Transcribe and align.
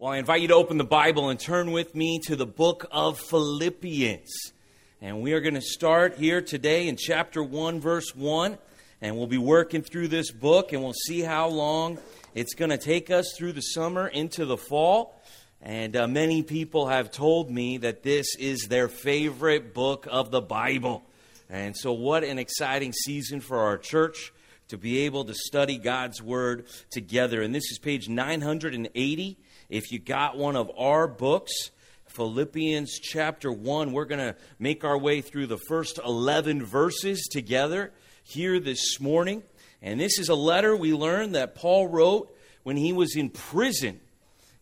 Well, 0.00 0.12
I 0.12 0.18
invite 0.18 0.42
you 0.42 0.46
to 0.46 0.54
open 0.54 0.78
the 0.78 0.84
Bible 0.84 1.28
and 1.28 1.40
turn 1.40 1.72
with 1.72 1.96
me 1.96 2.20
to 2.26 2.36
the 2.36 2.46
book 2.46 2.86
of 2.92 3.18
Philippians. 3.18 4.52
And 5.00 5.20
we 5.22 5.32
are 5.32 5.40
going 5.40 5.54
to 5.54 5.60
start 5.60 6.14
here 6.14 6.40
today 6.40 6.86
in 6.86 6.94
chapter 6.96 7.42
1, 7.42 7.80
verse 7.80 8.14
1. 8.14 8.58
And 9.00 9.16
we'll 9.16 9.26
be 9.26 9.38
working 9.38 9.82
through 9.82 10.06
this 10.06 10.30
book 10.30 10.72
and 10.72 10.84
we'll 10.84 10.92
see 10.92 11.22
how 11.22 11.48
long 11.48 11.98
it's 12.32 12.54
going 12.54 12.70
to 12.70 12.78
take 12.78 13.10
us 13.10 13.34
through 13.36 13.54
the 13.54 13.60
summer 13.60 14.06
into 14.06 14.46
the 14.46 14.56
fall. 14.56 15.20
And 15.60 15.96
uh, 15.96 16.06
many 16.06 16.44
people 16.44 16.86
have 16.86 17.10
told 17.10 17.50
me 17.50 17.78
that 17.78 18.04
this 18.04 18.36
is 18.38 18.68
their 18.68 18.86
favorite 18.86 19.74
book 19.74 20.06
of 20.08 20.30
the 20.30 20.40
Bible. 20.40 21.02
And 21.50 21.76
so, 21.76 21.92
what 21.92 22.22
an 22.22 22.38
exciting 22.38 22.92
season 22.92 23.40
for 23.40 23.58
our 23.58 23.76
church 23.76 24.32
to 24.68 24.78
be 24.78 24.98
able 24.98 25.24
to 25.24 25.34
study 25.34 25.76
God's 25.76 26.22
Word 26.22 26.66
together. 26.88 27.42
And 27.42 27.52
this 27.52 27.68
is 27.72 27.80
page 27.80 28.08
980 28.08 29.38
if 29.68 29.92
you 29.92 29.98
got 29.98 30.36
one 30.36 30.56
of 30.56 30.70
our 30.78 31.06
books, 31.06 31.70
Philippians 32.06 32.98
chapter 33.00 33.52
1, 33.52 33.92
we're 33.92 34.06
going 34.06 34.18
to 34.18 34.34
make 34.58 34.82
our 34.82 34.96
way 34.96 35.20
through 35.20 35.46
the 35.46 35.58
first 35.68 35.98
11 36.04 36.64
verses 36.64 37.28
together 37.30 37.92
here 38.22 38.60
this 38.60 38.98
morning. 38.98 39.42
And 39.82 40.00
this 40.00 40.18
is 40.18 40.28
a 40.28 40.34
letter 40.34 40.74
we 40.74 40.94
learned 40.94 41.34
that 41.34 41.54
Paul 41.54 41.86
wrote 41.86 42.34
when 42.62 42.76
he 42.76 42.92
was 42.92 43.14
in 43.14 43.30
prison. 43.30 44.00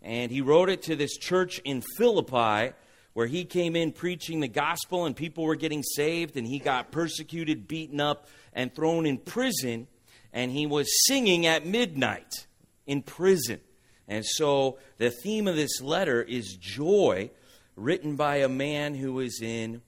And 0.02 0.30
he 0.30 0.40
wrote 0.40 0.68
it 0.68 0.82
to 0.82 0.96
this 0.96 1.16
church 1.16 1.60
in 1.64 1.82
Philippi 1.96 2.74
where 3.12 3.26
he 3.26 3.44
came 3.44 3.76
in 3.76 3.92
preaching 3.92 4.40
the 4.40 4.48
gospel 4.48 5.06
and 5.06 5.16
people 5.16 5.44
were 5.44 5.56
getting 5.56 5.82
saved 5.82 6.36
and 6.36 6.46
he 6.46 6.58
got 6.58 6.90
persecuted, 6.92 7.66
beaten 7.66 8.00
up, 8.00 8.28
and 8.52 8.74
thrown 8.74 9.06
in 9.06 9.18
prison. 9.18 9.86
And 10.32 10.50
he 10.50 10.66
was 10.66 10.88
singing 11.06 11.46
at 11.46 11.64
midnight 11.64 12.46
in 12.86 13.02
prison. 13.02 13.60
And 14.08 14.24
so 14.24 14.78
the 14.98 15.10
theme 15.10 15.48
of 15.48 15.56
this 15.56 15.80
letter 15.80 16.22
is 16.22 16.56
joy, 16.56 17.30
written 17.74 18.16
by 18.16 18.36
a 18.36 18.48
man 18.48 18.94
who 18.94 19.14
was 19.14 19.40
in, 19.42 19.82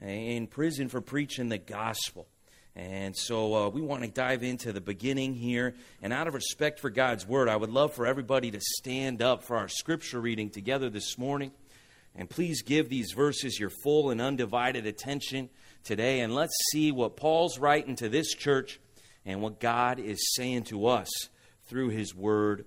in 0.00 0.46
prison 0.46 0.88
for 0.88 1.00
preaching 1.00 1.48
the 1.48 1.58
gospel. 1.58 2.26
And 2.76 3.16
so 3.16 3.54
uh, 3.54 3.68
we 3.70 3.80
want 3.80 4.02
to 4.02 4.08
dive 4.08 4.42
into 4.42 4.70
the 4.70 4.82
beginning 4.82 5.34
here. 5.34 5.74
And 6.02 6.12
out 6.12 6.28
of 6.28 6.34
respect 6.34 6.78
for 6.78 6.90
God's 6.90 7.26
word, 7.26 7.48
I 7.48 7.56
would 7.56 7.70
love 7.70 7.94
for 7.94 8.06
everybody 8.06 8.50
to 8.50 8.60
stand 8.60 9.22
up 9.22 9.42
for 9.42 9.56
our 9.56 9.68
scripture 9.68 10.20
reading 10.20 10.50
together 10.50 10.90
this 10.90 11.16
morning. 11.16 11.52
And 12.14 12.28
please 12.28 12.62
give 12.62 12.88
these 12.88 13.12
verses 13.12 13.58
your 13.58 13.70
full 13.70 14.10
and 14.10 14.20
undivided 14.20 14.86
attention 14.86 15.48
today. 15.84 16.20
And 16.20 16.34
let's 16.34 16.54
see 16.70 16.92
what 16.92 17.16
Paul's 17.16 17.58
writing 17.58 17.96
to 17.96 18.10
this 18.10 18.34
church 18.34 18.78
and 19.24 19.40
what 19.40 19.58
God 19.58 19.98
is 19.98 20.34
saying 20.34 20.64
to 20.64 20.86
us 20.86 21.08
through 21.68 21.88
his 21.88 22.14
word 22.14 22.66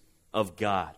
of 0.33 0.55
God. 0.55 0.95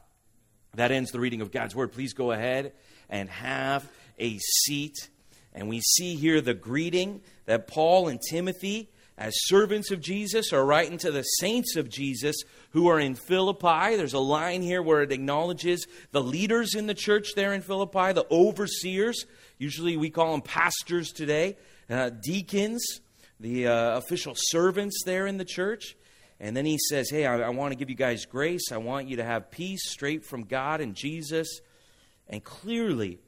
That 0.75 0.91
ends 0.91 1.11
the 1.11 1.19
reading 1.19 1.41
of 1.41 1.51
God's 1.51 1.75
Word. 1.75 1.91
Please 1.91 2.13
go 2.13 2.31
ahead 2.31 2.73
and 3.09 3.29
have 3.29 3.87
a 4.19 4.37
seat. 4.39 5.09
And 5.53 5.69
we 5.69 5.81
see 5.81 6.15
here 6.15 6.41
the 6.41 6.53
greeting 6.53 7.21
that 7.45 7.67
Paul 7.67 8.07
and 8.07 8.19
Timothy, 8.29 8.89
as 9.17 9.33
servants 9.45 9.91
of 9.91 10.01
Jesus, 10.01 10.51
are 10.51 10.65
writing 10.65 10.97
to 10.99 11.11
the 11.11 11.21
saints 11.21 11.75
of 11.75 11.89
Jesus 11.89 12.35
who 12.71 12.87
are 12.87 12.99
in 12.99 13.13
Philippi. 13.13 13.95
There's 13.95 14.13
a 14.13 14.19
line 14.19 14.63
here 14.63 14.81
where 14.81 15.03
it 15.03 15.11
acknowledges 15.11 15.85
the 16.11 16.23
leaders 16.23 16.73
in 16.73 16.87
the 16.87 16.95
church 16.95 17.35
there 17.35 17.53
in 17.53 17.61
Philippi, 17.61 18.13
the 18.13 18.25
overseers. 18.31 19.25
Usually 19.59 19.95
we 19.95 20.09
call 20.09 20.31
them 20.31 20.41
pastors 20.41 21.11
today, 21.11 21.57
uh, 21.89 22.09
deacons, 22.23 22.83
the 23.39 23.67
uh, 23.67 23.97
official 23.97 24.33
servants 24.35 25.03
there 25.05 25.27
in 25.27 25.37
the 25.37 25.45
church. 25.45 25.95
And 26.39 26.55
then 26.55 26.65
he 26.65 26.77
says, 26.89 27.09
Hey, 27.09 27.25
I, 27.25 27.39
I 27.39 27.49
want 27.49 27.71
to 27.71 27.77
give 27.77 27.89
you 27.89 27.95
guys 27.95 28.25
grace. 28.25 28.71
I 28.71 28.77
want 28.77 29.07
you 29.07 29.17
to 29.17 29.23
have 29.23 29.51
peace 29.51 29.89
straight 29.89 30.25
from 30.25 30.43
God 30.43 30.81
and 30.81 30.95
Jesus. 30.95 31.61
And 32.27 32.43
clearly, 32.43 33.19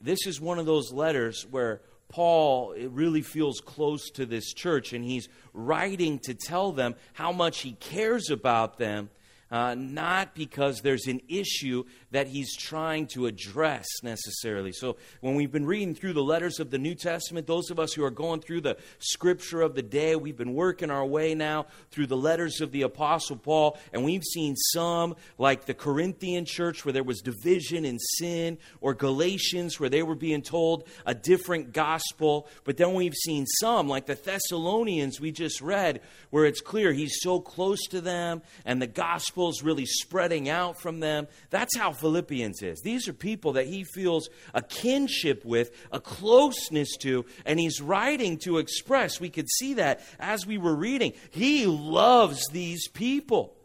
this 0.00 0.26
is 0.26 0.40
one 0.40 0.58
of 0.58 0.66
those 0.66 0.92
letters 0.92 1.46
where 1.50 1.82
Paul 2.08 2.74
really 2.74 3.22
feels 3.22 3.60
close 3.60 4.10
to 4.10 4.26
this 4.26 4.52
church, 4.52 4.92
and 4.92 5.04
he's 5.04 5.28
writing 5.52 6.18
to 6.20 6.34
tell 6.34 6.72
them 6.72 6.96
how 7.12 7.30
much 7.30 7.60
he 7.60 7.72
cares 7.72 8.30
about 8.30 8.78
them 8.78 9.10
uh, 9.50 9.74
not 9.74 10.34
because 10.34 10.80
there's 10.80 11.06
an 11.06 11.20
issue 11.28 11.84
that 12.12 12.28
he's 12.28 12.54
trying 12.56 13.06
to 13.08 13.26
address 13.26 13.86
necessarily. 14.02 14.72
So, 14.72 14.96
when 15.20 15.34
we've 15.34 15.50
been 15.50 15.66
reading 15.66 15.94
through 15.94 16.12
the 16.12 16.22
letters 16.22 16.60
of 16.60 16.70
the 16.70 16.78
New 16.78 16.94
Testament, 16.94 17.46
those 17.46 17.70
of 17.70 17.78
us 17.80 17.92
who 17.92 18.04
are 18.04 18.10
going 18.10 18.40
through 18.40 18.60
the 18.60 18.76
scripture 18.98 19.60
of 19.60 19.74
the 19.74 19.82
day, 19.82 20.14
we've 20.14 20.36
been 20.36 20.54
working 20.54 20.90
our 20.90 21.04
way 21.04 21.34
now 21.34 21.66
through 21.90 22.06
the 22.06 22.16
letters 22.16 22.60
of 22.60 22.70
the 22.70 22.82
Apostle 22.82 23.36
Paul, 23.36 23.78
and 23.92 24.04
we've 24.04 24.24
seen 24.24 24.54
some, 24.56 25.16
like 25.38 25.64
the 25.64 25.74
Corinthian 25.74 26.44
church, 26.44 26.84
where 26.84 26.92
there 26.92 27.02
was 27.02 27.20
division 27.20 27.84
and 27.84 28.00
sin, 28.18 28.58
or 28.80 28.94
Galatians, 28.94 29.80
where 29.80 29.88
they 29.88 30.02
were 30.02 30.14
being 30.14 30.42
told 30.42 30.86
a 31.06 31.14
different 31.14 31.72
gospel. 31.72 32.46
But 32.64 32.76
then 32.76 32.94
we've 32.94 33.14
seen 33.14 33.46
some, 33.46 33.88
like 33.88 34.06
the 34.06 34.14
Thessalonians 34.14 35.20
we 35.20 35.32
just 35.32 35.60
read, 35.60 36.00
where 36.30 36.44
it's 36.44 36.60
clear 36.60 36.92
he's 36.92 37.18
so 37.20 37.40
close 37.40 37.80
to 37.88 38.00
them, 38.00 38.42
and 38.64 38.80
the 38.80 38.86
gospel 38.86 39.39
gospel's 39.40 39.62
really 39.62 39.86
spreading 39.86 40.50
out 40.50 40.78
from 40.78 41.00
them. 41.00 41.26
That's 41.48 41.76
how 41.76 41.92
Philippians 41.92 42.62
is. 42.62 42.80
These 42.82 43.08
are 43.08 43.14
people 43.14 43.54
that 43.54 43.66
he 43.66 43.84
feels 43.84 44.28
a 44.52 44.60
kinship 44.60 45.44
with, 45.46 45.70
a 45.90 45.98
closeness 45.98 46.94
to, 46.98 47.24
and 47.46 47.58
he's 47.58 47.80
writing 47.80 48.36
to 48.44 48.58
express. 48.58 49.18
We 49.18 49.30
could 49.30 49.48
see 49.48 49.74
that 49.74 50.00
as 50.18 50.46
we 50.46 50.58
were 50.58 50.74
reading. 50.74 51.14
He 51.30 51.64
loves 51.66 52.46
these 52.52 52.86
people, 52.88 53.56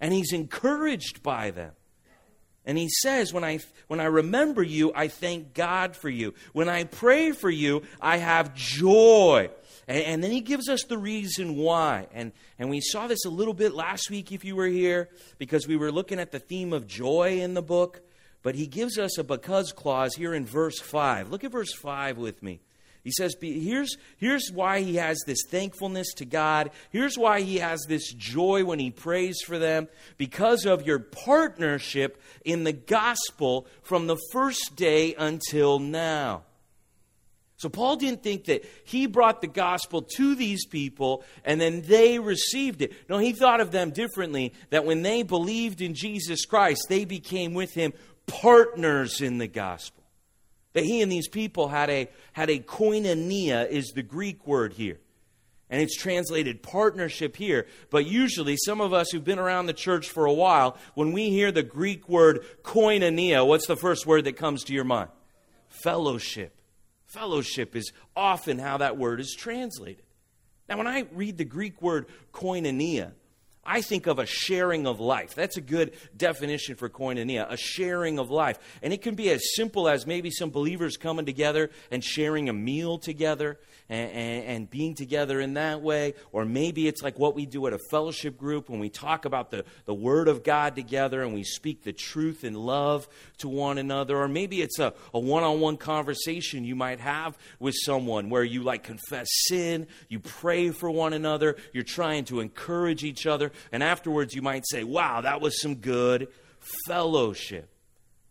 and 0.00 0.12
he's 0.12 0.32
encouraged 0.34 1.22
by 1.22 1.50
them. 1.50 1.72
And 2.66 2.76
he 2.76 2.88
says, 2.90 3.32
when 3.32 3.42
I, 3.42 3.60
when 3.88 3.98
I 3.98 4.04
remember 4.04 4.62
you, 4.62 4.92
I 4.94 5.08
thank 5.08 5.54
God 5.54 5.96
for 5.96 6.10
you. 6.10 6.34
When 6.52 6.68
I 6.68 6.84
pray 6.84 7.32
for 7.32 7.50
you, 7.50 7.82
I 8.00 8.18
have 8.18 8.54
joy. 8.54 9.50
And, 9.88 10.04
and, 10.04 10.24
then 10.24 10.30
he 10.30 10.40
gives 10.40 10.68
us 10.68 10.84
the 10.84 10.98
reason 10.98 11.56
why. 11.56 12.06
And, 12.14 12.32
and 12.58 12.70
we 12.70 12.80
saw 12.80 13.06
this 13.06 13.24
a 13.24 13.30
little 13.30 13.54
bit 13.54 13.74
last 13.74 14.10
week 14.10 14.30
if 14.30 14.44
you 14.44 14.54
were 14.54 14.68
here, 14.68 15.08
because 15.38 15.66
we 15.66 15.76
were 15.76 15.90
looking 15.90 16.20
at 16.20 16.30
the 16.30 16.38
theme 16.38 16.72
of 16.72 16.86
joy 16.86 17.40
in 17.40 17.54
the 17.54 17.62
book. 17.62 18.00
But 18.42 18.54
he 18.54 18.66
gives 18.66 18.98
us 18.98 19.18
a 19.18 19.24
because 19.24 19.72
clause 19.72 20.14
here 20.14 20.34
in 20.34 20.46
verse 20.46 20.78
5. 20.80 21.30
Look 21.30 21.44
at 21.44 21.52
verse 21.52 21.72
5 21.72 22.18
with 22.18 22.42
me. 22.42 22.60
He 23.04 23.10
says, 23.10 23.34
here's, 23.40 23.96
here's 24.18 24.50
why 24.52 24.80
he 24.80 24.96
has 24.96 25.18
this 25.26 25.44
thankfulness 25.48 26.14
to 26.14 26.24
God. 26.24 26.70
Here's 26.90 27.18
why 27.18 27.40
he 27.40 27.56
has 27.56 27.84
this 27.88 28.12
joy 28.12 28.64
when 28.64 28.78
he 28.78 28.90
prays 28.90 29.40
for 29.44 29.58
them 29.58 29.88
because 30.18 30.66
of 30.66 30.86
your 30.86 31.00
partnership 31.00 32.22
in 32.44 32.62
the 32.62 32.72
gospel 32.72 33.66
from 33.82 34.06
the 34.06 34.18
first 34.30 34.76
day 34.76 35.14
until 35.16 35.80
now. 35.80 36.44
So 37.62 37.68
Paul 37.68 37.94
didn't 37.94 38.24
think 38.24 38.46
that 38.46 38.64
he 38.82 39.06
brought 39.06 39.40
the 39.40 39.46
gospel 39.46 40.02
to 40.16 40.34
these 40.34 40.66
people 40.66 41.22
and 41.44 41.60
then 41.60 41.82
they 41.82 42.18
received 42.18 42.82
it. 42.82 42.92
No, 43.08 43.18
he 43.18 43.32
thought 43.32 43.60
of 43.60 43.70
them 43.70 43.92
differently 43.92 44.52
that 44.70 44.84
when 44.84 45.02
they 45.02 45.22
believed 45.22 45.80
in 45.80 45.94
Jesus 45.94 46.44
Christ, 46.44 46.86
they 46.88 47.04
became 47.04 47.54
with 47.54 47.72
him 47.72 47.92
partners 48.26 49.20
in 49.20 49.38
the 49.38 49.46
gospel. 49.46 50.02
That 50.72 50.82
he 50.82 51.02
and 51.02 51.12
these 51.12 51.28
people 51.28 51.68
had 51.68 51.88
a, 51.88 52.10
had 52.32 52.50
a 52.50 52.58
koinonia, 52.58 53.68
is 53.68 53.92
the 53.94 54.02
Greek 54.02 54.44
word 54.44 54.72
here. 54.72 54.98
And 55.70 55.80
it's 55.80 55.96
translated 55.96 56.64
partnership 56.64 57.36
here. 57.36 57.68
But 57.90 58.06
usually, 58.06 58.56
some 58.56 58.80
of 58.80 58.92
us 58.92 59.12
who've 59.12 59.22
been 59.22 59.38
around 59.38 59.66
the 59.66 59.72
church 59.72 60.08
for 60.08 60.24
a 60.24 60.32
while, 60.32 60.76
when 60.94 61.12
we 61.12 61.30
hear 61.30 61.52
the 61.52 61.62
Greek 61.62 62.08
word 62.08 62.44
koinonia, 62.64 63.46
what's 63.46 63.68
the 63.68 63.76
first 63.76 64.04
word 64.04 64.24
that 64.24 64.36
comes 64.36 64.64
to 64.64 64.74
your 64.74 64.82
mind? 64.82 65.10
Fellowship. 65.68 66.56
Fellowship 67.12 67.76
is 67.76 67.92
often 68.16 68.58
how 68.58 68.78
that 68.78 68.96
word 68.96 69.20
is 69.20 69.34
translated. 69.34 70.04
Now, 70.68 70.78
when 70.78 70.86
I 70.86 71.06
read 71.12 71.36
the 71.36 71.44
Greek 71.44 71.82
word 71.82 72.06
koinonia, 72.32 73.12
I 73.64 73.80
think 73.80 74.08
of 74.08 74.18
a 74.18 74.26
sharing 74.26 74.88
of 74.88 74.98
life. 74.98 75.36
That's 75.36 75.56
a 75.56 75.60
good 75.60 75.92
definition 76.16 76.74
for 76.74 76.88
koinonia, 76.88 77.48
a 77.48 77.56
sharing 77.56 78.18
of 78.18 78.28
life. 78.28 78.58
And 78.82 78.92
it 78.92 79.02
can 79.02 79.14
be 79.14 79.30
as 79.30 79.54
simple 79.54 79.88
as 79.88 80.04
maybe 80.04 80.30
some 80.30 80.50
believers 80.50 80.96
coming 80.96 81.26
together 81.26 81.70
and 81.90 82.02
sharing 82.02 82.48
a 82.48 82.52
meal 82.52 82.98
together 82.98 83.60
and, 83.88 84.10
and, 84.10 84.44
and, 84.44 84.70
being 84.70 84.94
together 84.94 85.40
in 85.40 85.54
that 85.54 85.82
way. 85.82 86.14
Or 86.32 86.44
maybe 86.44 86.88
it's 86.88 87.02
like 87.02 87.18
what 87.18 87.34
we 87.34 87.46
do 87.46 87.66
at 87.66 87.72
a 87.72 87.78
fellowship 87.90 88.38
group 88.38 88.68
when 88.68 88.80
we 88.80 88.88
talk 88.88 89.26
about 89.26 89.50
the, 89.50 89.64
the 89.84 89.94
Word 89.94 90.28
of 90.28 90.42
God 90.42 90.74
together 90.74 91.22
and 91.22 91.34
we 91.34 91.44
speak 91.44 91.84
the 91.84 91.92
truth 91.92 92.42
and 92.42 92.56
love 92.56 93.08
to 93.38 93.48
one 93.48 93.78
another. 93.78 94.16
Or 94.16 94.28
maybe 94.28 94.62
it's 94.62 94.78
a 94.78 94.92
one 95.12 95.44
on 95.44 95.60
one 95.60 95.76
conversation 95.76 96.64
you 96.64 96.74
might 96.74 97.00
have 97.00 97.36
with 97.60 97.74
someone 97.84 98.30
where 98.30 98.44
you 98.44 98.62
like 98.62 98.82
confess 98.82 99.28
sin, 99.46 99.86
you 100.08 100.18
pray 100.20 100.70
for 100.70 100.90
one 100.90 101.12
another, 101.12 101.56
you're 101.72 101.84
trying 101.84 102.24
to 102.24 102.40
encourage 102.40 103.04
each 103.04 103.26
other, 103.26 103.51
and 103.70 103.82
afterwards 103.82 104.34
you 104.34 104.42
might 104.42 104.64
say, 104.66 104.84
Wow, 104.84 105.20
that 105.20 105.40
was 105.40 105.60
some 105.60 105.76
good 105.76 106.28
fellowship. 106.86 107.68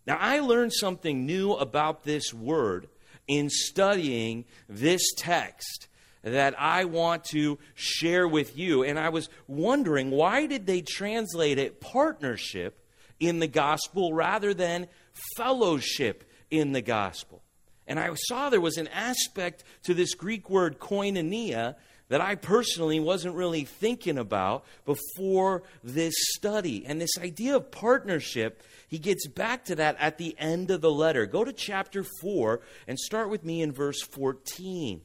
Now, 0.07 0.17
I 0.19 0.39
learned 0.39 0.73
something 0.73 1.25
new 1.25 1.53
about 1.53 2.03
this 2.03 2.33
word 2.33 2.87
in 3.27 3.49
studying 3.49 4.45
this 4.67 5.01
text 5.17 5.87
that 6.23 6.59
I 6.59 6.85
want 6.85 7.23
to 7.25 7.59
share 7.73 8.27
with 8.27 8.57
you. 8.57 8.83
And 8.83 8.99
I 8.99 9.09
was 9.09 9.29
wondering 9.47 10.11
why 10.11 10.47
did 10.47 10.65
they 10.65 10.81
translate 10.81 11.57
it 11.57 11.81
partnership 11.81 12.85
in 13.19 13.39
the 13.39 13.47
gospel 13.47 14.13
rather 14.13 14.53
than 14.53 14.87
fellowship 15.35 16.29
in 16.49 16.71
the 16.71 16.81
gospel? 16.81 17.41
And 17.87 17.99
I 17.99 18.13
saw 18.15 18.49
there 18.49 18.61
was 18.61 18.77
an 18.77 18.87
aspect 18.89 19.63
to 19.83 19.93
this 19.93 20.13
Greek 20.13 20.49
word 20.49 20.79
koinonia 20.79 21.75
that 22.11 22.19
I 22.19 22.35
personally 22.35 22.99
wasn't 22.99 23.35
really 23.35 23.63
thinking 23.63 24.17
about 24.17 24.65
before 24.83 25.63
this 25.81 26.13
study. 26.35 26.85
And 26.85 26.99
this 26.99 27.17
idea 27.17 27.55
of 27.55 27.71
partnership, 27.71 28.61
he 28.89 28.99
gets 28.99 29.27
back 29.27 29.63
to 29.65 29.75
that 29.75 29.95
at 29.97 30.17
the 30.17 30.35
end 30.37 30.71
of 30.71 30.81
the 30.81 30.91
letter. 30.91 31.25
Go 31.25 31.45
to 31.45 31.53
chapter 31.53 32.03
4 32.19 32.59
and 32.85 32.99
start 32.99 33.29
with 33.29 33.45
me 33.45 33.61
in 33.61 33.71
verse 33.71 34.01
14. 34.01 34.99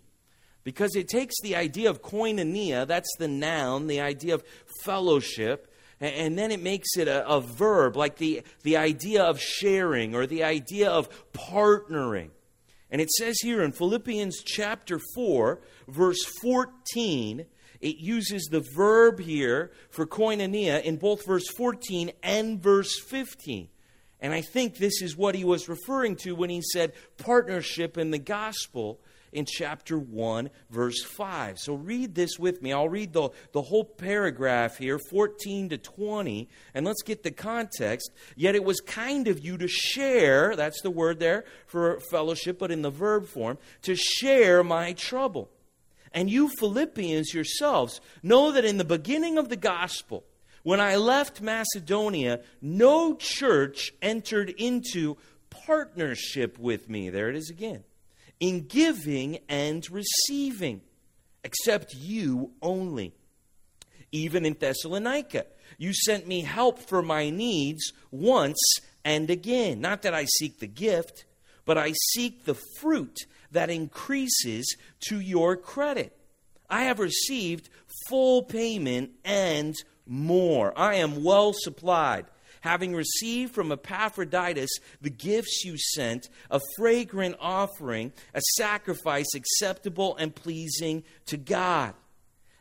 Because 0.64 0.96
it 0.96 1.06
takes 1.06 1.36
the 1.42 1.54
idea 1.54 1.90
of 1.90 2.02
koinonia, 2.02 2.88
that's 2.88 3.14
the 3.20 3.28
noun, 3.28 3.86
the 3.86 4.00
idea 4.00 4.34
of 4.34 4.42
fellowship, 4.82 5.72
and 6.00 6.36
then 6.36 6.50
it 6.50 6.60
makes 6.60 6.96
it 6.96 7.06
a, 7.06 7.24
a 7.28 7.40
verb, 7.40 7.96
like 7.96 8.16
the, 8.16 8.42
the 8.64 8.78
idea 8.78 9.22
of 9.22 9.40
sharing 9.40 10.16
or 10.16 10.26
the 10.26 10.42
idea 10.42 10.90
of 10.90 11.08
partnering. 11.32 12.30
And 12.90 13.00
it 13.00 13.10
says 13.10 13.36
here 13.40 13.62
in 13.62 13.72
Philippians 13.72 14.42
chapter 14.44 15.00
4, 15.14 15.60
verse 15.88 16.24
14, 16.42 17.46
it 17.80 17.96
uses 17.96 18.44
the 18.44 18.64
verb 18.74 19.20
here 19.20 19.72
for 19.90 20.06
koinonia 20.06 20.82
in 20.82 20.96
both 20.96 21.26
verse 21.26 21.48
14 21.56 22.12
and 22.22 22.62
verse 22.62 22.98
15. 22.98 23.68
And 24.20 24.32
I 24.32 24.40
think 24.40 24.76
this 24.76 25.02
is 25.02 25.16
what 25.16 25.34
he 25.34 25.44
was 25.44 25.68
referring 25.68 26.16
to 26.16 26.34
when 26.34 26.50
he 26.50 26.62
said 26.62 26.94
partnership 27.18 27.98
in 27.98 28.10
the 28.10 28.18
gospel 28.18 29.00
in 29.32 29.44
chapter 29.46 29.98
1, 29.98 30.50
verse 30.70 31.02
5. 31.02 31.58
So 31.58 31.74
read 31.74 32.14
this 32.14 32.38
with 32.38 32.62
me. 32.62 32.72
I'll 32.72 32.88
read 32.88 33.12
the, 33.12 33.30
the 33.52 33.62
whole 33.62 33.84
paragraph 33.84 34.78
here, 34.78 34.98
14 34.98 35.70
to 35.70 35.78
20, 35.78 36.48
and 36.74 36.86
let's 36.86 37.02
get 37.02 37.22
the 37.22 37.30
context. 37.30 38.10
Yet 38.36 38.54
it 38.54 38.64
was 38.64 38.80
kind 38.80 39.28
of 39.28 39.44
you 39.44 39.58
to 39.58 39.68
share, 39.68 40.56
that's 40.56 40.80
the 40.82 40.90
word 40.90 41.20
there 41.20 41.44
for 41.66 42.00
fellowship, 42.10 42.58
but 42.58 42.70
in 42.70 42.82
the 42.82 42.90
verb 42.90 43.26
form, 43.26 43.58
to 43.82 43.94
share 43.94 44.62
my 44.62 44.92
trouble. 44.92 45.50
And 46.12 46.30
you 46.30 46.48
Philippians 46.48 47.34
yourselves 47.34 48.00
know 48.22 48.52
that 48.52 48.64
in 48.64 48.78
the 48.78 48.84
beginning 48.84 49.36
of 49.38 49.48
the 49.48 49.56
gospel, 49.56 50.24
when 50.62 50.80
I 50.80 50.96
left 50.96 51.40
Macedonia, 51.40 52.40
no 52.60 53.14
church 53.14 53.92
entered 54.02 54.50
into 54.50 55.16
partnership 55.50 56.58
with 56.58 56.88
me. 56.88 57.10
There 57.10 57.28
it 57.28 57.36
is 57.36 57.50
again 57.50 57.84
in 58.40 58.66
giving 58.66 59.38
and 59.48 59.84
receiving, 59.90 60.82
except 61.44 61.94
you 61.94 62.52
only. 62.62 63.14
Even 64.12 64.46
in 64.46 64.54
Thessalonica, 64.54 65.46
you 65.78 65.92
sent 65.92 66.26
me 66.26 66.42
help 66.42 66.78
for 66.78 67.02
my 67.02 67.30
needs 67.30 67.92
once 68.10 68.58
and 69.04 69.30
again. 69.30 69.80
Not 69.80 70.02
that 70.02 70.14
I 70.14 70.26
seek 70.38 70.58
the 70.58 70.66
gift, 70.66 71.24
but 71.64 71.76
I 71.76 71.92
seek 72.12 72.44
the 72.44 72.58
fruit 72.80 73.16
that 73.50 73.70
increases 73.70 74.76
to 75.08 75.20
your 75.20 75.56
credit. 75.56 76.16
I 76.68 76.84
have 76.84 76.98
received 76.98 77.68
full 78.08 78.42
payment 78.42 79.10
and 79.24 79.74
more. 80.06 80.76
I 80.78 80.96
am 80.96 81.22
well 81.22 81.52
supplied 81.54 82.26
having 82.66 82.94
received 82.94 83.54
from 83.54 83.72
Epaphroditus 83.72 84.70
the 85.00 85.10
gifts 85.10 85.64
you 85.64 85.78
sent, 85.78 86.28
a 86.50 86.60
fragrant 86.76 87.36
offering, 87.40 88.12
a 88.34 88.40
sacrifice 88.56 89.34
acceptable 89.34 90.16
and 90.16 90.34
pleasing 90.34 91.04
to 91.26 91.36
God. 91.36 91.94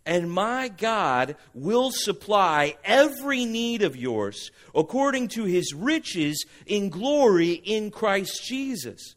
And 0.05 0.31
my 0.31 0.67
God 0.67 1.35
will 1.55 1.89
supply 1.91 2.75
every 2.83 3.45
need 3.45 3.81
of 3.81 3.95
yours 3.95 4.51
according 4.75 5.29
to 5.29 5.45
his 5.45 5.73
riches 5.73 6.45
in 6.67 6.89
glory 6.89 7.53
in 7.53 7.89
Christ 7.89 8.45
Jesus. 8.45 9.15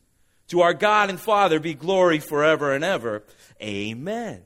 To 0.48 0.62
our 0.62 0.72
God 0.72 1.10
and 1.10 1.20
Father 1.20 1.60
be 1.60 1.74
glory 1.74 2.20
forever 2.20 2.72
and 2.72 2.82
ever. 2.82 3.22
Amen. 3.62 4.42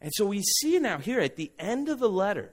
And 0.00 0.10
so 0.14 0.26
we 0.26 0.42
see 0.42 0.78
now 0.78 0.98
here 0.98 1.20
at 1.20 1.36
the 1.36 1.52
end 1.58 1.90
of 1.90 1.98
the 1.98 2.08
letter 2.08 2.52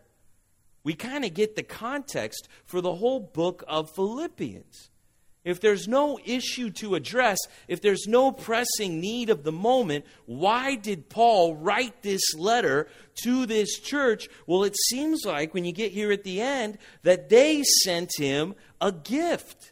we 0.84 0.94
kind 0.94 1.26
of 1.26 1.34
get 1.34 1.56
the 1.56 1.64
context 1.64 2.48
for 2.66 2.82
the 2.82 2.96
whole 2.96 3.20
book 3.20 3.64
of 3.68 3.92
Philippians. 3.92 4.90
If 5.46 5.62
there's 5.62 5.88
no 5.88 6.20
issue 6.26 6.70
to 6.72 6.96
address, 6.96 7.38
if 7.68 7.82
there's 7.82 8.08
no 8.08 8.32
pressing 8.32 9.00
need 9.00 9.30
of 9.30 9.44
the 9.44 9.54
moment, 9.54 10.06
why 10.26 10.76
did 10.76 11.10
Paul 11.10 11.56
write 11.56 12.02
this 12.02 12.36
letter 12.36 12.88
to 13.24 13.46
this 13.46 13.80
church? 13.80 14.28
Well, 14.48 14.64
it 14.64 14.76
seems 14.90 15.26
like 15.26 15.54
when 15.54 15.64
you 15.64 15.72
get 15.72 15.92
here 15.92 16.12
at 16.12 16.24
the 16.24 16.42
end 16.42 16.78
that 17.04 17.30
they 17.30 17.64
sent 17.64 18.12
him 18.18 18.54
a 18.82 18.92
gift. 18.92 19.72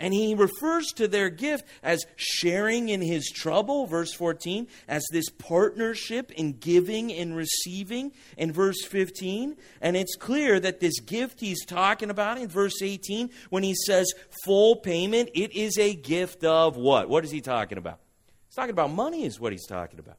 And 0.00 0.14
he 0.14 0.34
refers 0.34 0.92
to 0.92 1.08
their 1.08 1.28
gift 1.28 1.66
as 1.82 2.06
sharing 2.16 2.88
in 2.88 3.00
his 3.00 3.30
trouble, 3.30 3.86
verse 3.86 4.12
14, 4.14 4.68
as 4.86 5.04
this 5.10 5.28
partnership 5.28 6.30
in 6.32 6.52
giving 6.52 7.12
and 7.12 7.36
receiving 7.36 8.12
in 8.36 8.52
verse 8.52 8.84
15. 8.84 9.56
And 9.80 9.96
it's 9.96 10.14
clear 10.14 10.60
that 10.60 10.80
this 10.80 11.00
gift 11.00 11.40
he's 11.40 11.64
talking 11.64 12.10
about 12.10 12.38
in 12.38 12.48
verse 12.48 12.80
18, 12.80 13.30
when 13.50 13.62
he 13.62 13.74
says 13.74 14.12
full 14.44 14.76
payment, 14.76 15.30
it 15.34 15.52
is 15.52 15.76
a 15.78 15.94
gift 15.94 16.44
of 16.44 16.76
what? 16.76 17.08
What 17.08 17.24
is 17.24 17.30
he 17.30 17.40
talking 17.40 17.78
about? 17.78 17.98
He's 18.46 18.54
talking 18.54 18.70
about 18.70 18.92
money, 18.92 19.24
is 19.24 19.40
what 19.40 19.52
he's 19.52 19.66
talking 19.66 19.98
about. 19.98 20.16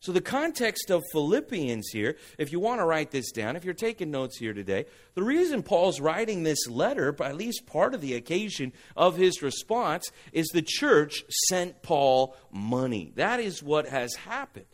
So, 0.00 0.12
the 0.12 0.22
context 0.22 0.90
of 0.90 1.04
Philippians 1.12 1.88
here, 1.92 2.16
if 2.38 2.52
you 2.52 2.58
want 2.58 2.80
to 2.80 2.86
write 2.86 3.10
this 3.10 3.30
down, 3.32 3.54
if 3.54 3.66
you're 3.66 3.74
taking 3.74 4.10
notes 4.10 4.38
here 4.38 4.54
today, 4.54 4.86
the 5.14 5.22
reason 5.22 5.62
Paul's 5.62 6.00
writing 6.00 6.42
this 6.42 6.66
letter, 6.66 7.14
at 7.22 7.36
least 7.36 7.66
part 7.66 7.92
of 7.92 8.00
the 8.00 8.14
occasion 8.14 8.72
of 8.96 9.18
his 9.18 9.42
response, 9.42 10.10
is 10.32 10.48
the 10.48 10.62
church 10.62 11.22
sent 11.48 11.82
Paul 11.82 12.34
money. 12.50 13.12
That 13.16 13.40
is 13.40 13.62
what 13.62 13.86
has 13.88 14.14
happened. 14.14 14.64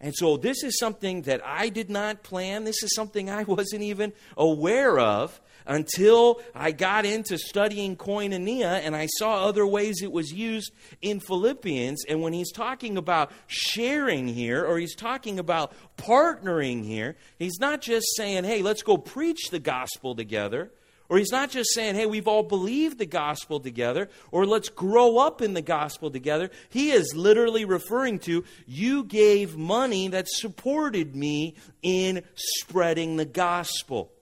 And 0.00 0.14
so 0.14 0.38
this 0.38 0.62
is 0.62 0.78
something 0.78 1.22
that 1.22 1.44
I 1.44 1.68
did 1.68 1.90
not 1.90 2.22
plan. 2.22 2.64
This 2.64 2.82
is 2.82 2.94
something 2.94 3.28
I 3.28 3.42
wasn't 3.44 3.82
even 3.82 4.14
aware 4.36 4.98
of 4.98 5.40
until 5.68 6.40
I 6.54 6.72
got 6.72 7.04
into 7.04 7.38
studying 7.38 7.96
koinonia 7.96 8.80
and 8.82 8.96
I 8.96 9.06
saw 9.18 9.44
other 9.44 9.66
ways 9.66 10.02
it 10.02 10.10
was 10.10 10.32
used 10.32 10.72
in 11.02 11.20
Philippians. 11.20 12.04
And 12.08 12.22
when 12.22 12.32
he's 12.32 12.50
talking 12.50 12.96
about 12.96 13.30
sharing 13.46 14.26
here 14.26 14.64
or 14.64 14.78
he's 14.78 14.96
talking 14.96 15.38
about 15.38 15.72
partnering 15.96 16.84
here, 16.84 17.16
he's 17.38 17.60
not 17.60 17.82
just 17.82 18.06
saying, 18.16 18.44
hey, 18.44 18.62
let's 18.62 18.82
go 18.82 18.96
preach 18.96 19.50
the 19.50 19.60
gospel 19.60 20.16
together. 20.16 20.72
Or 21.10 21.16
he's 21.16 21.32
not 21.32 21.50
just 21.50 21.72
saying, 21.72 21.94
hey, 21.94 22.04
we've 22.04 22.28
all 22.28 22.42
believed 22.42 22.98
the 22.98 23.06
gospel 23.06 23.60
together, 23.60 24.10
or 24.30 24.44
let's 24.44 24.68
grow 24.68 25.16
up 25.16 25.40
in 25.40 25.54
the 25.54 25.62
gospel 25.62 26.10
together. 26.10 26.50
He 26.68 26.90
is 26.90 27.14
literally 27.16 27.64
referring 27.64 28.18
to, 28.20 28.44
you 28.66 29.04
gave 29.04 29.56
money 29.56 30.08
that 30.08 30.28
supported 30.28 31.16
me 31.16 31.56
in 31.80 32.24
spreading 32.34 33.16
the 33.16 33.24
gospel. 33.24 34.12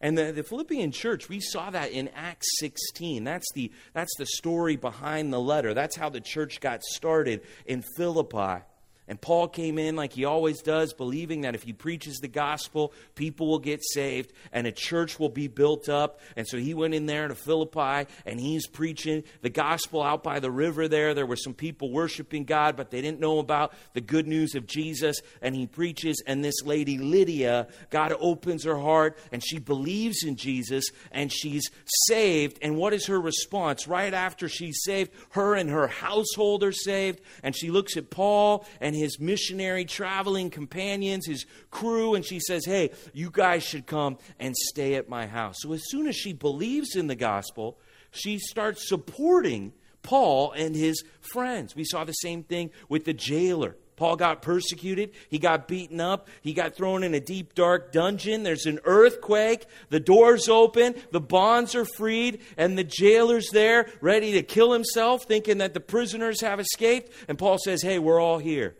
And 0.00 0.16
the, 0.16 0.32
the 0.32 0.42
Philippian 0.42 0.92
church, 0.92 1.28
we 1.28 1.40
saw 1.40 1.70
that 1.70 1.90
in 1.90 2.08
Acts 2.14 2.48
16. 2.58 3.22
That's 3.24 3.46
the, 3.54 3.70
that's 3.92 4.14
the 4.16 4.26
story 4.26 4.76
behind 4.76 5.32
the 5.32 5.40
letter. 5.40 5.74
That's 5.74 5.96
how 5.96 6.08
the 6.08 6.22
church 6.22 6.60
got 6.60 6.82
started 6.82 7.42
in 7.66 7.82
Philippi. 7.96 8.64
And 9.10 9.20
Paul 9.20 9.48
came 9.48 9.76
in 9.76 9.96
like 9.96 10.12
he 10.12 10.24
always 10.24 10.62
does, 10.62 10.92
believing 10.92 11.40
that 11.40 11.56
if 11.56 11.64
he 11.64 11.72
preaches 11.72 12.18
the 12.18 12.28
gospel, 12.28 12.92
people 13.16 13.48
will 13.48 13.58
get 13.58 13.80
saved 13.82 14.32
and 14.52 14.68
a 14.68 14.72
church 14.72 15.18
will 15.18 15.28
be 15.28 15.48
built 15.48 15.88
up. 15.88 16.20
And 16.36 16.46
so 16.46 16.58
he 16.58 16.74
went 16.74 16.94
in 16.94 17.06
there 17.06 17.26
to 17.26 17.34
Philippi 17.34 18.08
and 18.24 18.38
he's 18.38 18.68
preaching 18.68 19.24
the 19.42 19.50
gospel 19.50 20.00
out 20.00 20.22
by 20.22 20.38
the 20.38 20.52
river 20.52 20.86
there. 20.86 21.12
There 21.12 21.26
were 21.26 21.34
some 21.34 21.54
people 21.54 21.90
worshiping 21.90 22.44
God, 22.44 22.76
but 22.76 22.92
they 22.92 23.00
didn't 23.00 23.18
know 23.18 23.40
about 23.40 23.72
the 23.94 24.00
good 24.00 24.28
news 24.28 24.54
of 24.54 24.68
Jesus. 24.68 25.20
And 25.42 25.56
he 25.56 25.66
preaches, 25.66 26.22
and 26.24 26.44
this 26.44 26.62
lady, 26.62 26.96
Lydia, 26.96 27.66
God 27.90 28.14
opens 28.20 28.62
her 28.62 28.78
heart 28.78 29.18
and 29.32 29.42
she 29.44 29.58
believes 29.58 30.22
in 30.22 30.36
Jesus 30.36 30.84
and 31.10 31.32
she's 31.32 31.68
saved. 32.06 32.60
And 32.62 32.76
what 32.76 32.92
is 32.92 33.08
her 33.08 33.20
response? 33.20 33.88
Right 33.88 34.14
after 34.14 34.48
she's 34.48 34.78
saved, 34.84 35.10
her 35.30 35.56
and 35.56 35.68
her 35.68 35.88
household 35.88 36.62
are 36.62 36.70
saved. 36.70 37.20
And 37.42 37.56
she 37.56 37.72
looks 37.72 37.96
at 37.96 38.10
Paul 38.10 38.64
and 38.80 38.99
his 39.00 39.18
missionary 39.18 39.84
traveling 39.84 40.50
companions, 40.50 41.26
his 41.26 41.46
crew, 41.70 42.14
and 42.14 42.24
she 42.24 42.38
says, 42.38 42.64
Hey, 42.64 42.90
you 43.12 43.30
guys 43.30 43.64
should 43.64 43.86
come 43.86 44.18
and 44.38 44.54
stay 44.56 44.94
at 44.94 45.08
my 45.08 45.26
house. 45.26 45.56
So 45.58 45.72
as 45.72 45.88
soon 45.88 46.06
as 46.06 46.16
she 46.16 46.32
believes 46.32 46.94
in 46.94 47.06
the 47.08 47.16
gospel, 47.16 47.78
she 48.10 48.38
starts 48.38 48.88
supporting 48.88 49.72
Paul 50.02 50.52
and 50.52 50.74
his 50.74 51.02
friends. 51.20 51.74
We 51.74 51.84
saw 51.84 52.04
the 52.04 52.12
same 52.12 52.42
thing 52.42 52.70
with 52.88 53.04
the 53.04 53.12
jailer. 53.12 53.76
Paul 54.00 54.16
got 54.16 54.40
persecuted. 54.40 55.10
He 55.28 55.38
got 55.38 55.68
beaten 55.68 56.00
up. 56.00 56.28
He 56.40 56.54
got 56.54 56.74
thrown 56.74 57.02
in 57.04 57.12
a 57.12 57.20
deep, 57.20 57.54
dark 57.54 57.92
dungeon. 57.92 58.44
There's 58.44 58.64
an 58.64 58.80
earthquake. 58.84 59.66
The 59.90 60.00
doors 60.00 60.48
open. 60.48 60.94
The 61.12 61.20
bonds 61.20 61.74
are 61.74 61.84
freed. 61.84 62.40
And 62.56 62.78
the 62.78 62.84
jailer's 62.84 63.50
there, 63.50 63.90
ready 64.00 64.32
to 64.32 64.42
kill 64.42 64.72
himself, 64.72 65.24
thinking 65.24 65.58
that 65.58 65.74
the 65.74 65.80
prisoners 65.80 66.40
have 66.40 66.60
escaped. 66.60 67.12
And 67.28 67.36
Paul 67.36 67.58
says, 67.62 67.82
Hey, 67.82 67.98
we're 67.98 68.18
all 68.18 68.38
here. 68.38 68.74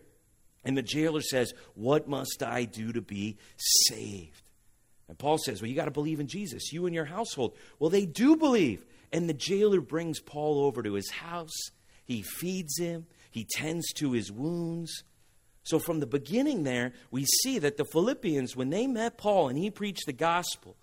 And 0.65 0.77
the 0.77 0.83
jailer 0.83 1.23
says, 1.23 1.53
What 1.75 2.09
must 2.09 2.43
I 2.43 2.65
do 2.65 2.93
to 2.93 3.01
be 3.01 3.39
saved? 3.57 4.43
And 5.09 5.19
Paul 5.19 5.39
says, 5.39 5.61
Well, 5.61 5.69
you 5.69 5.75
got 5.75 5.87
to 5.87 5.91
believe 5.91 6.21
in 6.21 6.27
Jesus, 6.27 6.73
you 6.73 6.87
and 6.87 6.95
your 6.95 7.05
household. 7.05 7.57
Well, 7.79 7.91
they 7.91 8.07
do 8.07 8.37
believe. 8.37 8.85
And 9.13 9.29
the 9.29 9.35
jailer 9.35 9.81
brings 9.81 10.21
Paul 10.21 10.65
over 10.65 10.83
to 10.83 10.95
his 10.95 11.11
house. 11.11 11.71
He 12.05 12.23
feeds 12.23 12.79
him, 12.79 13.07
he 13.31 13.47
tends 13.57 13.93
to 13.95 14.13
his 14.13 14.31
wounds. 14.31 15.05
So, 15.63 15.79
from 15.79 16.01
the 16.01 16.07
beginning, 16.07 16.65
there, 16.65 16.93
we 17.11 17.25
see 17.25 17.59
that 17.59 17.77
the 17.77 17.85
Philippians, 17.85 18.57
when 18.57 18.71
they 18.71 18.87
met 18.87 19.19
Paul 19.19 19.49
and 19.49 19.59
he 19.59 19.71
preached 19.71 20.07
the 20.07 20.13
gospel, 20.13 20.77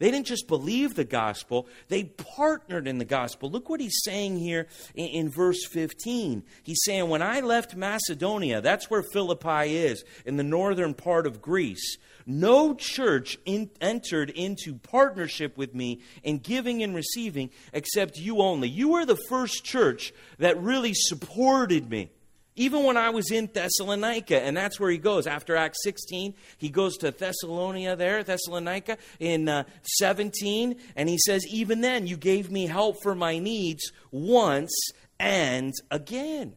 they 0.00 0.10
didn't 0.10 0.26
just 0.26 0.48
believe 0.48 0.94
the 0.94 1.04
gospel, 1.04 1.68
they 1.88 2.04
partnered 2.04 2.88
in 2.88 2.96
the 2.96 3.04
gospel. 3.04 3.50
Look 3.50 3.68
what 3.68 3.80
he's 3.80 4.00
saying 4.02 4.38
here 4.38 4.66
in, 4.94 5.06
in, 5.06 5.30
verse 5.30 5.66
15. 5.66 6.42
He's 6.62 6.80
saying, 6.84 7.08
When 7.08 7.20
I 7.20 7.40
left 7.40 7.76
Macedonia, 7.76 8.62
that's 8.62 8.90
where 8.90 9.02
Philippi 9.02 9.76
is, 9.76 10.02
in 10.24 10.38
the 10.38 10.42
northern 10.42 10.94
part 10.94 11.26
of 11.26 11.42
Greece, 11.42 11.98
no 12.24 12.74
church 12.74 13.38
in, 13.44 13.68
entered 13.82 14.30
into 14.30 14.74
partnership 14.74 15.58
with 15.58 15.74
me 15.74 16.00
in 16.22 16.38
giving 16.38 16.82
and 16.82 16.94
receiving 16.94 17.50
except 17.74 18.16
you 18.16 18.40
only. 18.40 18.70
You 18.70 18.88
were 18.88 19.04
the 19.04 19.20
first 19.28 19.64
church 19.64 20.14
that 20.38 20.58
really 20.58 20.94
supported 20.94 21.90
me. 21.90 22.10
Even 22.56 22.84
when 22.84 22.96
I 22.96 23.10
was 23.10 23.30
in 23.30 23.48
Thessalonica, 23.52 24.42
and 24.42 24.56
that's 24.56 24.78
where 24.78 24.90
he 24.90 24.98
goes. 24.98 25.26
After 25.26 25.56
Acts 25.56 25.78
16, 25.82 26.34
he 26.58 26.68
goes 26.68 26.96
to 26.98 27.10
Thessalonica 27.10 27.96
there, 27.96 28.22
Thessalonica, 28.22 28.98
in 29.18 29.48
uh, 29.48 29.64
17, 29.98 30.76
and 30.96 31.08
he 31.08 31.18
says, 31.18 31.46
Even 31.48 31.80
then, 31.80 32.06
you 32.06 32.16
gave 32.16 32.50
me 32.50 32.66
help 32.66 33.02
for 33.02 33.14
my 33.14 33.38
needs 33.38 33.92
once 34.10 34.72
and 35.18 35.72
again. 35.90 36.54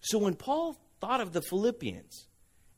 So 0.00 0.18
when 0.18 0.34
Paul 0.34 0.76
thought 1.00 1.20
of 1.20 1.32
the 1.32 1.42
Philippians, 1.42 2.27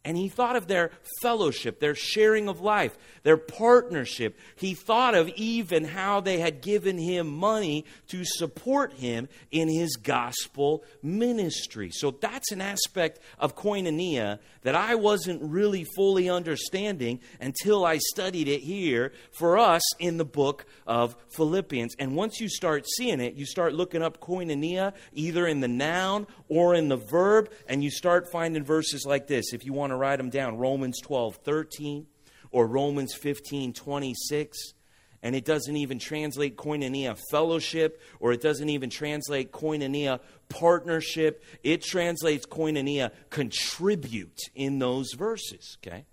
and 0.05 0.17
he 0.17 0.29
thought 0.29 0.57
of 0.57 0.67
their 0.67 0.91
fellowship, 1.21 1.79
their 1.79 1.95
sharing 1.95 2.49
of 2.49 2.61
life, 2.61 2.97
their 3.23 3.37
partnership. 3.37 4.39
He 4.57 4.75
thought 4.75 5.15
of 5.15 5.29
even 5.31 5.85
how 5.85 6.21
they 6.21 6.39
had 6.39 6.63
given 6.63 6.97
him 6.97 7.27
money 7.27 7.85
to 8.09 8.25
support 8.25 8.95
him 8.95 9.29
in 9.51 9.69
his 9.69 9.97
gospel 9.97 10.85
ministry. 11.03 11.91
So 11.91 12.13
that's 12.13 12.51
an 12.51 12.63
aspect 12.63 13.21
of 13.39 13.57
koinonia 13.57 14.39
that 14.63 14.75
I 14.75 14.95
wasn't 14.95 15.43
really 15.43 15.85
fully 15.97 16.29
understanding 16.31 17.21
until 17.41 17.85
I 17.85 17.99
studied 17.99 18.49
it 18.49 18.61
here 18.61 19.13
for 19.33 19.59
us 19.59 19.83
in 19.99 20.17
the 20.17 20.25
book 20.25 20.65
of 20.87 21.17
Philippians. 21.37 21.95
And 21.99 22.17
once 22.17 22.41
you 22.41 22.49
start 22.49 22.87
seeing 22.97 23.21
it, 23.21 23.35
you 23.35 23.47
start 23.47 23.75
looking 23.75 24.03
up 24.03 24.21
koinonia 24.21 24.95
either 25.13 25.47
in 25.47 25.61
the 25.61 25.69
noun 25.69 26.27
or 26.49 26.75
in 26.75 26.89
the 26.89 26.97
verb, 26.97 27.51
and 27.67 27.85
you 27.85 27.91
start 27.91 28.31
finding 28.31 28.65
verses 28.65 29.05
like 29.07 29.27
this. 29.27 29.53
If 29.53 29.65
you 29.65 29.73
want 29.73 29.90
to 29.91 29.97
write 29.97 30.17
them 30.17 30.31
down, 30.31 30.59
Romans 30.59 31.01
12, 31.01 31.37
13, 31.37 32.07
or 32.51 32.67
Romans 32.67 33.15
15, 33.15 33.73
26. 33.73 34.75
And 35.23 35.37
it 35.37 35.45
doesn't 35.45 35.77
even 35.77 35.99
translate 35.99 36.57
koinonia 36.57 37.19
fellowship, 37.31 38.01
or 38.21 38.33
it 38.33 38.41
doesn't 38.41 38.71
even 38.71 38.89
translate 38.89 39.53
koinonia 39.53 40.21
partnership. 40.49 41.45
It 41.63 41.83
translates 41.83 42.47
koinonia 42.47 43.11
contribute 43.29 44.39
in 44.55 44.79
those 44.79 45.13
verses, 45.13 45.77
okay? 45.83 46.07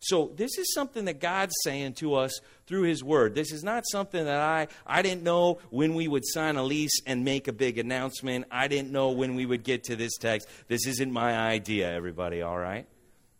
So 0.00 0.32
this 0.34 0.56
is 0.58 0.72
something 0.72 1.04
that 1.04 1.20
God's 1.20 1.52
saying 1.62 1.94
to 1.94 2.14
us 2.14 2.40
through 2.66 2.82
his 2.82 3.04
word. 3.04 3.34
This 3.34 3.52
is 3.52 3.62
not 3.62 3.84
something 3.86 4.24
that 4.24 4.40
I 4.40 4.68
I 4.86 5.02
didn't 5.02 5.22
know 5.22 5.58
when 5.68 5.94
we 5.94 6.08
would 6.08 6.24
sign 6.24 6.56
a 6.56 6.62
lease 6.62 7.02
and 7.06 7.22
make 7.24 7.48
a 7.48 7.52
big 7.52 7.76
announcement. 7.76 8.46
I 8.50 8.66
didn't 8.66 8.90
know 8.90 9.10
when 9.10 9.34
we 9.34 9.44
would 9.44 9.62
get 9.62 9.84
to 9.84 9.96
this 9.96 10.16
text. 10.16 10.48
This 10.68 10.86
isn't 10.86 11.12
my 11.12 11.36
idea, 11.36 11.92
everybody, 11.92 12.40
all 12.40 12.58
right? 12.58 12.86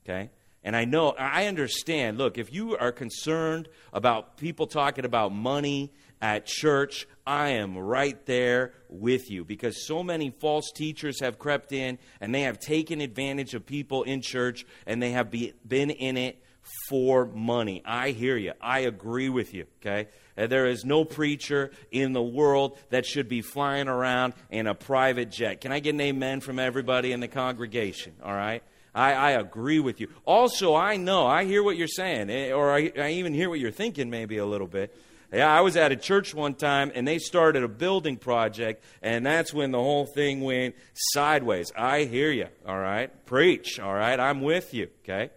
Okay? 0.05 0.31
And 0.63 0.77
I 0.77 0.85
know, 0.85 1.11
I 1.11 1.47
understand. 1.47 2.19
Look, 2.19 2.37
if 2.37 2.53
you 2.53 2.77
are 2.77 2.93
concerned 2.93 3.69
about 3.93 4.37
people 4.37 4.67
talking 4.67 5.05
about 5.05 5.33
money 5.33 5.93
at 6.21 6.45
church, 6.45 7.09
I 7.27 7.51
am 7.51 7.79
right 7.79 8.25
there 8.27 8.75
with 8.89 9.31
you 9.31 9.45
because 9.45 9.87
so 9.87 10.03
many 10.03 10.31
false 10.31 10.71
teachers 10.75 11.21
have 11.21 11.39
crept 11.39 11.73
in 11.73 11.99
and 12.21 12.35
they 12.35 12.43
have 12.43 12.59
taken 12.59 13.01
advantage 13.01 13.55
of 13.55 13.65
people 13.65 14.03
in 14.03 14.21
church 14.21 14.67
and 14.87 15.03
they 15.03 15.13
have 15.13 15.31
be, 15.31 15.55
been 15.67 15.89
in 15.91 16.19
it 16.19 16.43
for 16.89 17.25
money. 17.25 17.83
I 17.87 18.11
hear 18.11 18.37
you. 18.37 18.53
I 18.61 18.81
agree 18.81 19.31
with 19.31 19.55
you, 19.55 19.67
okay? 19.81 20.09
There 20.37 20.67
is 20.67 20.85
no 20.85 21.05
preacher 21.05 21.71
in 21.91 22.13
the 22.13 22.23
world 22.23 22.79
that 22.91 23.07
should 23.07 23.29
be 23.29 23.41
flying 23.41 23.89
around 23.89 24.35
in 24.51 24.67
a 24.67 24.75
private 24.75 25.31
jet. 25.31 25.63
Can 25.63 25.73
I 25.73 25.81
get 25.81 25.95
an 25.95 26.01
amen 26.01 26.41
from 26.41 26.59
everybody 26.59 27.13
in 27.13 27.21
the 27.21 27.29
congregation, 27.29 28.15
all 28.23 28.35
right? 28.35 28.63
I, 28.95 29.13
I 29.13 29.31
agree 29.33 29.81
with 29.81 30.01
you. 30.01 30.09
Also, 30.25 30.75
I 30.75 30.97
know, 30.97 31.27
I 31.27 31.45
hear 31.45 31.63
what 31.63 31.77
you're 31.77 31.89
saying, 31.89 32.31
eh, 32.31 32.53
or 32.53 32.73
I, 32.73 32.93
I 32.97 33.11
even 33.13 33.35
hear 33.35 33.49
what 33.49 33.61
you're 33.61 33.71
thinking 33.71 34.11
maybe 34.11 34.39
a 34.39 34.47
little 34.47 34.67
bit. 34.67 34.95
Yeah, 35.33 35.49
I 35.49 35.61
was 35.61 35.77
at 35.77 35.93
a 35.93 35.97
church 35.97 36.35
one 36.35 36.55
time 36.55 36.91
and 36.93 37.07
they 37.07 37.19
started 37.19 37.63
a 37.63 37.69
building 37.69 38.17
project, 38.17 38.83
and 39.01 39.25
that's 39.25 39.55
when 39.55 39.71
the 39.71 39.79
whole 39.79 40.07
thing 40.07 40.41
went 40.41 40.75
sideways. 40.95 41.71
I 41.77 42.05
hear 42.05 42.33
you, 42.33 42.49
all 42.67 42.79
right? 42.79 43.11
Preach, 43.27 43.79
all 43.79 43.95
right? 43.95 44.19
I'm 44.19 44.41
with 44.41 44.75
you, 44.75 44.89
okay? 45.05 45.31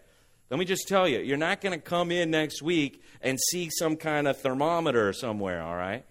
Let 0.49 0.59
me 0.59 0.65
just 0.65 0.87
tell 0.87 1.07
you, 1.07 1.19
you're 1.19 1.37
not 1.37 1.61
going 1.61 1.79
to 1.79 1.83
come 1.83 2.11
in 2.11 2.31
next 2.31 2.61
week 2.63 3.03
and 3.21 3.39
see 3.51 3.69
some 3.71 3.95
kind 3.95 4.27
of 4.27 4.39
thermometer 4.39 5.13
somewhere, 5.13 5.61
all 5.61 5.75
right? 5.75 6.03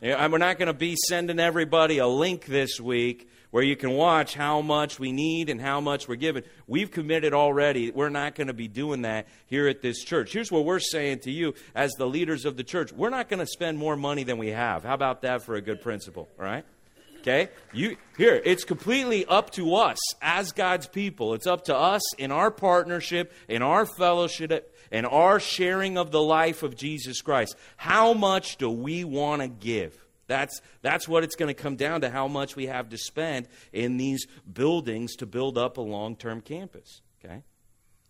We're 0.00 0.38
not 0.38 0.58
going 0.58 0.68
to 0.68 0.72
be 0.72 0.96
sending 1.08 1.38
everybody 1.38 1.98
a 1.98 2.06
link 2.06 2.46
this 2.46 2.80
week 2.80 3.28
where 3.50 3.62
you 3.62 3.76
can 3.76 3.90
watch 3.92 4.34
how 4.34 4.60
much 4.60 4.98
we 4.98 5.12
need 5.12 5.48
and 5.48 5.60
how 5.60 5.80
much 5.80 6.08
we're 6.08 6.16
given. 6.16 6.44
We've 6.66 6.90
committed 6.90 7.32
already. 7.32 7.90
We're 7.90 8.08
not 8.08 8.34
going 8.34 8.48
to 8.48 8.54
be 8.54 8.68
doing 8.68 9.02
that 9.02 9.26
here 9.46 9.68
at 9.68 9.82
this 9.82 10.02
church. 10.04 10.32
Here's 10.32 10.52
what 10.52 10.64
we're 10.64 10.80
saying 10.80 11.20
to 11.20 11.30
you 11.30 11.54
as 11.74 11.92
the 11.92 12.06
leaders 12.06 12.44
of 12.44 12.56
the 12.56 12.64
church 12.64 12.92
we're 12.92 13.10
not 13.10 13.28
going 13.28 13.40
to 13.40 13.46
spend 13.46 13.78
more 13.78 13.96
money 13.96 14.24
than 14.24 14.38
we 14.38 14.48
have. 14.48 14.84
How 14.84 14.94
about 14.94 15.22
that 15.22 15.42
for 15.42 15.54
a 15.54 15.60
good 15.60 15.80
principle, 15.80 16.28
all 16.38 16.44
right? 16.44 16.64
Okay? 17.20 17.48
You 17.72 17.96
here, 18.16 18.40
it's 18.44 18.64
completely 18.64 19.26
up 19.26 19.50
to 19.52 19.74
us 19.74 19.98
as 20.22 20.52
God's 20.52 20.86
people. 20.86 21.34
It's 21.34 21.46
up 21.46 21.64
to 21.64 21.76
us 21.76 22.02
in 22.14 22.30
our 22.30 22.50
partnership, 22.50 23.32
in 23.48 23.60
our 23.60 23.86
fellowship, 23.86 24.74
in 24.90 25.04
our 25.04 25.40
sharing 25.40 25.98
of 25.98 26.10
the 26.10 26.22
life 26.22 26.62
of 26.62 26.76
Jesus 26.76 27.20
Christ. 27.20 27.56
How 27.76 28.12
much 28.12 28.56
do 28.56 28.70
we 28.70 29.04
want 29.04 29.42
to 29.42 29.48
give? 29.48 29.98
That's, 30.28 30.60
that's 30.82 31.08
what 31.08 31.24
it's 31.24 31.34
going 31.34 31.52
to 31.52 31.60
come 31.60 31.74
down 31.74 32.02
to 32.02 32.10
how 32.10 32.28
much 32.28 32.54
we 32.54 32.66
have 32.66 32.90
to 32.90 32.98
spend 32.98 33.48
in 33.72 33.96
these 33.96 34.26
buildings 34.50 35.16
to 35.16 35.26
build 35.26 35.58
up 35.58 35.78
a 35.78 35.80
long 35.80 36.14
term 36.14 36.40
campus. 36.40 37.02
Okay? 37.24 37.42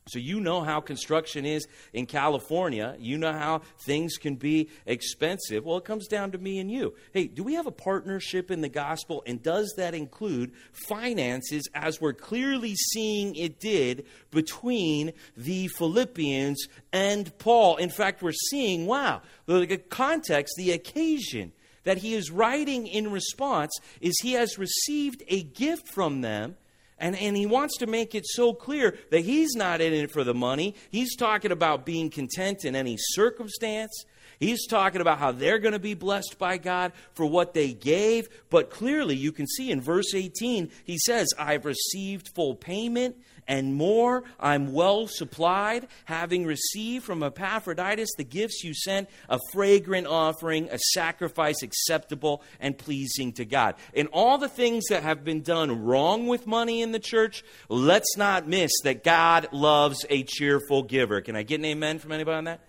So 0.09 0.19
you 0.19 0.41
know 0.41 0.63
how 0.63 0.81
construction 0.81 1.45
is 1.45 1.67
in 1.93 2.07
California. 2.07 2.97
You 2.99 3.19
know 3.19 3.33
how 3.33 3.61
things 3.81 4.17
can 4.17 4.37
be 4.37 4.71
expensive. 4.87 5.65
Well, 5.65 5.77
it 5.77 5.85
comes 5.85 6.09
down 6.09 6.33
to 6.33 6.39
me 6.39 6.59
and 6.59 6.71
you. 6.71 6.95
Hey, 7.13 7.27
do 7.27 7.45
we 7.45 7.55
have 7.55 7.67
a 7.67 7.73
partnership 7.73 8.51
in 8.51 8.63
the 8.63 8.69
gospel? 8.69 9.23
And 9.27 9.43
does 9.43 9.75
that 9.77 9.95
include 9.95 10.53
finances 10.73 11.69
as 11.75 12.01
we're 12.01 12.15
clearly 12.15 12.75
seeing 12.75 13.37
it 13.37 13.61
did 13.61 14.07
between 14.31 15.13
the 15.37 15.69
Philippians 15.69 16.69
and 16.93 17.37
Paul? 17.39 17.77
In 17.77 17.91
fact, 17.91 18.23
we're 18.23 18.33
seeing, 18.33 18.87
wow, 18.87 19.23
the 19.47 19.77
context, 19.91 20.55
the 20.57 20.73
occasion 20.73 21.53
that 21.85 21.99
he 21.99 22.15
is 22.15 22.31
writing 22.31 22.87
in 22.87 23.11
response 23.11 23.73
is 24.01 24.19
he 24.21 24.33
has 24.33 24.59
received 24.59 25.23
a 25.29 25.43
gift 25.43 25.89
from 25.89 26.21
them. 26.21 26.57
And, 27.01 27.17
and 27.17 27.37
he 27.37 27.47
wants 27.47 27.77
to 27.79 27.87
make 27.87 28.17
it 28.17 28.27
so 28.27 28.53
clear 28.53 28.99
that 29.11 29.21
he's 29.21 29.55
not 29.55 29.81
in 29.81 29.93
it 29.93 30.11
for 30.11 30.25
the 30.25 30.35
money. 30.35 30.75
He's 30.91 31.15
talking 31.15 31.53
about 31.53 31.87
being 31.87 32.11
content 32.11 32.65
in 32.65 32.75
any 32.75 32.97
circumstance. 32.99 34.05
He's 34.41 34.67
talking 34.67 35.01
about 35.01 35.19
how 35.19 35.33
they're 35.33 35.59
going 35.59 35.73
to 35.73 35.79
be 35.79 35.95
blessed 35.95 36.39
by 36.39 36.59
God 36.59 36.93
for 37.15 37.27
what 37.27 37.55
they 37.55 37.73
gave. 37.73 38.29
But 38.51 38.71
clearly, 38.71 39.17
you 39.17 39.33
can 39.33 39.47
see 39.47 39.71
in 39.71 39.81
verse 39.81 40.15
18, 40.15 40.71
he 40.85 40.99
says, 40.99 41.29
I've 41.39 41.65
received 41.65 42.31
full 42.35 42.55
payment 42.55 43.17
and 43.49 43.75
more. 43.75 44.23
I'm 44.38 44.73
well 44.73 45.09
supplied, 45.09 45.88
having 46.05 46.47
received 46.47 47.05
from 47.05 47.23
Epaphroditus 47.23 48.11
the 48.17 48.25
gifts 48.25 48.62
you 48.62 48.75
sent, 48.75 49.09
a 49.28 49.40
fragrant 49.52 50.07
offering, 50.07 50.69
a 50.71 50.78
sacrifice 50.93 51.62
acceptable 51.62 52.43
and 52.61 52.78
pleasing 52.78 53.33
to 53.33 53.45
God. 53.45 53.75
In 53.95 54.07
all 54.09 54.38
the 54.38 54.49
things 54.49 54.85
that 54.90 55.02
have 55.02 55.25
been 55.25 55.43
done 55.43 55.85
wrong 55.85 56.26
with 56.26 56.47
money 56.47 56.83
in 56.83 56.93
the 56.93 56.99
church, 57.00 57.43
let's 57.69 58.17
not 58.17 58.47
miss 58.47 58.71
that 58.85 59.02
God 59.02 59.49
loves 59.50 60.05
a 60.11 60.23
cheerful 60.23 60.83
giver. 60.83 61.23
Can 61.23 61.35
I 61.35 61.43
get 61.43 61.59
an 61.59 61.64
amen 61.64 61.99
from 61.99 62.12
anybody 62.12 62.37
on 62.37 62.45
that? 62.45 62.61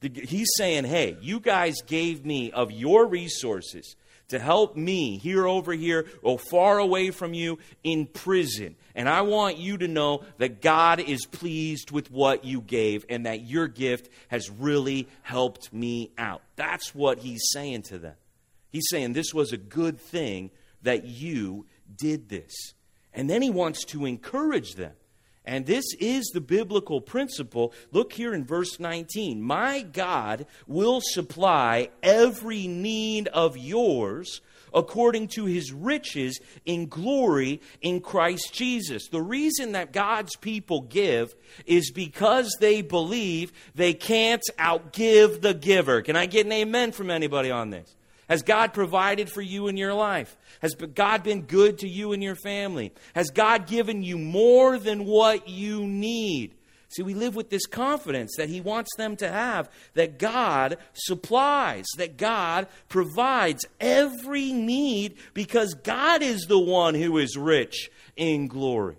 He's 0.00 0.50
saying, 0.56 0.84
hey, 0.84 1.16
you 1.20 1.40
guys 1.40 1.76
gave 1.86 2.26
me 2.26 2.50
of 2.50 2.70
your 2.70 3.06
resources 3.06 3.96
to 4.28 4.38
help 4.38 4.76
me 4.76 5.18
here 5.18 5.46
over 5.46 5.72
here 5.72 6.06
or 6.22 6.38
far 6.38 6.78
away 6.78 7.10
from 7.10 7.34
you 7.34 7.58
in 7.82 8.06
prison. 8.06 8.76
And 8.94 9.08
I 9.08 9.22
want 9.22 9.58
you 9.58 9.78
to 9.78 9.88
know 9.88 10.22
that 10.38 10.62
God 10.62 11.00
is 11.00 11.26
pleased 11.26 11.90
with 11.90 12.10
what 12.10 12.44
you 12.44 12.60
gave 12.60 13.04
and 13.08 13.26
that 13.26 13.44
your 13.44 13.66
gift 13.66 14.08
has 14.28 14.50
really 14.50 15.08
helped 15.22 15.72
me 15.72 16.12
out. 16.16 16.42
That's 16.54 16.94
what 16.94 17.18
he's 17.18 17.42
saying 17.52 17.82
to 17.84 17.98
them. 17.98 18.14
He's 18.70 18.86
saying 18.90 19.12
this 19.12 19.34
was 19.34 19.52
a 19.52 19.56
good 19.56 20.00
thing 20.00 20.50
that 20.82 21.04
you 21.04 21.66
did 21.96 22.28
this. 22.28 22.74
And 23.12 23.28
then 23.28 23.42
he 23.42 23.50
wants 23.50 23.84
to 23.86 24.06
encourage 24.06 24.74
them. 24.74 24.92
And 25.44 25.66
this 25.66 25.84
is 26.00 26.24
the 26.32 26.40
biblical 26.40 27.00
principle. 27.00 27.72
Look 27.92 28.12
here 28.12 28.32
in 28.32 28.44
verse 28.44 28.80
19. 28.80 29.42
My 29.42 29.82
God 29.82 30.46
will 30.66 31.00
supply 31.02 31.90
every 32.02 32.66
need 32.66 33.28
of 33.28 33.56
yours 33.56 34.40
according 34.74 35.28
to 35.28 35.44
his 35.44 35.72
riches 35.72 36.40
in 36.66 36.88
glory 36.88 37.60
in 37.80 38.00
Christ 38.00 38.52
Jesus. 38.52 39.08
The 39.08 39.22
reason 39.22 39.72
that 39.72 39.92
God's 39.92 40.36
people 40.36 40.82
give 40.82 41.34
is 41.64 41.90
because 41.90 42.56
they 42.60 42.82
believe 42.82 43.52
they 43.74 43.94
can't 43.94 44.42
outgive 44.58 45.40
the 45.40 45.54
giver. 45.54 46.02
Can 46.02 46.16
I 46.16 46.26
get 46.26 46.46
an 46.46 46.52
amen 46.52 46.92
from 46.92 47.10
anybody 47.10 47.50
on 47.50 47.70
this? 47.70 47.94
Has 48.28 48.42
God 48.42 48.72
provided 48.72 49.28
for 49.28 49.42
you 49.42 49.68
in 49.68 49.76
your 49.76 49.94
life? 49.94 50.36
Has 50.60 50.74
God 50.74 51.22
been 51.22 51.42
good 51.42 51.78
to 51.78 51.88
you 51.88 52.12
and 52.12 52.22
your 52.22 52.36
family? 52.36 52.92
Has 53.14 53.30
God 53.30 53.66
given 53.66 54.02
you 54.02 54.16
more 54.16 54.78
than 54.78 55.04
what 55.04 55.48
you 55.48 55.86
need? 55.86 56.54
See, 56.88 57.02
we 57.02 57.14
live 57.14 57.34
with 57.34 57.50
this 57.50 57.66
confidence 57.66 58.34
that 58.36 58.48
He 58.48 58.60
wants 58.60 58.90
them 58.96 59.16
to 59.16 59.28
have 59.28 59.70
that 59.94 60.18
God 60.18 60.78
supplies, 60.92 61.86
that 61.98 62.16
God 62.16 62.68
provides 62.88 63.66
every 63.80 64.52
need 64.52 65.16
because 65.32 65.74
God 65.74 66.22
is 66.22 66.42
the 66.42 66.58
one 66.58 66.94
who 66.94 67.18
is 67.18 67.36
rich 67.36 67.90
in 68.16 68.46
glory. 68.46 68.96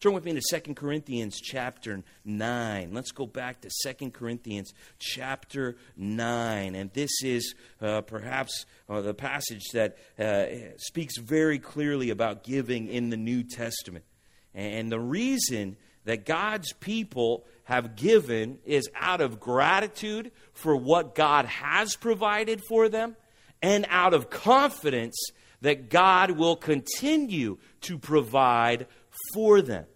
Turn 0.00 0.14
with 0.14 0.24
me 0.24 0.32
to 0.32 0.60
2 0.60 0.72
Corinthians 0.72 1.38
chapter 1.42 2.02
9. 2.24 2.90
Let's 2.94 3.12
go 3.12 3.26
back 3.26 3.60
to 3.60 3.92
2 3.92 4.10
Corinthians 4.12 4.72
chapter 4.98 5.76
9. 5.94 6.74
And 6.74 6.90
this 6.94 7.10
is 7.22 7.54
uh, 7.82 8.00
perhaps 8.00 8.64
uh, 8.88 9.02
the 9.02 9.12
passage 9.12 9.64
that 9.74 9.98
uh, 10.18 10.46
speaks 10.78 11.18
very 11.18 11.58
clearly 11.58 12.08
about 12.08 12.44
giving 12.44 12.88
in 12.88 13.10
the 13.10 13.18
New 13.18 13.42
Testament. 13.42 14.06
And 14.54 14.90
the 14.90 14.98
reason 14.98 15.76
that 16.04 16.26
God's 16.26 16.72
people 16.72 17.44
have 17.64 17.96
given 17.96 18.58
is 18.64 18.88
out 18.94 19.20
of 19.20 19.38
gratitude 19.38 20.32
for 20.52 20.74
what 20.74 21.14
God 21.14 21.46
has 21.46 21.96
provided 21.96 22.60
for 22.68 22.88
them 22.88 23.16
and 23.62 23.86
out 23.88 24.14
of 24.14 24.30
confidence 24.30 25.16
that 25.60 25.90
God 25.90 26.32
will 26.32 26.56
continue 26.56 27.58
to 27.82 27.98
provide 27.98 28.86
for 29.34 29.62
them. 29.62 29.86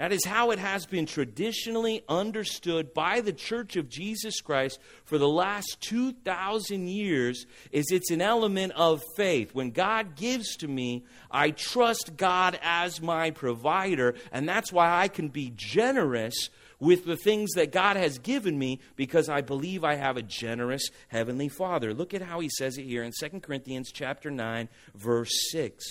That 0.00 0.14
is 0.14 0.24
how 0.24 0.50
it 0.50 0.58
has 0.58 0.86
been 0.86 1.04
traditionally 1.04 2.02
understood 2.08 2.94
by 2.94 3.20
the 3.20 3.34
Church 3.34 3.76
of 3.76 3.90
Jesus 3.90 4.40
Christ 4.40 4.80
for 5.04 5.18
the 5.18 5.28
last 5.28 5.76
2000 5.82 6.88
years 6.88 7.44
is 7.70 7.84
it's 7.90 8.10
an 8.10 8.22
element 8.22 8.72
of 8.76 9.02
faith. 9.14 9.54
When 9.54 9.72
God 9.72 10.16
gives 10.16 10.56
to 10.56 10.68
me, 10.68 11.04
I 11.30 11.50
trust 11.50 12.16
God 12.16 12.58
as 12.62 13.02
my 13.02 13.30
provider, 13.30 14.14
and 14.32 14.48
that's 14.48 14.72
why 14.72 15.02
I 15.02 15.08
can 15.08 15.28
be 15.28 15.52
generous 15.54 16.48
with 16.78 17.04
the 17.04 17.18
things 17.18 17.50
that 17.56 17.70
God 17.70 17.98
has 17.98 18.18
given 18.18 18.58
me 18.58 18.80
because 18.96 19.28
I 19.28 19.42
believe 19.42 19.84
I 19.84 19.96
have 19.96 20.16
a 20.16 20.22
generous 20.22 20.88
heavenly 21.08 21.50
Father. 21.50 21.92
Look 21.92 22.14
at 22.14 22.22
how 22.22 22.40
he 22.40 22.48
says 22.56 22.78
it 22.78 22.84
here 22.84 23.02
in 23.02 23.12
2 23.20 23.40
Corinthians 23.40 23.92
chapter 23.92 24.30
9 24.30 24.66
verse 24.94 25.50
6. 25.50 25.84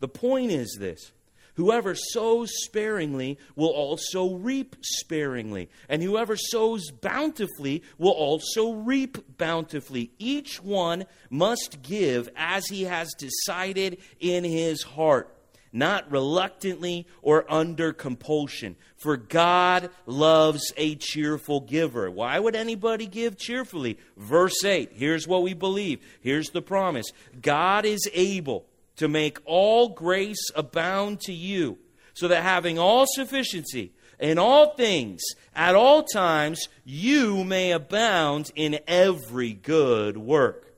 The 0.00 0.08
point 0.08 0.50
is 0.50 0.78
this: 0.80 1.12
Whoever 1.54 1.94
sows 1.94 2.50
sparingly 2.64 3.38
will 3.56 3.68
also 3.68 4.34
reap 4.34 4.76
sparingly, 4.80 5.68
and 5.88 6.02
whoever 6.02 6.34
sows 6.36 6.90
bountifully 6.90 7.82
will 7.98 8.12
also 8.12 8.72
reap 8.72 9.36
bountifully. 9.36 10.12
Each 10.18 10.62
one 10.62 11.04
must 11.28 11.82
give 11.82 12.30
as 12.36 12.68
he 12.68 12.84
has 12.84 13.12
decided 13.14 13.98
in 14.18 14.44
his 14.44 14.82
heart, 14.82 15.36
not 15.74 16.10
reluctantly 16.10 17.06
or 17.20 17.50
under 17.52 17.92
compulsion. 17.92 18.76
For 18.96 19.18
God 19.18 19.90
loves 20.06 20.72
a 20.78 20.94
cheerful 20.94 21.60
giver. 21.60 22.10
Why 22.10 22.38
would 22.38 22.56
anybody 22.56 23.06
give 23.06 23.36
cheerfully? 23.36 23.98
Verse 24.16 24.64
8 24.64 24.92
here's 24.94 25.28
what 25.28 25.42
we 25.42 25.52
believe. 25.52 26.00
Here's 26.22 26.48
the 26.48 26.62
promise 26.62 27.12
God 27.42 27.84
is 27.84 28.08
able 28.14 28.64
to 28.96 29.08
make 29.08 29.38
all 29.44 29.88
grace 29.88 30.50
abound 30.54 31.20
to 31.20 31.32
you, 31.32 31.78
so 32.14 32.28
that 32.28 32.42
having 32.42 32.78
all 32.78 33.06
sufficiency 33.06 33.92
in 34.18 34.38
all 34.38 34.74
things 34.74 35.20
at 35.54 35.74
all 35.74 36.02
times, 36.02 36.68
you 36.84 37.42
may 37.44 37.72
abound 37.72 38.50
in 38.54 38.78
every 38.86 39.52
good 39.52 40.16
work. 40.16 40.74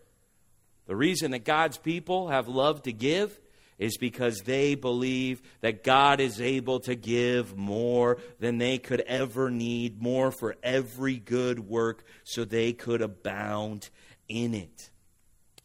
The 0.86 0.96
reason 0.96 1.30
that 1.32 1.44
God's 1.44 1.78
people 1.78 2.28
have 2.28 2.48
loved 2.48 2.84
to 2.84 2.92
give 2.92 3.38
is 3.78 3.96
because 3.98 4.38
they 4.44 4.74
believe 4.74 5.42
that 5.60 5.82
God 5.82 6.20
is 6.20 6.40
able 6.40 6.80
to 6.80 6.94
give 6.94 7.56
more 7.56 8.18
than 8.38 8.58
they 8.58 8.78
could 8.78 9.00
ever 9.00 9.50
need, 9.50 10.00
more 10.00 10.30
for 10.30 10.56
every 10.62 11.18
good 11.18 11.58
work, 11.58 12.04
so 12.22 12.44
they 12.44 12.72
could 12.72 13.02
abound 13.02 13.90
in 14.28 14.54
it. 14.54 14.90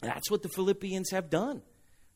That's 0.00 0.30
what 0.30 0.42
the 0.42 0.48
Philippians 0.48 1.10
have 1.10 1.30
done. 1.30 1.62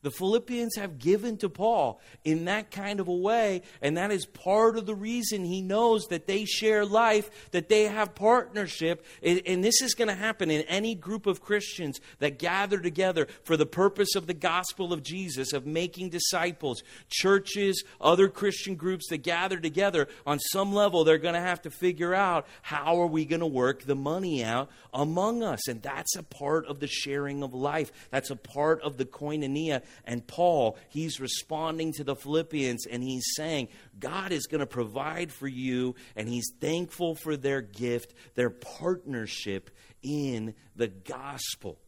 The 0.05 0.11
Philippians 0.11 0.75
have 0.75 0.99
given 0.99 1.35
to 1.37 1.49
Paul 1.49 1.99
in 2.23 2.45
that 2.45 2.69
kind 2.69 2.99
of 2.99 3.07
a 3.07 3.11
way, 3.11 3.63
and 3.81 3.97
that 3.97 4.11
is 4.11 4.27
part 4.27 4.77
of 4.77 4.85
the 4.85 4.93
reason 4.93 5.43
he 5.43 5.63
knows 5.63 6.05
that 6.09 6.27
they 6.27 6.45
share 6.45 6.85
life, 6.85 7.49
that 7.49 7.69
they 7.69 7.85
have 7.85 8.13
partnership. 8.13 9.03
And 9.23 9.63
this 9.63 9.81
is 9.81 9.95
going 9.95 10.09
to 10.09 10.13
happen 10.13 10.51
in 10.51 10.61
any 10.67 10.93
group 10.93 11.25
of 11.25 11.41
Christians 11.41 11.99
that 12.19 12.37
gather 12.37 12.77
together 12.79 13.27
for 13.41 13.57
the 13.57 13.65
purpose 13.65 14.13
of 14.13 14.27
the 14.27 14.35
gospel 14.35 14.93
of 14.93 15.01
Jesus, 15.01 15.53
of 15.53 15.65
making 15.65 16.11
disciples. 16.11 16.83
Churches, 17.09 17.83
other 17.99 18.27
Christian 18.27 18.75
groups 18.75 19.07
that 19.09 19.23
gather 19.23 19.57
together, 19.57 20.07
on 20.27 20.37
some 20.37 20.71
level, 20.71 21.03
they're 21.03 21.17
going 21.17 21.33
to 21.33 21.39
have 21.39 21.63
to 21.63 21.71
figure 21.71 22.13
out 22.13 22.45
how 22.61 23.01
are 23.01 23.07
we 23.07 23.25
going 23.25 23.39
to 23.39 23.47
work 23.47 23.81
the 23.81 23.95
money 23.95 24.43
out 24.43 24.69
among 24.93 25.41
us. 25.41 25.67
And 25.67 25.81
that's 25.81 26.15
a 26.15 26.21
part 26.21 26.67
of 26.67 26.79
the 26.79 26.85
sharing 26.85 27.41
of 27.41 27.55
life, 27.55 27.91
that's 28.11 28.29
a 28.29 28.35
part 28.35 28.83
of 28.83 28.97
the 28.97 29.05
koinonia 29.05 29.81
And 30.03 30.25
Paul, 30.25 30.77
he's 30.89 31.19
responding 31.19 31.93
to 31.93 32.03
the 32.03 32.15
Philippians 32.15 32.85
and 32.85 33.03
he's 33.03 33.25
saying, 33.35 33.69
God 33.99 34.31
is 34.31 34.47
going 34.47 34.59
to 34.59 34.65
provide 34.65 35.31
for 35.31 35.47
you, 35.47 35.95
and 36.15 36.27
he's 36.27 36.51
thankful 36.59 37.15
for 37.15 37.37
their 37.37 37.61
gift, 37.61 38.13
their 38.35 38.49
partnership 38.49 39.69
in 40.01 40.53
the 40.75 40.87
gospel. 40.87 41.79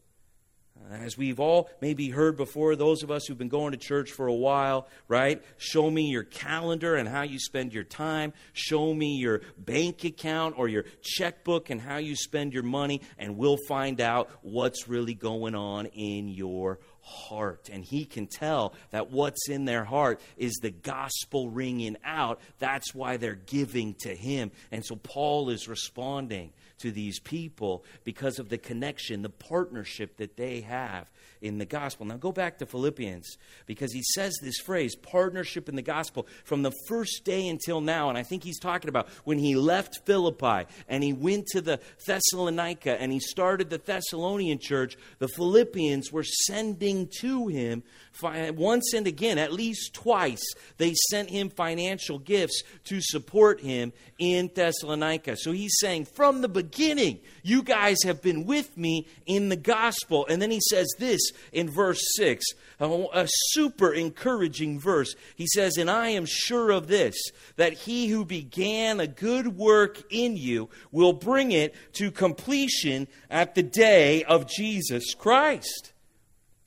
Uh, 0.78 0.94
as 0.94 1.18
we've 1.18 1.40
all 1.40 1.68
maybe 1.80 2.08
heard 2.08 2.36
before, 2.36 2.76
those 2.76 3.02
of 3.02 3.10
us 3.10 3.26
who've 3.26 3.38
been 3.38 3.48
going 3.48 3.72
to 3.72 3.78
church 3.78 4.12
for 4.12 4.26
a 4.26 4.34
while, 4.34 4.86
right? 5.08 5.42
Show 5.56 5.90
me 5.90 6.02
your 6.02 6.22
calendar 6.22 6.94
and 6.94 7.08
how 7.08 7.22
you 7.22 7.38
spend 7.38 7.72
your 7.72 7.84
time. 7.84 8.32
Show 8.52 8.94
me 8.94 9.16
your 9.16 9.42
bank 9.56 10.04
account 10.04 10.54
or 10.56 10.68
your 10.68 10.84
checkbook 11.02 11.70
and 11.70 11.80
how 11.80 11.96
you 11.96 12.14
spend 12.14 12.52
your 12.52 12.62
money, 12.62 13.00
and 13.18 13.36
we'll 13.36 13.58
find 13.66 14.00
out 14.00 14.30
what's 14.42 14.88
really 14.88 15.14
going 15.14 15.54
on 15.54 15.86
in 15.86 16.28
your 16.28 16.78
heart. 17.08 17.68
And 17.72 17.84
he 17.84 18.04
can 18.04 18.26
tell 18.26 18.74
that 18.90 19.10
what's 19.10 19.48
in 19.48 19.64
their 19.64 19.84
heart 19.84 20.20
is 20.36 20.54
the 20.62 20.70
gospel 20.70 21.48
ringing 21.50 21.96
out. 22.04 22.40
That's 22.58 22.94
why 22.94 23.16
they're 23.16 23.34
giving 23.34 23.94
to 24.00 24.14
him. 24.14 24.50
And 24.70 24.84
so 24.84 24.96
Paul 24.96 25.50
is 25.50 25.68
responding 25.68 26.52
to 26.78 26.90
these 26.90 27.18
people 27.18 27.84
because 28.04 28.38
of 28.38 28.48
the 28.48 28.58
connection, 28.58 29.22
the 29.22 29.28
partnership 29.28 30.16
that 30.18 30.36
they 30.36 30.60
have 30.60 31.10
in 31.40 31.58
the 31.58 31.64
gospel. 31.64 32.06
Now 32.06 32.16
go 32.16 32.32
back 32.32 32.58
to 32.58 32.66
Philippians 32.66 33.36
because 33.66 33.92
he 33.92 34.02
says 34.14 34.36
this 34.42 34.58
phrase, 34.58 34.94
partnership 34.96 35.68
in 35.68 35.76
the 35.76 35.82
gospel, 35.82 36.26
from 36.44 36.62
the 36.62 36.72
first 36.88 37.24
day 37.24 37.48
until 37.48 37.80
now. 37.80 38.08
And 38.08 38.18
I 38.18 38.22
think 38.22 38.44
he's 38.44 38.58
talking 38.58 38.88
about 38.88 39.08
when 39.24 39.38
he 39.38 39.56
left 39.56 40.06
Philippi 40.06 40.66
and 40.88 41.02
he 41.02 41.12
went 41.12 41.46
to 41.48 41.60
the 41.60 41.80
Thessalonica 42.06 43.00
and 43.00 43.12
he 43.12 43.20
started 43.20 43.70
the 43.70 43.78
Thessalonian 43.78 44.58
church, 44.58 44.96
the 45.18 45.28
Philippians 45.28 46.12
were 46.12 46.24
sending 46.24 46.97
to 47.06 47.46
him 47.46 47.82
once 48.22 48.92
and 48.94 49.06
again, 49.06 49.38
at 49.38 49.52
least 49.52 49.94
twice, 49.94 50.42
they 50.76 50.94
sent 51.10 51.30
him 51.30 51.50
financial 51.50 52.18
gifts 52.18 52.62
to 52.84 53.00
support 53.00 53.60
him 53.60 53.92
in 54.18 54.50
Thessalonica. 54.54 55.36
So 55.36 55.52
he's 55.52 55.76
saying, 55.78 56.06
from 56.06 56.40
the 56.40 56.48
beginning, 56.48 57.20
you 57.42 57.62
guys 57.62 57.98
have 58.04 58.20
been 58.22 58.44
with 58.44 58.76
me 58.76 59.06
in 59.26 59.48
the 59.48 59.56
gospel. 59.56 60.26
And 60.28 60.42
then 60.42 60.50
he 60.50 60.60
says 60.70 60.88
this 60.98 61.20
in 61.52 61.70
verse 61.70 62.02
6, 62.16 62.44
a 62.80 63.28
super 63.50 63.92
encouraging 63.92 64.80
verse. 64.80 65.14
He 65.36 65.46
says, 65.46 65.76
And 65.76 65.90
I 65.90 66.08
am 66.10 66.26
sure 66.26 66.70
of 66.70 66.88
this, 66.88 67.16
that 67.56 67.72
he 67.72 68.08
who 68.08 68.24
began 68.24 69.00
a 69.00 69.06
good 69.06 69.56
work 69.56 70.02
in 70.10 70.36
you 70.36 70.68
will 70.90 71.12
bring 71.12 71.52
it 71.52 71.74
to 71.94 72.10
completion 72.10 73.06
at 73.30 73.54
the 73.54 73.62
day 73.62 74.24
of 74.24 74.48
Jesus 74.48 75.14
Christ 75.14 75.92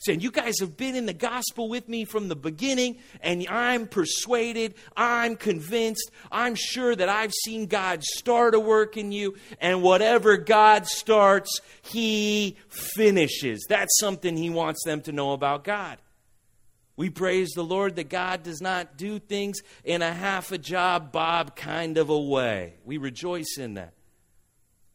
saying, 0.01 0.21
You 0.21 0.31
guys 0.31 0.55
have 0.59 0.75
been 0.77 0.95
in 0.95 1.05
the 1.05 1.13
gospel 1.13 1.69
with 1.69 1.87
me 1.87 2.05
from 2.05 2.27
the 2.27 2.35
beginning, 2.35 2.97
and 3.21 3.45
I'm 3.49 3.87
persuaded, 3.87 4.75
I'm 4.95 5.35
convinced, 5.35 6.11
I'm 6.31 6.55
sure 6.55 6.95
that 6.95 7.09
I've 7.09 7.33
seen 7.33 7.67
God 7.67 8.03
start 8.03 8.55
a 8.55 8.59
work 8.59 8.97
in 8.97 9.11
you, 9.11 9.35
and 9.59 9.81
whatever 9.81 10.37
God 10.37 10.87
starts, 10.87 11.59
He 11.81 12.57
finishes. 12.69 13.65
That's 13.69 13.97
something 13.99 14.35
He 14.35 14.49
wants 14.49 14.83
them 14.83 15.01
to 15.01 15.11
know 15.11 15.33
about 15.33 15.63
God. 15.63 15.97
We 16.97 17.09
praise 17.09 17.51
the 17.55 17.63
Lord 17.63 17.95
that 17.95 18.09
God 18.09 18.43
does 18.43 18.61
not 18.61 18.97
do 18.97 19.17
things 19.17 19.61
in 19.83 20.01
a 20.01 20.13
half 20.13 20.51
a 20.51 20.57
job, 20.57 21.11
Bob 21.11 21.55
kind 21.55 21.97
of 21.97 22.09
a 22.09 22.19
way. 22.19 22.75
We 22.85 22.97
rejoice 22.97 23.57
in 23.57 23.75
that. 23.75 23.93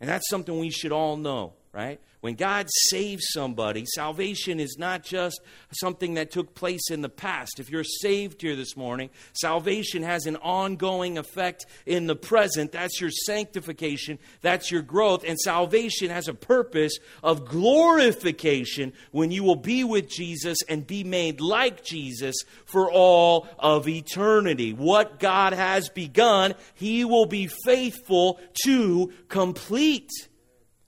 And 0.01 0.09
that's 0.09 0.29
something 0.29 0.59
we 0.59 0.71
should 0.71 0.92
all 0.92 1.16
know, 1.16 1.55
right? 1.73 2.01
When 2.26 2.34
God 2.34 2.66
saves 2.88 3.24
somebody, 3.28 3.84
salvation 3.86 4.58
is 4.58 4.78
not 4.80 5.04
just 5.04 5.40
something 5.70 6.14
that 6.14 6.32
took 6.32 6.56
place 6.56 6.90
in 6.90 7.00
the 7.00 7.08
past. 7.08 7.60
If 7.60 7.70
you're 7.70 7.84
saved 7.84 8.42
here 8.42 8.56
this 8.56 8.76
morning, 8.76 9.10
salvation 9.32 10.02
has 10.02 10.26
an 10.26 10.34
ongoing 10.34 11.18
effect 11.18 11.66
in 11.86 12.08
the 12.08 12.16
present. 12.16 12.72
That's 12.72 13.00
your 13.00 13.12
sanctification, 13.12 14.18
that's 14.40 14.72
your 14.72 14.82
growth. 14.82 15.22
And 15.24 15.38
salvation 15.38 16.10
has 16.10 16.26
a 16.26 16.34
purpose 16.34 16.98
of 17.22 17.46
glorification 17.46 18.92
when 19.12 19.30
you 19.30 19.44
will 19.44 19.54
be 19.54 19.84
with 19.84 20.08
Jesus 20.08 20.58
and 20.68 20.84
be 20.84 21.04
made 21.04 21.40
like 21.40 21.84
Jesus 21.84 22.34
for 22.64 22.90
all 22.90 23.46
of 23.56 23.86
eternity. 23.86 24.72
What 24.72 25.20
God 25.20 25.52
has 25.52 25.90
begun, 25.90 26.56
He 26.74 27.04
will 27.04 27.26
be 27.26 27.46
faithful 27.46 28.40
to 28.64 29.12
complete. 29.28 30.10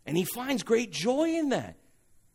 And 0.09 0.17
he 0.17 0.25
finds 0.25 0.63
great 0.63 0.91
joy 0.91 1.35
in 1.35 1.51
that. 1.51 1.77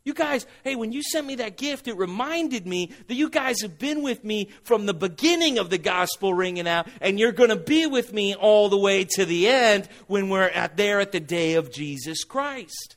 You 0.06 0.14
guys, 0.14 0.46
hey, 0.64 0.76
when 0.76 0.92
you 0.92 1.02
sent 1.02 1.26
me 1.26 1.36
that 1.36 1.58
gift, 1.58 1.88
it 1.88 1.98
reminded 1.98 2.68
me 2.68 2.92
that 3.08 3.16
you 3.16 3.32
guys 3.32 3.62
have 3.64 3.80
been 3.80 4.04
with 4.04 4.24
me 4.24 4.50
from 4.62 4.86
the 4.86 4.94
beginning 4.94 5.58
of 5.58 5.72
the 5.72 5.80
gospel 5.80 6.36
ringing 6.36 6.68
out, 6.68 6.88
and 7.02 7.20
you're 7.20 7.32
going 7.32 7.50
to 7.50 7.56
be 7.56 7.88
with 7.88 8.14
me 8.14 8.36
all 8.36 8.70
the 8.70 8.78
way 8.78 9.06
to 9.16 9.26
the 9.26 9.48
end 9.48 9.90
when 10.06 10.30
we're 10.30 10.50
at 10.50 10.78
there 10.78 11.00
at 11.00 11.14
the 11.14 11.20
day 11.20 11.56
of 11.56 11.72
Jesus 11.72 12.24
Christ. 12.24 12.96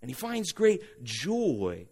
And 0.00 0.10
he 0.10 0.14
finds 0.14 0.50
great 0.50 0.82
joy 1.04 1.86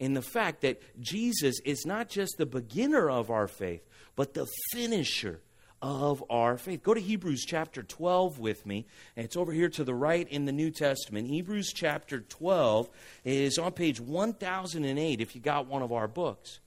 in 0.00 0.14
the 0.14 0.22
fact 0.22 0.62
that 0.62 0.82
Jesus 0.98 1.60
is 1.64 1.86
not 1.86 2.08
just 2.08 2.36
the 2.36 2.46
beginner 2.46 3.08
of 3.08 3.30
our 3.30 3.46
faith, 3.46 3.86
but 4.16 4.34
the 4.34 4.48
finisher 4.72 5.40
of 5.82 6.24
our 6.30 6.56
faith. 6.56 6.82
Go 6.84 6.94
to 6.94 7.00
Hebrews 7.00 7.44
chapter 7.44 7.82
12 7.82 8.38
with 8.38 8.64
me. 8.64 8.86
And 9.16 9.24
it's 9.24 9.36
over 9.36 9.52
here 9.52 9.68
to 9.70 9.84
the 9.84 9.94
right 9.94 10.26
in 10.28 10.44
the 10.44 10.52
New 10.52 10.70
Testament. 10.70 11.26
Hebrews 11.28 11.72
chapter 11.74 12.20
12 12.20 12.88
is 13.24 13.58
on 13.58 13.72
page 13.72 14.00
1008 14.00 15.20
if 15.20 15.34
you 15.34 15.40
got 15.40 15.66
one 15.66 15.82
of 15.82 15.92
our 15.92 16.06
books. 16.06 16.60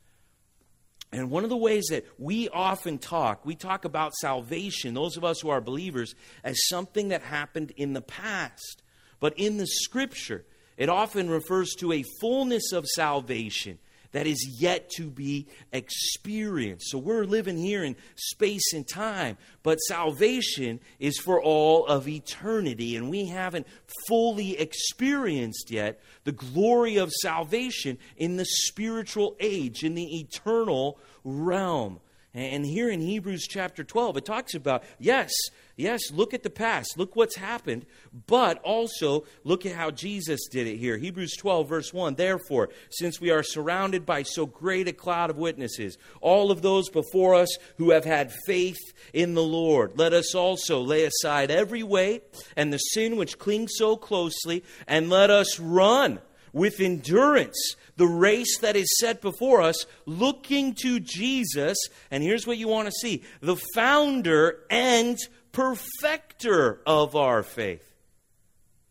And 1.13 1.31
one 1.31 1.45
of 1.45 1.49
the 1.49 1.55
ways 1.55 1.85
that 1.91 2.05
we 2.19 2.49
often 2.49 2.97
talk, 2.97 3.45
we 3.45 3.55
talk 3.55 3.85
about 3.85 4.13
salvation, 4.15 4.93
those 4.93 5.15
of 5.15 5.23
us 5.23 5.39
who 5.39 5.49
are 5.49 5.61
believers, 5.61 6.13
as 6.43 6.67
something 6.67 7.07
that 7.07 7.21
happened 7.21 7.71
in 7.77 7.93
the 7.93 8.01
past. 8.01 8.83
But 9.21 9.33
in 9.39 9.55
the 9.55 9.67
scripture, 9.67 10.43
it 10.75 10.89
often 10.89 11.29
refers 11.29 11.73
to 11.75 11.93
a 11.93 12.03
fullness 12.19 12.73
of 12.73 12.85
salvation 12.85 13.79
that 14.15 14.27
is 14.27 14.57
yet 14.61 14.89
to 14.91 15.09
be 15.09 15.45
experienced. 15.73 16.89
So 16.89 16.97
we're 16.97 17.25
living 17.25 17.57
here 17.57 17.83
in 17.83 17.97
space 18.15 18.71
and 18.71 18.87
time, 18.87 19.37
but 19.61 19.75
salvation 19.79 20.79
is 20.99 21.17
for 21.17 21.43
all 21.43 21.85
of 21.85 22.07
eternity, 22.07 22.95
and 22.95 23.09
we 23.09 23.25
haven't 23.25 23.67
fully 24.07 24.57
experienced 24.57 25.69
yet 25.69 25.99
the 26.23 26.31
glory 26.31 26.95
of 26.95 27.11
salvation 27.11 27.97
in 28.15 28.37
the 28.37 28.45
spiritual 28.45 29.35
age, 29.41 29.83
in 29.83 29.95
the 29.95 30.21
eternal 30.21 30.97
realm. 31.25 31.99
And 32.35 32.65
here 32.65 32.89
in 32.89 33.01
Hebrews 33.01 33.47
chapter 33.49 33.83
12, 33.83 34.17
it 34.17 34.25
talks 34.25 34.53
about, 34.53 34.83
yes, 34.99 35.31
Yes, 35.77 36.09
look 36.11 36.33
at 36.33 36.43
the 36.43 36.49
past. 36.49 36.97
Look 36.97 37.15
what's 37.15 37.35
happened. 37.35 37.85
But 38.27 38.59
also, 38.59 39.25
look 39.43 39.65
at 39.65 39.75
how 39.75 39.91
Jesus 39.91 40.47
did 40.49 40.67
it 40.67 40.77
here. 40.77 40.97
Hebrews 40.97 41.35
12, 41.35 41.67
verse 41.67 41.93
1. 41.93 42.15
Therefore, 42.15 42.69
since 42.89 43.19
we 43.19 43.29
are 43.29 43.43
surrounded 43.43 44.05
by 44.05 44.23
so 44.23 44.45
great 44.45 44.87
a 44.87 44.93
cloud 44.93 45.29
of 45.29 45.37
witnesses, 45.37 45.97
all 46.21 46.49
of 46.49 46.61
those 46.61 46.89
before 46.89 47.35
us 47.35 47.57
who 47.77 47.91
have 47.91 48.05
had 48.05 48.31
faith 48.45 48.79
in 49.13 49.33
the 49.33 49.43
Lord, 49.43 49.97
let 49.97 50.13
us 50.13 50.33
also 50.33 50.79
lay 50.79 51.03
aside 51.03 51.51
every 51.51 51.83
weight 51.83 52.23
and 52.55 52.71
the 52.71 52.77
sin 52.77 53.17
which 53.17 53.37
clings 53.37 53.73
so 53.75 53.97
closely, 53.97 54.63
and 54.87 55.09
let 55.09 55.29
us 55.29 55.59
run 55.59 56.19
with 56.55 56.79
endurance 56.79 57.75
the 57.97 58.07
race 58.07 58.59
that 58.59 58.77
is 58.77 58.87
set 58.97 59.21
before 59.21 59.61
us, 59.61 59.85
looking 60.05 60.73
to 60.73 61.01
Jesus. 61.01 61.77
And 62.09 62.23
here's 62.23 62.47
what 62.47 62.57
you 62.57 62.69
want 62.69 62.87
to 62.87 62.93
see 62.93 63.23
the 63.41 63.57
founder 63.75 64.63
and 64.69 65.17
perfecter 65.51 66.81
of 66.87 67.15
our 67.15 67.43
faith, 67.43 67.85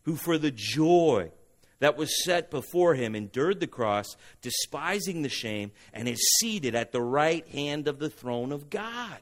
who 0.03 0.15
for 0.15 0.37
the 0.37 0.53
joy 0.53 1.33
that 1.79 1.97
was 1.97 2.23
set 2.23 2.51
before 2.51 2.95
him 2.95 3.17
endured 3.17 3.61
the 3.61 3.67
cross, 3.67 4.15
despising 4.43 5.23
the 5.23 5.29
shame, 5.31 5.73
and 5.95 6.07
is 6.07 6.21
seated 6.41 6.75
at 6.75 6.93
the 6.93 7.03
right 7.03 7.49
hand 7.49 7.89
of 7.89 7.99
the 7.99 8.11
throne 8.11 8.53
of 8.53 8.69
God. 8.69 9.19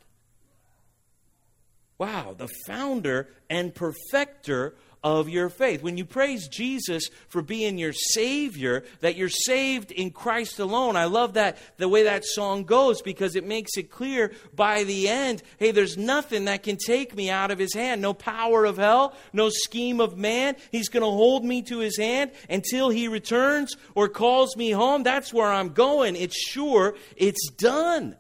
Wow, 1.97 2.35
the 2.37 2.49
founder 2.67 3.29
and 3.49 3.73
perfecter 3.73 4.75
of 5.03 5.29
your 5.29 5.49
faith. 5.49 5.83
When 5.83 5.97
you 5.97 6.05
praise 6.05 6.49
Jesus 6.49 7.09
for 7.29 7.43
being 7.43 7.79
your 7.79 7.93
Savior, 7.93 8.85
that 9.01 9.17
you're 9.17 9.29
saved 9.29 9.91
in 9.91 10.11
Christ 10.11 10.59
alone, 10.59 10.97
I 10.97 11.07
love 11.07 11.35
that, 11.35 11.59
the 11.77 11.89
way 11.89 12.05
that 12.05 12.25
song 12.25 12.65
goes, 12.65 13.03
because 13.03 13.35
it 13.35 13.47
makes 13.47 13.77
it 13.77 13.91
clear 13.91 14.33
by 14.55 14.85
the 14.85 15.09
end 15.09 15.43
hey, 15.59 15.71
there's 15.71 15.97
nothing 15.97 16.47
that 16.47 16.63
can 16.63 16.77
take 16.77 17.15
me 17.15 17.31
out 17.31 17.51
of 17.51 17.59
His 17.59 17.75
hand. 17.75 18.01
No 18.01 18.15
power 18.15 18.65
of 18.65 18.77
hell, 18.77 19.15
no 19.33 19.49
scheme 19.51 20.01
of 20.01 20.17
man. 20.17 20.57
He's 20.71 20.89
going 20.89 21.03
to 21.03 21.11
hold 21.11 21.45
me 21.45 21.63
to 21.63 21.79
His 21.79 21.97
hand 21.97 22.31
until 22.49 22.91
He 22.91 23.09
returns 23.09 23.77
or 23.95 24.09
calls 24.09 24.57
me 24.57 24.71
home. 24.71 25.03
That's 25.03 25.33
where 25.33 25.51
I'm 25.51 25.71
going. 25.71 26.17
It's 26.17 26.37
sure, 26.37 26.95
it's 27.17 27.51
done. 27.51 28.17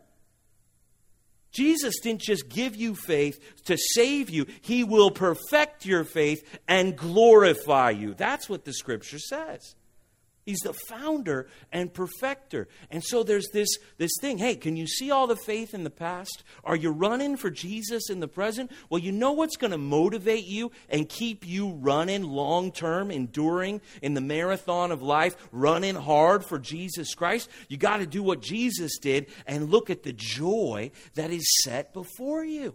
Jesus 1.53 2.01
didn't 2.01 2.23
just 2.23 2.49
give 2.49 2.75
you 2.75 2.95
faith 2.95 3.65
to 3.67 3.77
save 3.77 4.31
you, 4.31 4.47
He 4.63 4.85
will 4.85 5.11
perfect 5.11 5.87
your 5.87 6.05
faith 6.05 6.59
and 6.67 6.97
glorify 6.97 7.91
you. 7.91 8.15
That's 8.15 8.49
what 8.49 8.65
the 8.65 8.73
scripture 8.73 9.19
says. 9.19 9.75
He's 10.45 10.61
the 10.61 10.73
founder 10.73 11.47
and 11.71 11.95
perfecter. 11.95 12.67
And 12.91 13.03
so 13.05 13.23
there's 13.23 13.49
this, 13.53 13.69
this 13.99 14.11
thing 14.21 14.39
hey, 14.39 14.57
can 14.57 14.77
you 14.77 14.89
see 14.89 15.11
all 15.11 15.29
the 15.29 15.37
faith 15.37 15.73
in 15.73 15.85
the 15.85 15.91
past? 15.91 16.43
Are 16.65 16.75
you 16.75 16.91
running 16.91 17.37
for 17.37 17.49
Jesus 17.49 18.11
in 18.11 18.19
the 18.19 18.27
present? 18.27 18.73
Well, 18.91 19.01
you 19.01 19.13
know 19.13 19.33
what's 19.33 19.57
going 19.57 19.71
to 19.71 19.79
motivate 19.79 20.45
you 20.45 20.73
and 20.89 21.09
keep 21.09 21.47
you 21.47 21.71
running 21.75 22.25
long 22.25 22.73
term, 22.73 23.13
enduring 23.13 23.81
in 24.03 24.15
the 24.15 24.21
marathon 24.21 24.91
of 24.91 25.01
life, 25.01 25.37
running 25.53 25.95
hard 25.95 26.45
for 26.45 26.59
Jesus 26.59 27.15
Christ? 27.15 27.49
You 27.69 27.77
got 27.77 27.99
to 27.99 28.07
do 28.07 28.23
what 28.23 28.43
Jesus 28.43 28.99
did 28.99 29.27
and 29.47 29.71
look 29.71 29.91
at 29.91 30.03
the 30.03 30.13
joy 30.13 30.91
that 31.15 31.31
is 31.31 31.45
set 31.63 31.93
before 31.93 32.45
you. 32.45 32.75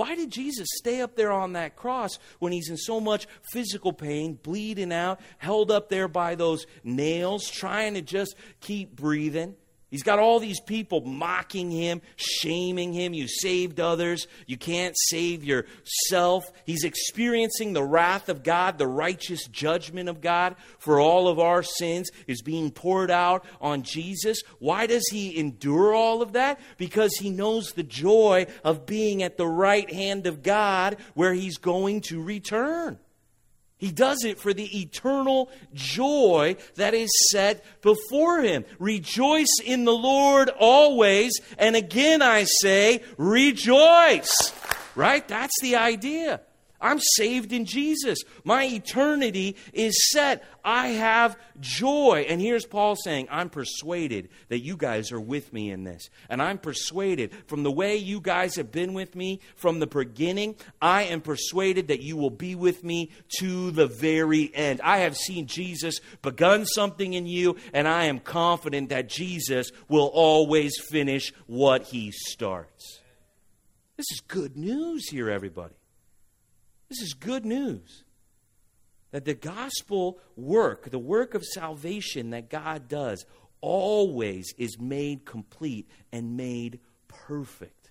Why 0.00 0.14
did 0.14 0.30
Jesus 0.30 0.66
stay 0.76 1.02
up 1.02 1.14
there 1.14 1.30
on 1.30 1.52
that 1.52 1.76
cross 1.76 2.18
when 2.38 2.52
he's 2.52 2.70
in 2.70 2.78
so 2.78 3.00
much 3.00 3.28
physical 3.52 3.92
pain, 3.92 4.38
bleeding 4.42 4.94
out, 4.94 5.20
held 5.36 5.70
up 5.70 5.90
there 5.90 6.08
by 6.08 6.36
those 6.36 6.64
nails, 6.82 7.46
trying 7.46 7.92
to 7.92 8.00
just 8.00 8.34
keep 8.62 8.96
breathing? 8.96 9.56
He's 9.90 10.04
got 10.04 10.20
all 10.20 10.38
these 10.38 10.60
people 10.60 11.00
mocking 11.00 11.70
him, 11.70 12.00
shaming 12.14 12.92
him. 12.92 13.12
You 13.12 13.26
saved 13.26 13.80
others. 13.80 14.28
You 14.46 14.56
can't 14.56 14.94
save 15.08 15.42
yourself. 15.42 16.44
He's 16.64 16.84
experiencing 16.84 17.72
the 17.72 17.82
wrath 17.82 18.28
of 18.28 18.44
God, 18.44 18.78
the 18.78 18.86
righteous 18.86 19.46
judgment 19.48 20.08
of 20.08 20.20
God 20.20 20.54
for 20.78 21.00
all 21.00 21.26
of 21.26 21.40
our 21.40 21.64
sins 21.64 22.10
is 22.28 22.40
being 22.40 22.70
poured 22.70 23.10
out 23.10 23.44
on 23.60 23.82
Jesus. 23.82 24.42
Why 24.60 24.86
does 24.86 25.06
he 25.10 25.36
endure 25.36 25.92
all 25.92 26.22
of 26.22 26.32
that? 26.32 26.60
Because 26.78 27.16
he 27.16 27.30
knows 27.30 27.72
the 27.72 27.82
joy 27.82 28.46
of 28.62 28.86
being 28.86 29.24
at 29.24 29.36
the 29.36 29.48
right 29.48 29.92
hand 29.92 30.26
of 30.26 30.44
God 30.44 30.98
where 31.14 31.34
he's 31.34 31.58
going 31.58 32.02
to 32.02 32.22
return. 32.22 32.98
He 33.80 33.90
does 33.90 34.24
it 34.24 34.38
for 34.38 34.52
the 34.52 34.80
eternal 34.80 35.50
joy 35.72 36.56
that 36.74 36.92
is 36.92 37.10
set 37.30 37.64
before 37.80 38.42
him. 38.42 38.66
Rejoice 38.78 39.58
in 39.64 39.86
the 39.86 39.94
Lord 39.94 40.50
always. 40.50 41.32
And 41.56 41.74
again, 41.74 42.20
I 42.20 42.44
say, 42.44 43.02
rejoice. 43.16 44.52
Right? 44.94 45.26
That's 45.26 45.58
the 45.62 45.76
idea. 45.76 46.42
I'm 46.80 46.98
saved 47.16 47.52
in 47.52 47.64
Jesus. 47.64 48.20
My 48.44 48.64
eternity 48.64 49.56
is 49.72 50.10
set. 50.10 50.44
I 50.64 50.88
have 50.88 51.36
joy. 51.60 52.26
And 52.28 52.40
here's 52.40 52.66
Paul 52.66 52.96
saying, 52.96 53.28
I'm 53.30 53.50
persuaded 53.50 54.28
that 54.48 54.60
you 54.60 54.76
guys 54.76 55.12
are 55.12 55.20
with 55.20 55.52
me 55.52 55.70
in 55.70 55.84
this. 55.84 56.10
And 56.28 56.42
I'm 56.42 56.58
persuaded 56.58 57.32
from 57.46 57.62
the 57.62 57.70
way 57.70 57.96
you 57.96 58.20
guys 58.20 58.56
have 58.56 58.72
been 58.72 58.94
with 58.94 59.14
me 59.14 59.40
from 59.56 59.78
the 59.78 59.86
beginning, 59.86 60.56
I 60.80 61.04
am 61.04 61.20
persuaded 61.20 61.88
that 61.88 62.02
you 62.02 62.16
will 62.16 62.30
be 62.30 62.54
with 62.54 62.84
me 62.84 63.10
to 63.38 63.70
the 63.70 63.86
very 63.86 64.50
end. 64.54 64.80
I 64.82 64.98
have 64.98 65.16
seen 65.16 65.46
Jesus 65.46 66.00
begun 66.22 66.66
something 66.66 67.14
in 67.14 67.26
you, 67.26 67.56
and 67.72 67.86
I 67.86 68.04
am 68.04 68.18
confident 68.18 68.88
that 68.90 69.08
Jesus 69.08 69.70
will 69.88 70.10
always 70.12 70.78
finish 70.78 71.32
what 71.46 71.84
he 71.84 72.10
starts. 72.12 73.00
This 73.96 74.06
is 74.12 74.20
good 74.26 74.56
news 74.56 75.08
here, 75.10 75.28
everybody. 75.28 75.74
This 76.90 77.00
is 77.00 77.14
good 77.14 77.46
news. 77.46 78.04
That 79.12 79.24
the 79.24 79.34
gospel 79.34 80.18
work, 80.36 80.90
the 80.90 80.98
work 80.98 81.34
of 81.34 81.44
salvation 81.44 82.30
that 82.30 82.50
God 82.50 82.88
does, 82.88 83.24
always 83.60 84.52
is 84.58 84.78
made 84.78 85.24
complete 85.24 85.88
and 86.12 86.36
made 86.36 86.80
perfect 87.08 87.90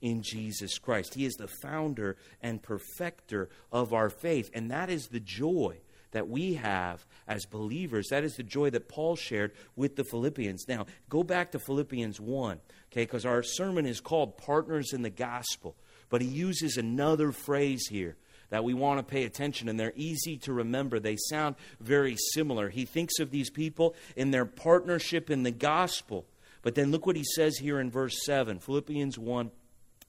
in 0.00 0.22
Jesus 0.22 0.78
Christ. 0.78 1.14
He 1.14 1.24
is 1.24 1.34
the 1.34 1.48
founder 1.62 2.16
and 2.40 2.62
perfecter 2.62 3.48
of 3.72 3.92
our 3.92 4.10
faith. 4.10 4.50
And 4.54 4.70
that 4.70 4.90
is 4.90 5.08
the 5.08 5.20
joy 5.20 5.78
that 6.12 6.28
we 6.28 6.54
have 6.54 7.04
as 7.26 7.44
believers. 7.44 8.08
That 8.10 8.24
is 8.24 8.36
the 8.36 8.42
joy 8.42 8.70
that 8.70 8.88
Paul 8.88 9.16
shared 9.16 9.52
with 9.74 9.96
the 9.96 10.04
Philippians. 10.04 10.66
Now, 10.68 10.86
go 11.08 11.22
back 11.22 11.52
to 11.52 11.58
Philippians 11.58 12.20
1, 12.20 12.60
okay, 12.92 13.02
because 13.02 13.26
our 13.26 13.42
sermon 13.42 13.86
is 13.86 14.00
called 14.00 14.38
Partners 14.38 14.92
in 14.92 15.02
the 15.02 15.10
Gospel. 15.10 15.76
But 16.08 16.22
he 16.22 16.28
uses 16.28 16.76
another 16.76 17.32
phrase 17.32 17.86
here 17.88 18.16
that 18.50 18.64
we 18.64 18.74
want 18.74 18.98
to 18.98 19.02
pay 19.02 19.24
attention, 19.24 19.68
and 19.68 19.78
they're 19.78 19.92
easy 19.96 20.36
to 20.38 20.52
remember. 20.52 21.00
They 21.00 21.16
sound 21.16 21.56
very 21.80 22.16
similar. 22.34 22.68
He 22.68 22.84
thinks 22.84 23.18
of 23.18 23.30
these 23.30 23.50
people 23.50 23.94
in 24.14 24.30
their 24.30 24.44
partnership 24.44 25.30
in 25.30 25.42
the 25.42 25.50
gospel. 25.50 26.26
But 26.62 26.74
then 26.74 26.90
look 26.90 27.06
what 27.06 27.16
he 27.16 27.24
says 27.24 27.58
here 27.58 27.80
in 27.80 27.90
verse 27.90 28.24
7, 28.24 28.58
Philippians 28.58 29.18
1. 29.18 29.50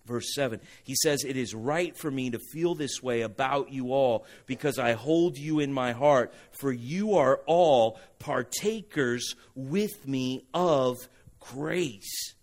Verse 0.06 0.34
7, 0.36 0.62
he 0.86 0.96
says, 0.96 1.26
It 1.26 1.36
is 1.36 1.54
right 1.54 1.96
for 1.98 2.10
me 2.10 2.30
to 2.30 2.40
feel 2.40 2.76
this 2.76 3.04
way 3.04 3.24
about 3.24 3.74
you 3.74 3.92
all 3.92 4.26
because 4.46 4.80
I 4.80 4.94
hold 4.94 5.38
you 5.38 5.60
in 5.60 5.74
my 5.74 5.92
heart, 5.92 6.34
for 6.58 6.72
you 6.72 7.16
are 7.16 7.42
all 7.46 8.00
partakers 8.18 9.36
with 9.54 10.08
me 10.08 10.46
of 10.54 10.96
grace. 11.42 12.36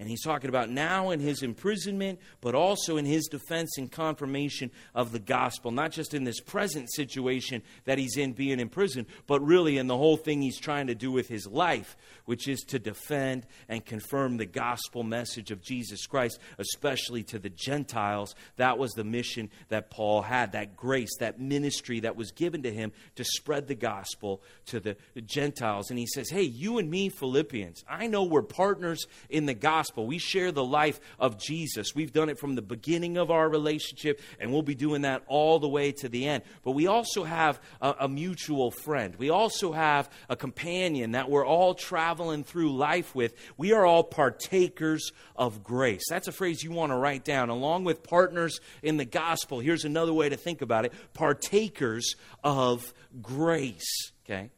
And 0.00 0.08
he's 0.08 0.22
talking 0.22 0.48
about 0.48 0.70
now 0.70 1.10
in 1.10 1.20
his 1.20 1.42
imprisonment, 1.42 2.20
but 2.40 2.54
also 2.54 2.96
in 2.96 3.04
his 3.04 3.26
defense 3.26 3.76
and 3.76 3.92
confirmation 3.92 4.70
of 4.94 5.12
the 5.12 5.18
gospel. 5.18 5.72
Not 5.72 5.92
just 5.92 6.14
in 6.14 6.24
this 6.24 6.40
present 6.40 6.90
situation 6.90 7.62
that 7.84 7.98
he's 7.98 8.16
in 8.16 8.32
being 8.32 8.60
in 8.60 8.70
prison, 8.70 9.06
but 9.26 9.44
really 9.44 9.76
in 9.76 9.88
the 9.88 9.96
whole 9.98 10.16
thing 10.16 10.40
he's 10.40 10.58
trying 10.58 10.86
to 10.86 10.94
do 10.94 11.12
with 11.12 11.28
his 11.28 11.46
life, 11.46 11.98
which 12.24 12.48
is 12.48 12.60
to 12.68 12.78
defend 12.78 13.46
and 13.68 13.84
confirm 13.84 14.38
the 14.38 14.46
gospel 14.46 15.02
message 15.02 15.50
of 15.50 15.60
Jesus 15.60 16.06
Christ, 16.06 16.38
especially 16.58 17.22
to 17.24 17.38
the 17.38 17.50
Gentiles. 17.50 18.34
That 18.56 18.78
was 18.78 18.92
the 18.92 19.04
mission 19.04 19.50
that 19.68 19.90
Paul 19.90 20.22
had, 20.22 20.52
that 20.52 20.76
grace, 20.76 21.14
that 21.18 21.38
ministry 21.38 22.00
that 22.00 22.16
was 22.16 22.32
given 22.32 22.62
to 22.62 22.72
him 22.72 22.92
to 23.16 23.24
spread 23.24 23.68
the 23.68 23.74
gospel 23.74 24.40
to 24.68 24.80
the 24.80 24.96
Gentiles. 25.26 25.90
And 25.90 25.98
he 25.98 26.06
says, 26.06 26.30
Hey, 26.30 26.44
you 26.44 26.78
and 26.78 26.90
me, 26.90 27.10
Philippians, 27.10 27.84
I 27.86 28.06
know 28.06 28.24
we're 28.24 28.40
partners 28.40 29.04
in 29.28 29.44
the 29.44 29.52
gospel 29.52 29.89
gospel. 29.90 30.06
We 30.06 30.18
share 30.18 30.52
the 30.52 30.64
life 30.64 31.00
of 31.18 31.36
Jesus. 31.36 31.94
We've 31.96 32.12
done 32.12 32.28
it 32.28 32.38
from 32.38 32.54
the 32.54 32.62
beginning 32.62 33.16
of 33.16 33.30
our 33.30 33.48
relationship, 33.48 34.20
and 34.38 34.52
we'll 34.52 34.62
be 34.62 34.76
doing 34.76 35.02
that 35.02 35.22
all 35.26 35.58
the 35.58 35.68
way 35.68 35.90
to 35.92 36.08
the 36.08 36.28
end. 36.28 36.44
But 36.62 36.72
we 36.72 36.86
also 36.86 37.24
have 37.24 37.60
a, 37.80 37.94
a 38.00 38.08
mutual 38.08 38.70
friend. 38.70 39.16
We 39.16 39.30
also 39.30 39.72
have 39.72 40.08
a 40.28 40.36
companion 40.36 41.12
that 41.12 41.28
we're 41.28 41.44
all 41.44 41.74
traveling 41.74 42.44
through 42.44 42.76
life 42.76 43.16
with. 43.16 43.34
We 43.56 43.72
are 43.72 43.84
all 43.84 44.04
partakers 44.04 45.10
of 45.34 45.64
grace. 45.64 46.02
That's 46.08 46.28
a 46.28 46.32
phrase 46.32 46.62
you 46.62 46.70
want 46.70 46.92
to 46.92 46.96
write 46.96 47.24
down. 47.24 47.48
Along 47.48 47.82
with 47.82 48.04
partners 48.04 48.60
in 48.84 48.96
the 48.96 49.04
gospel, 49.04 49.58
here's 49.58 49.84
another 49.84 50.12
way 50.12 50.28
to 50.28 50.36
think 50.36 50.62
about 50.62 50.84
it 50.84 50.92
partakers 51.14 52.14
of 52.44 52.94
grace. 53.20 54.12
Okay? 54.24 54.50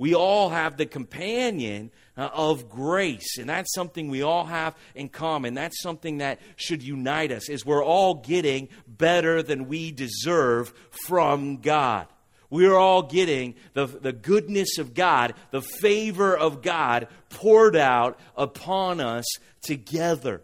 We 0.00 0.14
all 0.14 0.48
have 0.48 0.78
the 0.78 0.86
companion 0.86 1.90
uh, 2.16 2.30
of 2.32 2.70
grace 2.70 3.36
and 3.36 3.50
that's 3.50 3.74
something 3.74 4.08
we 4.08 4.22
all 4.22 4.46
have 4.46 4.74
in 4.94 5.10
common. 5.10 5.52
That's 5.52 5.82
something 5.82 6.18
that 6.18 6.40
should 6.56 6.82
unite 6.82 7.30
us 7.30 7.50
is 7.50 7.66
we're 7.66 7.84
all 7.84 8.14
getting 8.14 8.70
better 8.88 9.42
than 9.42 9.68
we 9.68 9.92
deserve 9.92 10.72
from 11.06 11.58
god. 11.58 12.06
We're 12.48 12.78
all 12.78 13.02
getting 13.02 13.56
the, 13.74 13.84
the 13.84 14.14
goodness 14.14 14.78
of 14.78 14.94
god 14.94 15.34
the 15.50 15.60
favor 15.60 16.34
of 16.34 16.62
god 16.62 17.08
poured 17.28 17.76
out 17.76 18.18
upon 18.38 19.02
us 19.02 19.26
together. 19.60 20.40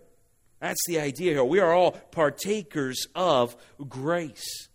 That's 0.61 0.85
the 0.87 1.01
idea 1.01 1.33
here. 1.33 1.45
We 1.45 1.61
are 1.61 1.73
all 1.73 1.93
partakers 1.93 3.07
of 3.15 3.57
grace 3.89 4.66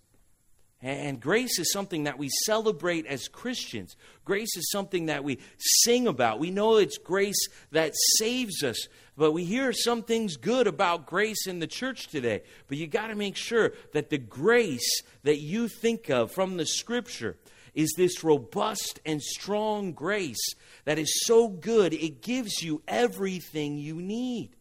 and 0.82 1.20
grace 1.20 1.60
is 1.60 1.72
something 1.72 2.06
that 2.06 2.18
we 2.18 2.30
celebrate 2.46 3.06
as 3.06 3.28
Christians. 3.28 3.96
Grace 4.26 4.58
is 4.58 4.72
something 4.72 5.06
that 5.06 5.24
we 5.24 5.40
sing 5.58 6.08
about. 6.08 6.40
We 6.40 6.50
know 6.50 6.78
it's 6.78 6.98
grace 6.98 7.48
that 7.72 7.94
saves 8.18 8.64
us. 8.64 8.88
But 9.16 9.34
we 9.34 9.44
hear 9.44 9.74
some 9.74 10.02
things 10.02 10.38
good 10.38 10.66
about 10.66 11.06
grace 11.06 11.46
in 11.46 11.60
the 11.60 11.68
church 11.68 12.08
today. 12.08 12.42
But 12.68 12.78
you 12.78 12.88
got 12.88 13.08
to 13.08 13.16
make 13.16 13.36
sure 13.36 13.74
that 13.94 14.10
the 14.10 14.18
grace 14.18 15.04
that 15.22 15.40
you 15.40 15.68
think 15.68 16.10
of 16.10 16.32
from 16.32 16.58
the 16.58 16.66
scripture 16.66 17.38
is 17.76 17.94
this 17.96 18.24
robust 18.24 19.00
and 19.06 19.22
strong 19.22 19.94
grace 19.94 20.56
that 20.86 20.98
is 20.98 21.26
so 21.26 21.48
good, 21.48 21.94
it 21.94 22.22
gives 22.22 22.64
you 22.64 22.82
everything 22.88 23.78
you 23.78 24.02
need. 24.02 24.56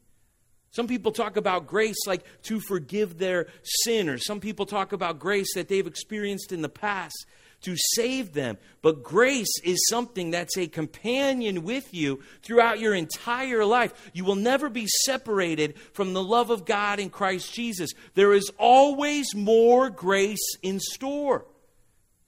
Some 0.71 0.87
people 0.87 1.11
talk 1.11 1.37
about 1.37 1.67
grace 1.67 2.07
like 2.07 2.25
to 2.45 2.61
forgive 2.61 3.19
their 3.19 3.49
sin, 3.63 4.09
or 4.09 4.19
some 4.19 4.41
people 4.41 4.67
talk 4.67 4.93
about 4.93 5.19
grace 5.19 5.55
that 5.55 5.69
they've 5.69 5.87
experienced 5.87 6.53
in 6.53 6.63
the 6.63 6.69
past 6.69 7.27
to 7.63 7.75
save 7.95 8.33
them. 8.33 8.57
But 8.81 9.03
grace 9.03 9.53
is 9.65 9.87
something 9.89 10.31
that's 10.31 10.57
a 10.57 10.69
companion 10.69 11.63
with 11.63 11.93
you 11.93 12.23
throughout 12.43 12.81
your 12.81 12.95
entire 12.95 13.65
life. 13.65 14.11
You 14.15 14.25
will 14.25 14.37
never 14.37 14.69
be 14.69 14.87
separated 14.87 15.77
from 15.93 16.13
the 16.13 16.23
love 16.23 16.51
of 16.51 16.65
God 16.65 17.01
in 17.01 17.11
Christ 17.11 17.53
Jesus. 17.53 17.91
There 18.15 18.33
is 18.33 18.51
always 18.59 19.35
more 19.35 19.91
grace 19.91 20.57
in 20.63 20.81
store, 20.81 21.47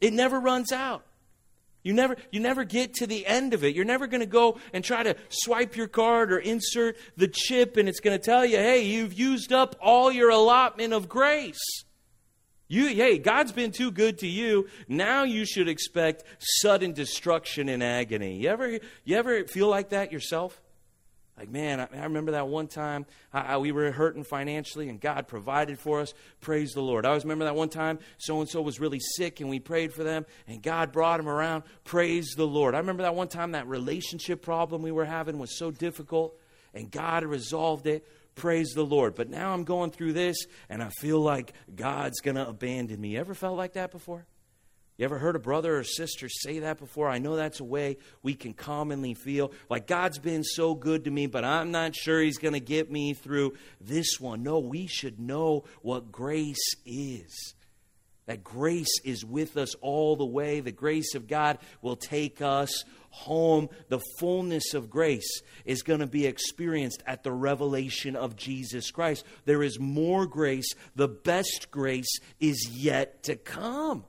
it 0.01 0.13
never 0.13 0.41
runs 0.41 0.73
out. 0.73 1.05
You 1.83 1.93
never, 1.93 2.17
you 2.31 2.39
never 2.39 2.65
get 2.65 2.95
to 2.95 3.07
the 3.07 3.27
end 3.27 3.55
of 3.55 3.65
it. 3.65 3.75
You're 3.75 3.85
never 3.85 4.07
going 4.07 4.21
to 4.21 4.27
go 4.27 4.59
and 4.73 4.85
try 4.85 5.03
to 5.03 5.17
swipe 5.29 5.77
your 5.77 5.89
card 5.89 6.33
or 6.33 6.39
insert 6.39 6.97
the 7.17 7.29
chip, 7.29 7.77
and 7.77 7.89
it's 7.89 8.01
going 8.01 8.17
to 8.17 8.25
tell 8.25 8.45
you, 8.45 8.57
hey, 8.57 8.85
you've 8.85 9.13
used 9.13 9.53
up 9.53 9.75
all 9.81 10.13
your 10.13 10.31
allotment 10.31 10.93
of 10.93 11.09
grace. 11.09 11.85
You, 12.69 12.87
hey, 12.87 13.19
God's 13.19 13.53
been 13.53 13.73
too 13.73 13.91
good 13.91 14.19
to 14.19 14.27
you. 14.27 14.69
Now 14.89 15.25
you 15.25 15.45
should 15.45 15.69
expect 15.69 16.25
sudden 16.39 16.93
destruction 16.93 17.69
and 17.69 17.83
agony. 17.83 18.37
You 18.37 18.49
ever, 18.49 18.79
you 19.05 19.17
ever 19.17 19.45
feel 19.45 19.69
like 19.69 19.91
that 19.91 20.13
yourself? 20.13 20.61
Like, 21.39 21.51
man, 21.51 21.81
I, 21.81 21.89
I 21.95 22.05
remember 22.05 22.33
that 22.33 22.49
one 22.49 22.69
time 22.69 23.07
I, 23.33 23.41
I, 23.41 23.57
we 23.57 23.73
were 23.73 23.91
hurting 23.91 24.25
financially 24.25 24.89
and 24.89 25.01
God 25.01 25.27
provided 25.29 25.79
for 25.79 26.01
us. 26.01 26.13
Praise 26.41 26.73
the 26.73 26.83
Lord. 26.83 27.07
I 27.07 27.11
always 27.11 27.25
remember 27.25 27.47
that 27.47 27.57
one 27.57 27.71
time 27.71 27.99
so 28.19 28.41
and 28.41 28.49
so 28.49 28.61
was 28.61 28.81
really 28.81 29.01
sick 29.01 29.41
and 29.41 29.49
we 29.49 29.59
prayed 29.59 29.93
for 29.93 30.05
them 30.05 30.27
and 30.47 30.63
God 30.63 30.93
brought 30.93 31.17
them 31.17 31.29
around. 31.29 31.65
Praise 31.85 32.35
the 32.37 32.47
Lord. 32.47 32.75
I 32.75 32.79
remember 32.79 33.03
that 33.05 33.15
one 33.15 33.29
time 33.29 33.53
that 33.53 33.67
relationship 33.67 34.43
problem 34.43 34.83
we 34.83 34.93
were 34.93 35.07
having 35.07 35.39
was 35.39 35.59
so 35.59 35.71
difficult 35.71 36.37
and 36.75 36.91
God 36.91 37.25
resolved 37.25 37.87
it. 37.87 38.07
Praise 38.35 38.73
the 38.75 38.85
Lord. 38.85 39.15
But 39.15 39.29
now 39.29 39.53
I'm 39.53 39.65
going 39.65 39.91
through 39.91 40.13
this 40.13 40.37
and 40.69 40.83
I 40.83 40.91
feel 40.91 41.21
like 41.21 41.55
God's 41.75 42.21
going 42.21 42.37
to 42.37 42.47
abandon 42.47 43.01
me. 43.01 43.17
Ever 43.17 43.35
felt 43.35 43.57
like 43.57 43.75
that 43.75 43.91
before? 43.91 44.27
You 45.03 45.07
ever 45.07 45.19
heard 45.19 45.35
a 45.35 45.41
brother 45.41 45.79
or 45.79 45.83
sister 45.83 46.29
say 46.29 46.61
that 46.61 46.79
before? 46.79 47.09
I 47.09 47.19
know 47.19 47.35
that's 47.35 47.59
a 47.59 47.65
way 47.65 47.97
we 48.23 48.35
can 48.35 48.55
commonly 48.55 49.15
feel 49.15 49.51
like 49.69 49.89
God's 49.89 50.21
been 50.21 50.45
so 50.45 50.77
good 50.77 51.03
to 51.07 51.11
me, 51.11 51.27
but 51.27 51.45
I'm 51.45 51.73
not 51.73 51.97
sure 51.97 52.23
He's 52.23 52.39
going 52.39 52.55
to 52.55 52.61
get 52.61 52.89
me 52.89 53.13
through 53.13 53.55
this 53.81 54.21
one. 54.21 54.45
No, 54.45 54.61
we 54.61 54.87
should 54.87 55.19
know 55.19 55.65
what 55.81 56.13
grace 56.13 56.77
is. 56.87 57.55
That 58.27 58.45
grace 58.45 59.01
is 59.03 59.25
with 59.25 59.57
us 59.57 59.75
all 59.81 60.15
the 60.15 60.25
way. 60.25 60.61
The 60.61 60.71
grace 60.71 61.17
of 61.17 61.27
God 61.27 61.59
will 61.81 61.97
take 61.97 62.41
us 62.41 62.85
home. 63.11 63.71
The 63.89 64.01
fullness 64.21 64.73
of 64.73 64.89
grace 64.89 65.43
is 65.65 65.83
going 65.83 65.99
to 65.99 66.07
be 66.07 66.27
experienced 66.27 67.03
at 67.09 67.25
the 67.25 67.33
revelation 67.33 68.15
of 68.15 68.37
Jesus 68.37 68.93
Christ. 68.93 69.25
There 69.47 69.65
is 69.65 69.81
more 69.81 70.27
grace. 70.27 70.73
The 70.95 71.09
best 71.09 71.73
grace 71.73 72.21
is 72.39 72.69
yet 72.71 73.25
to 73.25 73.35
come. 73.35 74.05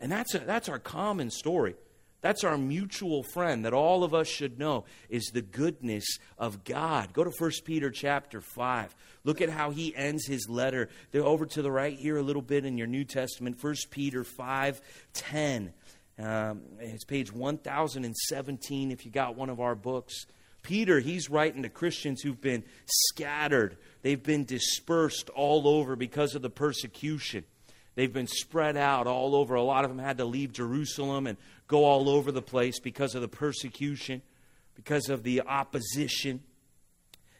And 0.00 0.12
that's, 0.12 0.34
a, 0.34 0.38
that's 0.40 0.68
our 0.68 0.78
common 0.78 1.30
story. 1.30 1.74
That's 2.22 2.44
our 2.44 2.58
mutual 2.58 3.22
friend 3.22 3.64
that 3.64 3.72
all 3.72 4.02
of 4.02 4.14
us 4.14 4.26
should 4.26 4.58
know 4.58 4.84
is 5.08 5.26
the 5.26 5.42
goodness 5.42 6.18
of 6.38 6.64
God. 6.64 7.12
Go 7.12 7.22
to 7.24 7.30
1 7.30 7.50
Peter 7.64 7.90
chapter 7.90 8.40
5. 8.40 8.96
Look 9.24 9.40
at 9.40 9.50
how 9.50 9.70
he 9.70 9.94
ends 9.94 10.26
his 10.26 10.48
letter. 10.48 10.88
They're 11.12 11.22
over 11.22 11.46
to 11.46 11.62
the 11.62 11.70
right 11.70 11.96
here 11.96 12.16
a 12.16 12.22
little 12.22 12.42
bit 12.42 12.64
in 12.64 12.78
your 12.78 12.88
New 12.88 13.04
Testament. 13.04 13.62
1 13.62 13.74
Peter 13.90 14.24
5 14.24 14.80
10. 15.12 15.72
Um, 16.18 16.62
it's 16.80 17.04
page 17.04 17.32
1017 17.32 18.90
if 18.90 19.04
you 19.04 19.10
got 19.10 19.36
one 19.36 19.50
of 19.50 19.60
our 19.60 19.74
books. 19.74 20.26
Peter, 20.62 20.98
he's 20.98 21.30
writing 21.30 21.62
to 21.62 21.68
Christians 21.68 22.22
who've 22.22 22.40
been 22.40 22.64
scattered, 22.86 23.76
they've 24.02 24.22
been 24.22 24.44
dispersed 24.44 25.30
all 25.30 25.68
over 25.68 25.94
because 25.94 26.34
of 26.34 26.42
the 26.42 26.50
persecution. 26.50 27.44
They've 27.96 28.12
been 28.12 28.28
spread 28.28 28.76
out 28.76 29.06
all 29.06 29.34
over. 29.34 29.54
A 29.54 29.62
lot 29.62 29.84
of 29.84 29.90
them 29.90 29.98
had 29.98 30.18
to 30.18 30.24
leave 30.24 30.52
Jerusalem 30.52 31.26
and 31.26 31.36
go 31.66 31.84
all 31.84 32.08
over 32.08 32.30
the 32.30 32.42
place 32.42 32.78
because 32.78 33.14
of 33.14 33.22
the 33.22 33.28
persecution, 33.28 34.22
because 34.76 35.08
of 35.08 35.22
the 35.24 35.40
opposition. 35.40 36.42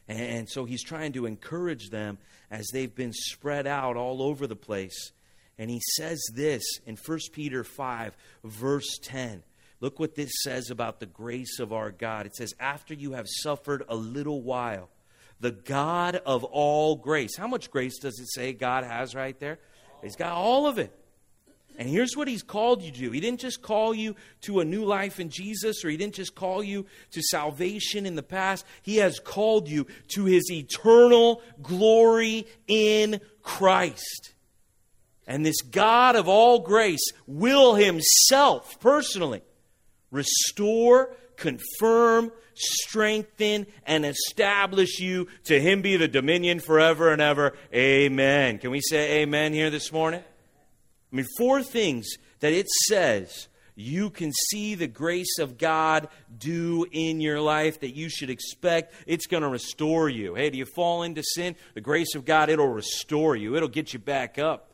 And 0.08 0.48
so 0.48 0.64
he's 0.64 0.82
trying 0.82 1.12
to 1.12 1.26
encourage 1.26 1.90
them 1.90 2.18
as 2.50 2.66
they've 2.72 2.94
been 2.94 3.12
spread 3.12 3.66
out 3.66 3.96
all 3.96 4.22
over 4.22 4.46
the 4.46 4.56
place. 4.56 5.12
And 5.58 5.70
he 5.70 5.80
says 5.96 6.22
this 6.34 6.64
in 6.86 6.96
1 6.96 7.18
Peter 7.32 7.62
5, 7.62 8.16
verse 8.44 8.98
10. 9.02 9.42
Look 9.80 10.00
what 10.00 10.14
this 10.14 10.30
says 10.42 10.70
about 10.70 11.00
the 11.00 11.06
grace 11.06 11.58
of 11.60 11.72
our 11.72 11.90
God. 11.90 12.24
It 12.24 12.34
says, 12.34 12.54
After 12.58 12.94
you 12.94 13.12
have 13.12 13.26
suffered 13.28 13.84
a 13.88 13.96
little 13.96 14.40
while, 14.40 14.88
the 15.38 15.50
God 15.50 16.16
of 16.24 16.44
all 16.44 16.96
grace. 16.96 17.36
How 17.36 17.46
much 17.46 17.70
grace 17.70 17.98
does 17.98 18.18
it 18.18 18.28
say 18.30 18.54
God 18.54 18.84
has 18.84 19.14
right 19.14 19.38
there? 19.38 19.58
He's 20.02 20.16
got 20.16 20.32
all 20.32 20.66
of 20.66 20.78
it. 20.78 20.92
And 21.78 21.88
here's 21.88 22.16
what 22.16 22.26
he's 22.26 22.42
called 22.42 22.82
you 22.82 22.90
to. 22.90 23.10
He 23.10 23.20
didn't 23.20 23.40
just 23.40 23.60
call 23.60 23.94
you 23.94 24.16
to 24.42 24.60
a 24.60 24.64
new 24.64 24.84
life 24.84 25.20
in 25.20 25.28
Jesus, 25.28 25.84
or 25.84 25.90
he 25.90 25.96
didn't 25.98 26.14
just 26.14 26.34
call 26.34 26.64
you 26.64 26.86
to 27.10 27.22
salvation 27.22 28.06
in 28.06 28.16
the 28.16 28.22
past. 28.22 28.64
He 28.82 28.96
has 28.96 29.20
called 29.20 29.68
you 29.68 29.86
to 30.08 30.24
his 30.24 30.50
eternal 30.50 31.42
glory 31.60 32.46
in 32.66 33.20
Christ. 33.42 34.32
And 35.26 35.44
this 35.44 35.60
God 35.60 36.16
of 36.16 36.28
all 36.28 36.60
grace 36.60 37.12
will 37.26 37.74
himself 37.74 38.80
personally 38.80 39.42
restore, 40.10 41.14
confirm, 41.36 42.32
strengthen, 42.56 43.66
and 43.86 44.04
establish 44.04 44.98
you. 44.98 45.28
To 45.44 45.60
him 45.60 45.82
be 45.82 45.96
the 45.96 46.08
dominion 46.08 46.60
forever 46.60 47.12
and 47.12 47.22
ever. 47.22 47.54
Amen. 47.72 48.58
Can 48.58 48.70
we 48.70 48.80
say 48.80 49.22
amen 49.22 49.52
here 49.52 49.70
this 49.70 49.92
morning? 49.92 50.22
I 51.12 51.16
mean, 51.16 51.26
four 51.38 51.62
things 51.62 52.08
that 52.40 52.52
it 52.52 52.68
says 52.88 53.48
you 53.78 54.08
can 54.08 54.32
see 54.32 54.74
the 54.74 54.86
grace 54.86 55.38
of 55.38 55.58
God 55.58 56.08
do 56.36 56.86
in 56.90 57.20
your 57.20 57.40
life 57.40 57.80
that 57.80 57.94
you 57.94 58.08
should 58.08 58.30
expect. 58.30 58.94
It's 59.06 59.26
going 59.26 59.42
to 59.42 59.48
restore 59.48 60.08
you. 60.08 60.34
Hey, 60.34 60.48
do 60.48 60.56
you 60.56 60.64
fall 60.64 61.02
into 61.02 61.22
sin? 61.22 61.56
The 61.74 61.82
grace 61.82 62.14
of 62.14 62.24
God, 62.24 62.48
it'll 62.48 62.68
restore 62.68 63.36
you, 63.36 63.54
it'll 63.54 63.68
get 63.68 63.92
you 63.92 63.98
back 63.98 64.38
up. 64.38 64.65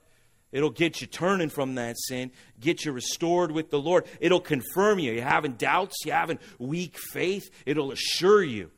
It'll 0.52 0.70
get 0.70 1.00
you 1.00 1.06
turning 1.06 1.48
from 1.48 1.74
that 1.76 1.96
sin, 1.98 2.30
get 2.60 2.84
you 2.84 2.92
restored 2.92 3.50
with 3.50 3.70
the 3.70 3.80
Lord. 3.80 4.06
It'll 4.20 4.40
confirm 4.40 4.98
you. 4.98 5.12
You're 5.12 5.24
having 5.24 5.54
doubts, 5.54 5.96
you're 6.04 6.14
having 6.14 6.38
weak 6.58 6.98
faith, 6.98 7.50
it'll 7.66 7.90
assure 7.90 8.42
you. 8.42 8.70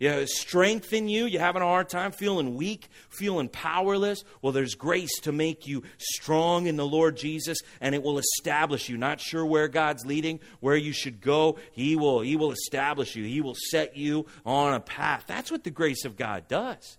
You 0.00 0.26
strengthen 0.26 1.08
you. 1.08 1.24
You're 1.24 1.40
having 1.40 1.62
a 1.62 1.66
hard 1.66 1.88
time 1.88 2.10
feeling 2.10 2.56
weak, 2.56 2.88
feeling 3.10 3.48
powerless. 3.48 4.24
Well, 4.42 4.52
there's 4.52 4.74
grace 4.74 5.20
to 5.20 5.32
make 5.32 5.66
you 5.66 5.84
strong 5.98 6.66
in 6.66 6.76
the 6.76 6.86
Lord 6.86 7.16
Jesus, 7.16 7.58
and 7.80 7.94
it 7.94 8.02
will 8.02 8.18
establish 8.18 8.88
you. 8.88 8.96
Not 8.96 9.20
sure 9.20 9.46
where 9.46 9.68
God's 9.68 10.04
leading, 10.04 10.40
where 10.60 10.76
you 10.76 10.92
should 10.92 11.20
go. 11.20 11.58
He 11.72 11.94
will. 11.94 12.20
He 12.20 12.36
will 12.36 12.50
establish 12.50 13.14
you. 13.14 13.24
He 13.24 13.40
will 13.40 13.54
set 13.70 13.96
you 13.96 14.26
on 14.44 14.74
a 14.74 14.80
path. 14.80 15.24
That's 15.26 15.50
what 15.50 15.64
the 15.64 15.70
grace 15.70 16.04
of 16.04 16.16
God 16.16 16.48
does. 16.48 16.98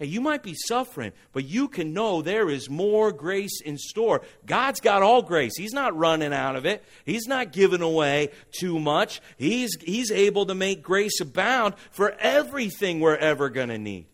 Hey, 0.00 0.06
you 0.06 0.22
might 0.22 0.42
be 0.42 0.54
suffering, 0.54 1.12
but 1.34 1.44
you 1.44 1.68
can 1.68 1.92
know 1.92 2.22
there 2.22 2.48
is 2.48 2.70
more 2.70 3.12
grace 3.12 3.60
in 3.60 3.76
store. 3.76 4.22
God's 4.46 4.80
got 4.80 5.02
all 5.02 5.20
grace. 5.20 5.52
He's 5.58 5.74
not 5.74 5.94
running 5.94 6.32
out 6.32 6.56
of 6.56 6.64
it. 6.64 6.82
He's 7.04 7.26
not 7.26 7.52
giving 7.52 7.82
away 7.82 8.30
too 8.50 8.78
much. 8.78 9.20
He's, 9.36 9.76
he's 9.82 10.10
able 10.10 10.46
to 10.46 10.54
make 10.54 10.82
grace 10.82 11.20
abound 11.20 11.74
for 11.90 12.12
everything 12.18 13.00
we're 13.00 13.14
ever 13.14 13.50
going 13.50 13.68
to 13.68 13.76
need. 13.76 14.06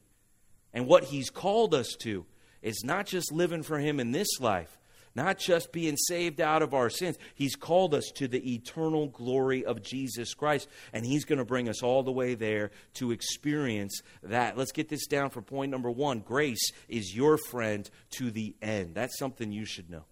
And 0.74 0.88
what 0.88 1.04
He's 1.04 1.30
called 1.30 1.72
us 1.72 1.94
to 2.00 2.26
is 2.62 2.82
not 2.82 3.06
just 3.06 3.30
living 3.30 3.62
for 3.62 3.78
Him 3.78 4.00
in 4.00 4.10
this 4.10 4.40
life, 4.40 4.76
not 5.16 5.38
just 5.38 5.72
being 5.72 5.96
saved 5.96 6.40
out 6.40 6.62
of 6.62 6.74
our 6.74 6.90
sins. 6.90 7.16
He's 7.34 7.56
called 7.56 7.94
us 7.94 8.04
to 8.16 8.28
the 8.28 8.54
eternal 8.54 9.08
glory 9.08 9.64
of 9.64 9.82
Jesus 9.82 10.34
Christ, 10.34 10.68
and 10.92 11.04
He's 11.04 11.24
going 11.24 11.38
to 11.38 11.44
bring 11.44 11.68
us 11.68 11.82
all 11.82 12.02
the 12.02 12.12
way 12.12 12.34
there 12.34 12.70
to 12.94 13.10
experience 13.10 14.02
that. 14.22 14.56
Let's 14.56 14.72
get 14.72 14.88
this 14.88 15.06
down 15.06 15.30
for 15.30 15.40
point 15.40 15.70
number 15.70 15.90
one 15.90 16.20
grace 16.20 16.70
is 16.88 17.16
your 17.16 17.38
friend 17.38 17.88
to 18.18 18.30
the 18.30 18.54
end. 18.60 18.94
That's 18.94 19.18
something 19.18 19.50
you 19.50 19.64
should 19.64 19.90
know. 19.90 20.04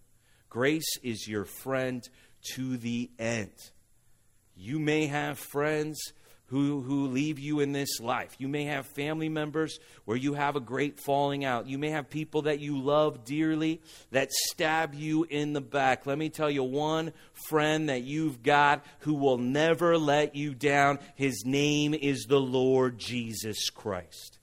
Grace 0.48 0.96
is 1.02 1.28
your 1.28 1.44
friend 1.44 2.02
to 2.54 2.76
the 2.76 3.10
end. 3.18 3.52
You 4.56 4.78
may 4.78 5.06
have 5.06 5.38
friends 5.38 6.00
who, 6.46 6.82
who 6.82 7.06
leave 7.06 7.38
you 7.38 7.60
in 7.60 7.72
this 7.72 8.00
life. 8.00 8.34
You 8.38 8.48
may 8.48 8.64
have 8.64 8.86
family 8.86 9.28
members 9.28 9.78
where 10.04 10.16
you 10.16 10.34
have 10.34 10.56
a 10.56 10.60
great 10.60 11.00
falling 11.00 11.44
out. 11.44 11.66
You 11.66 11.78
may 11.78 11.90
have 11.90 12.10
people 12.10 12.42
that 12.42 12.60
you 12.60 12.80
love 12.80 13.24
dearly 13.24 13.80
that 14.10 14.30
stab 14.30 14.94
you 14.94 15.24
in 15.24 15.52
the 15.52 15.60
back. 15.60 16.06
Let 16.06 16.18
me 16.18 16.28
tell 16.28 16.50
you 16.50 16.62
one 16.62 17.12
friend 17.48 17.88
that 17.88 18.02
you've 18.02 18.42
got 18.42 18.84
who 19.00 19.14
will 19.14 19.38
never 19.38 19.96
let 19.96 20.36
you 20.36 20.54
down. 20.54 20.98
His 21.14 21.44
name 21.44 21.94
is 21.94 22.26
the 22.28 22.40
Lord 22.40 22.98
Jesus 22.98 23.70
Christ. 23.70 24.38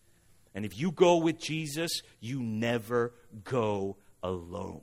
And 0.53 0.65
if 0.65 0.77
you 0.77 0.91
go 0.91 1.17
with 1.17 1.39
Jesus, 1.39 2.01
you 2.19 2.41
never 2.41 3.13
go 3.43 3.97
alone. 4.21 4.81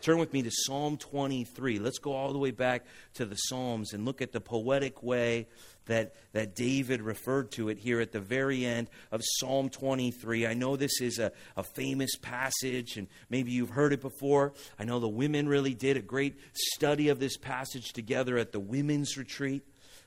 Turn 0.00 0.16
with 0.16 0.32
me 0.32 0.42
to 0.42 0.50
Psalm 0.50 0.96
23. 0.96 1.78
Let's 1.78 1.98
go 1.98 2.12
all 2.12 2.32
the 2.32 2.38
way 2.38 2.52
back 2.52 2.86
to 3.14 3.26
the 3.26 3.36
Psalms 3.36 3.92
and 3.92 4.06
look 4.06 4.22
at 4.22 4.32
the 4.32 4.40
poetic 4.40 5.02
way 5.02 5.46
that, 5.86 6.14
that 6.32 6.56
David 6.56 7.02
referred 7.02 7.50
to 7.52 7.68
it 7.68 7.78
here 7.78 8.00
at 8.00 8.10
the 8.10 8.20
very 8.20 8.64
end 8.64 8.88
of 9.12 9.20
Psalm 9.22 9.68
23. 9.68 10.46
I 10.46 10.54
know 10.54 10.76
this 10.76 11.02
is 11.02 11.18
a, 11.18 11.32
a 11.54 11.62
famous 11.62 12.16
passage, 12.16 12.96
and 12.96 13.08
maybe 13.28 13.52
you've 13.52 13.70
heard 13.70 13.92
it 13.92 14.00
before. 14.00 14.54
I 14.78 14.84
know 14.84 15.00
the 15.00 15.08
women 15.08 15.46
really 15.46 15.74
did 15.74 15.98
a 15.98 16.02
great 16.02 16.38
study 16.54 17.10
of 17.10 17.20
this 17.20 17.36
passage 17.36 17.92
together 17.92 18.38
at 18.38 18.52
the 18.52 18.60
women's 18.60 19.18
retreat. 19.18 19.64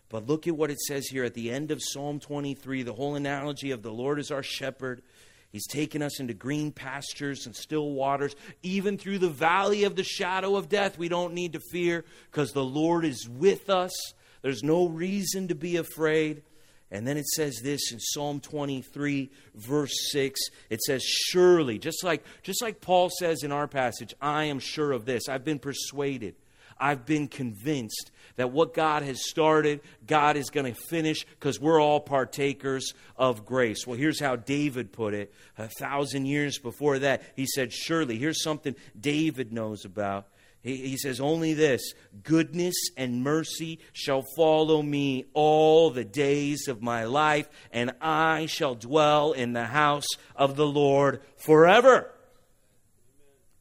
But 0.10 0.28
look 0.28 0.48
at 0.48 0.56
what 0.56 0.72
it 0.72 0.80
says 0.80 1.08
here 1.08 1.24
at 1.24 1.34
the 1.34 1.52
end 1.52 1.70
of 1.70 1.82
Psalm 1.82 2.20
23, 2.20 2.84
the 2.84 2.94
whole 2.94 3.16
analogy 3.16 3.72
of 3.72 3.84
the 3.84 3.92
Lord 3.92 4.20
is 4.20 4.32
our 4.32 4.44
shepherd. 4.44 5.02
He's 5.54 5.68
taken 5.68 6.02
us 6.02 6.20
into 6.20 6.34
green 6.34 6.72
pastures 6.72 7.46
and 7.46 7.56
still 7.56 7.92
waters. 7.92 8.36
Even 8.64 8.98
through 8.98 9.20
the 9.20 9.30
valley 9.30 9.84
of 9.84 9.96
the 9.96 10.04
shadow 10.04 10.56
of 10.56 10.68
death, 10.68 10.98
we 10.98 11.10
don't 11.10 11.36
need 11.36 11.54
to 11.54 11.60
fear 11.72 12.04
because 12.32 12.54
the 12.54 12.64
Lord 12.64 13.06
is 13.06 13.30
with 13.30 13.70
us. 13.70 13.92
There's 14.42 14.64
no 14.64 14.88
reason 14.88 15.50
to 15.50 15.56
be 15.56 15.78
afraid. 15.78 16.42
And 16.90 17.08
then 17.08 17.18
it 17.18 17.28
says 17.28 17.60
this 17.64 17.92
in 17.92 18.00
Psalm 18.00 18.40
23, 18.40 19.30
verse 19.54 19.94
6. 20.12 20.40
It 20.72 20.82
says, 20.82 21.04
Surely, 21.04 21.78
just 21.78 22.04
like, 22.04 22.24
just 22.42 22.64
like 22.64 22.82
Paul 22.82 23.12
says 23.20 23.44
in 23.44 23.52
our 23.52 23.68
passage, 23.68 24.16
I 24.20 24.46
am 24.46 24.58
sure 24.58 24.92
of 24.92 25.06
this. 25.06 25.30
I've 25.30 25.46
been 25.46 25.60
persuaded. 25.60 26.34
I've 26.80 27.06
been 27.06 27.28
convinced 27.28 28.12
that 28.36 28.52
what 28.52 28.74
God 28.74 29.04
has 29.04 29.28
started, 29.28 29.82
God 30.08 30.38
is 30.38 30.50
going 30.50 30.74
to 30.74 30.80
finish 30.80 31.26
because 31.26 31.60
we're 31.60 31.82
all 31.82 32.00
partakers 32.00 32.94
of 33.16 33.46
grace. 33.46 33.86
Well, 33.86 33.98
here's 33.98 34.20
how 34.20 34.36
David 34.36 34.92
put 34.92 35.14
it 35.14 35.34
a 35.58 35.68
thousand 35.68 36.26
years 36.26 36.58
before 36.58 37.00
that. 37.00 37.22
He 37.36 37.46
said, 37.46 37.72
Surely, 37.72 38.18
here's 38.18 38.44
something 38.44 38.76
David 39.00 39.54
knows 39.54 39.86
about. 39.86 40.28
He, 40.64 40.78
he 40.78 40.98
says, 40.98 41.20
Only 41.20 41.54
this 41.54 41.94
goodness 42.24 42.76
and 42.98 43.24
mercy 43.24 43.80
shall 43.92 44.24
follow 44.36 44.82
me 44.82 45.26
all 45.34 45.92
the 45.92 46.06
days 46.06 46.68
of 46.68 46.82
my 46.82 47.04
life, 47.04 47.48
and 47.72 47.92
I 48.02 48.48
shall 48.48 48.76
dwell 48.76 49.34
in 49.34 49.54
the 49.54 49.66
house 49.66 50.08
of 50.36 50.56
the 50.56 50.68
Lord 50.68 51.22
forever. 51.38 52.10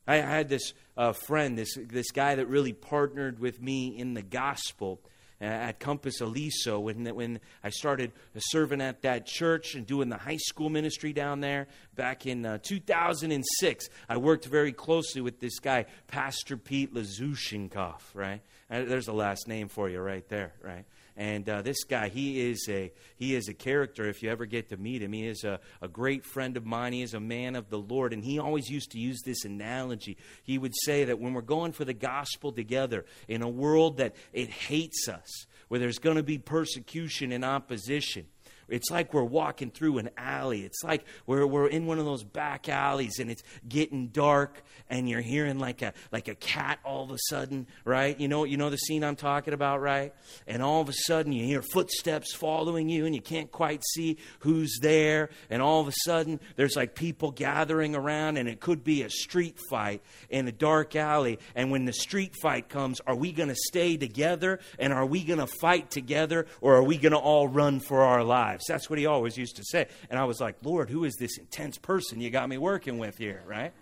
I 0.06 0.16
had 0.16 0.48
this 0.48 0.72
uh, 0.96 1.12
friend, 1.12 1.56
this, 1.58 1.76
this 1.76 2.10
guy 2.10 2.34
that 2.34 2.46
really 2.46 2.72
partnered 2.72 3.38
with 3.38 3.60
me 3.60 3.88
in 3.88 4.14
the 4.14 4.22
gospel 4.22 5.00
at 5.42 5.80
Compass 5.80 6.20
Aliso 6.20 6.78
when, 6.78 7.04
when 7.14 7.40
I 7.64 7.70
started 7.70 8.12
serving 8.36 8.80
at 8.80 9.02
that 9.02 9.26
church 9.26 9.74
and 9.74 9.84
doing 9.84 10.08
the 10.08 10.16
high 10.16 10.36
school 10.36 10.70
ministry 10.70 11.12
down 11.12 11.40
there 11.40 11.66
back 11.96 12.26
in 12.26 12.46
uh, 12.46 12.58
2006. 12.62 13.88
I 14.08 14.16
worked 14.18 14.44
very 14.44 14.72
closely 14.72 15.20
with 15.20 15.40
this 15.40 15.58
guy, 15.58 15.86
Pastor 16.06 16.56
Pete 16.56 16.94
Lazushenkoff, 16.94 18.02
right? 18.14 18.40
There's 18.72 19.08
a 19.08 19.12
last 19.12 19.48
name 19.48 19.68
for 19.68 19.90
you 19.90 20.00
right 20.00 20.26
there, 20.30 20.54
right? 20.62 20.86
And 21.14 21.46
uh, 21.46 21.60
this 21.60 21.84
guy, 21.84 22.08
he 22.08 22.50
is 22.50 22.66
a 22.70 22.90
he 23.16 23.34
is 23.34 23.48
a 23.48 23.54
character. 23.54 24.08
If 24.08 24.22
you 24.22 24.30
ever 24.30 24.46
get 24.46 24.70
to 24.70 24.78
meet 24.78 25.02
him, 25.02 25.12
he 25.12 25.26
is 25.26 25.44
a, 25.44 25.60
a 25.82 25.88
great 25.88 26.24
friend 26.24 26.56
of 26.56 26.64
mine. 26.64 26.94
He 26.94 27.02
is 27.02 27.12
a 27.12 27.20
man 27.20 27.54
of 27.54 27.68
the 27.68 27.78
Lord, 27.78 28.14
and 28.14 28.24
he 28.24 28.38
always 28.38 28.70
used 28.70 28.92
to 28.92 28.98
use 28.98 29.20
this 29.22 29.44
analogy. 29.44 30.16
He 30.42 30.56
would 30.56 30.72
say 30.84 31.04
that 31.04 31.20
when 31.20 31.34
we're 31.34 31.42
going 31.42 31.72
for 31.72 31.84
the 31.84 31.92
gospel 31.92 32.50
together 32.50 33.04
in 33.28 33.42
a 33.42 33.48
world 33.48 33.98
that 33.98 34.16
it 34.32 34.48
hates 34.48 35.06
us, 35.06 35.46
where 35.68 35.78
there's 35.78 35.98
going 35.98 36.16
to 36.16 36.22
be 36.22 36.38
persecution 36.38 37.30
and 37.30 37.44
opposition, 37.44 38.26
it's 38.72 38.90
like 38.90 39.12
we're 39.12 39.22
walking 39.22 39.70
through 39.70 39.98
an 39.98 40.10
alley. 40.16 40.64
It's 40.64 40.82
like 40.82 41.04
we're, 41.26 41.46
we're 41.46 41.66
in 41.66 41.86
one 41.86 41.98
of 41.98 42.06
those 42.06 42.24
back 42.24 42.68
alleys 42.70 43.18
and 43.18 43.30
it's 43.30 43.42
getting 43.68 44.08
dark 44.08 44.62
and 44.88 45.08
you're 45.08 45.20
hearing 45.20 45.58
like 45.58 45.82
a, 45.82 45.92
like 46.10 46.28
a 46.28 46.34
cat 46.34 46.78
all 46.84 47.04
of 47.04 47.10
a 47.10 47.18
sudden, 47.28 47.66
right? 47.84 48.18
You 48.18 48.28
know, 48.28 48.44
you 48.44 48.56
know 48.56 48.70
the 48.70 48.78
scene 48.78 49.04
I'm 49.04 49.16
talking 49.16 49.52
about, 49.52 49.82
right? 49.82 50.14
And 50.46 50.62
all 50.62 50.80
of 50.80 50.88
a 50.88 50.94
sudden 50.94 51.32
you 51.32 51.44
hear 51.44 51.60
footsteps 51.60 52.34
following 52.34 52.88
you 52.88 53.04
and 53.04 53.14
you 53.14 53.20
can't 53.20 53.52
quite 53.52 53.82
see 53.92 54.16
who's 54.40 54.78
there. 54.80 55.28
And 55.50 55.60
all 55.60 55.82
of 55.82 55.88
a 55.88 55.94
sudden 56.04 56.40
there's 56.56 56.74
like 56.74 56.94
people 56.94 57.30
gathering 57.30 57.94
around 57.94 58.38
and 58.38 58.48
it 58.48 58.60
could 58.60 58.82
be 58.82 59.02
a 59.02 59.10
street 59.10 59.58
fight 59.68 60.02
in 60.30 60.48
a 60.48 60.52
dark 60.52 60.96
alley. 60.96 61.38
And 61.54 61.70
when 61.70 61.84
the 61.84 61.92
street 61.92 62.36
fight 62.40 62.70
comes, 62.70 63.00
are 63.06 63.16
we 63.16 63.32
going 63.32 63.50
to 63.50 63.54
stay 63.54 63.98
together 63.98 64.60
and 64.78 64.94
are 64.94 65.06
we 65.06 65.24
going 65.24 65.40
to 65.40 65.46
fight 65.46 65.90
together 65.90 66.46
or 66.62 66.76
are 66.76 66.82
we 66.82 66.96
going 66.96 67.12
to 67.12 67.18
all 67.18 67.46
run 67.48 67.80
for 67.80 68.00
our 68.00 68.24
lives? 68.24 68.61
That's 68.66 68.88
what 68.90 68.98
he 68.98 69.06
always 69.06 69.36
used 69.36 69.56
to 69.56 69.64
say. 69.64 69.88
And 70.10 70.18
I 70.18 70.24
was 70.24 70.40
like, 70.40 70.56
Lord, 70.62 70.90
who 70.90 71.04
is 71.04 71.14
this 71.18 71.38
intense 71.38 71.78
person 71.78 72.20
you 72.20 72.30
got 72.30 72.48
me 72.48 72.58
working 72.58 72.98
with 72.98 73.18
here, 73.18 73.42
right? 73.46 73.72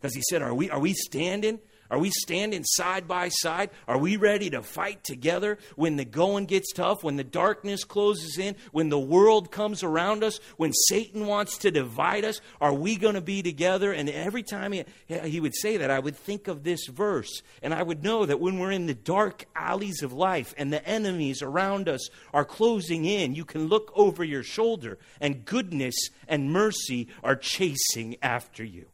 Because 0.00 0.14
he 0.14 0.22
said, 0.30 0.42
Are 0.42 0.54
we 0.54 0.70
are 0.70 0.80
we 0.80 0.94
standing? 0.94 1.60
Are 1.90 1.98
we 1.98 2.10
standing 2.10 2.62
side 2.64 3.08
by 3.08 3.28
side? 3.28 3.70
Are 3.88 3.98
we 3.98 4.16
ready 4.16 4.50
to 4.50 4.62
fight 4.62 5.02
together 5.02 5.58
when 5.74 5.96
the 5.96 6.04
going 6.04 6.46
gets 6.46 6.72
tough, 6.72 7.02
when 7.02 7.16
the 7.16 7.24
darkness 7.24 7.82
closes 7.82 8.38
in, 8.38 8.54
when 8.70 8.90
the 8.90 8.98
world 8.98 9.50
comes 9.50 9.82
around 9.82 10.22
us, 10.22 10.38
when 10.56 10.72
Satan 10.72 11.26
wants 11.26 11.58
to 11.58 11.70
divide 11.70 12.24
us? 12.24 12.40
Are 12.60 12.72
we 12.72 12.96
going 12.96 13.16
to 13.16 13.20
be 13.20 13.42
together? 13.42 13.92
And 13.92 14.08
every 14.08 14.44
time 14.44 14.72
he, 14.72 14.84
he 15.24 15.40
would 15.40 15.54
say 15.54 15.78
that, 15.78 15.90
I 15.90 15.98
would 15.98 16.16
think 16.16 16.46
of 16.46 16.62
this 16.62 16.86
verse, 16.86 17.42
and 17.62 17.74
I 17.74 17.82
would 17.82 18.04
know 18.04 18.24
that 18.24 18.40
when 18.40 18.58
we're 18.58 18.70
in 18.70 18.86
the 18.86 18.94
dark 18.94 19.46
alleys 19.56 20.02
of 20.02 20.12
life 20.12 20.54
and 20.56 20.72
the 20.72 20.86
enemies 20.86 21.42
around 21.42 21.88
us 21.88 22.08
are 22.32 22.44
closing 22.44 23.04
in, 23.04 23.34
you 23.34 23.44
can 23.44 23.66
look 23.66 23.92
over 23.96 24.22
your 24.22 24.42
shoulder, 24.42 24.98
and 25.20 25.44
goodness 25.44 25.94
and 26.28 26.52
mercy 26.52 27.08
are 27.24 27.36
chasing 27.36 28.16
after 28.22 28.62
you. 28.62 28.86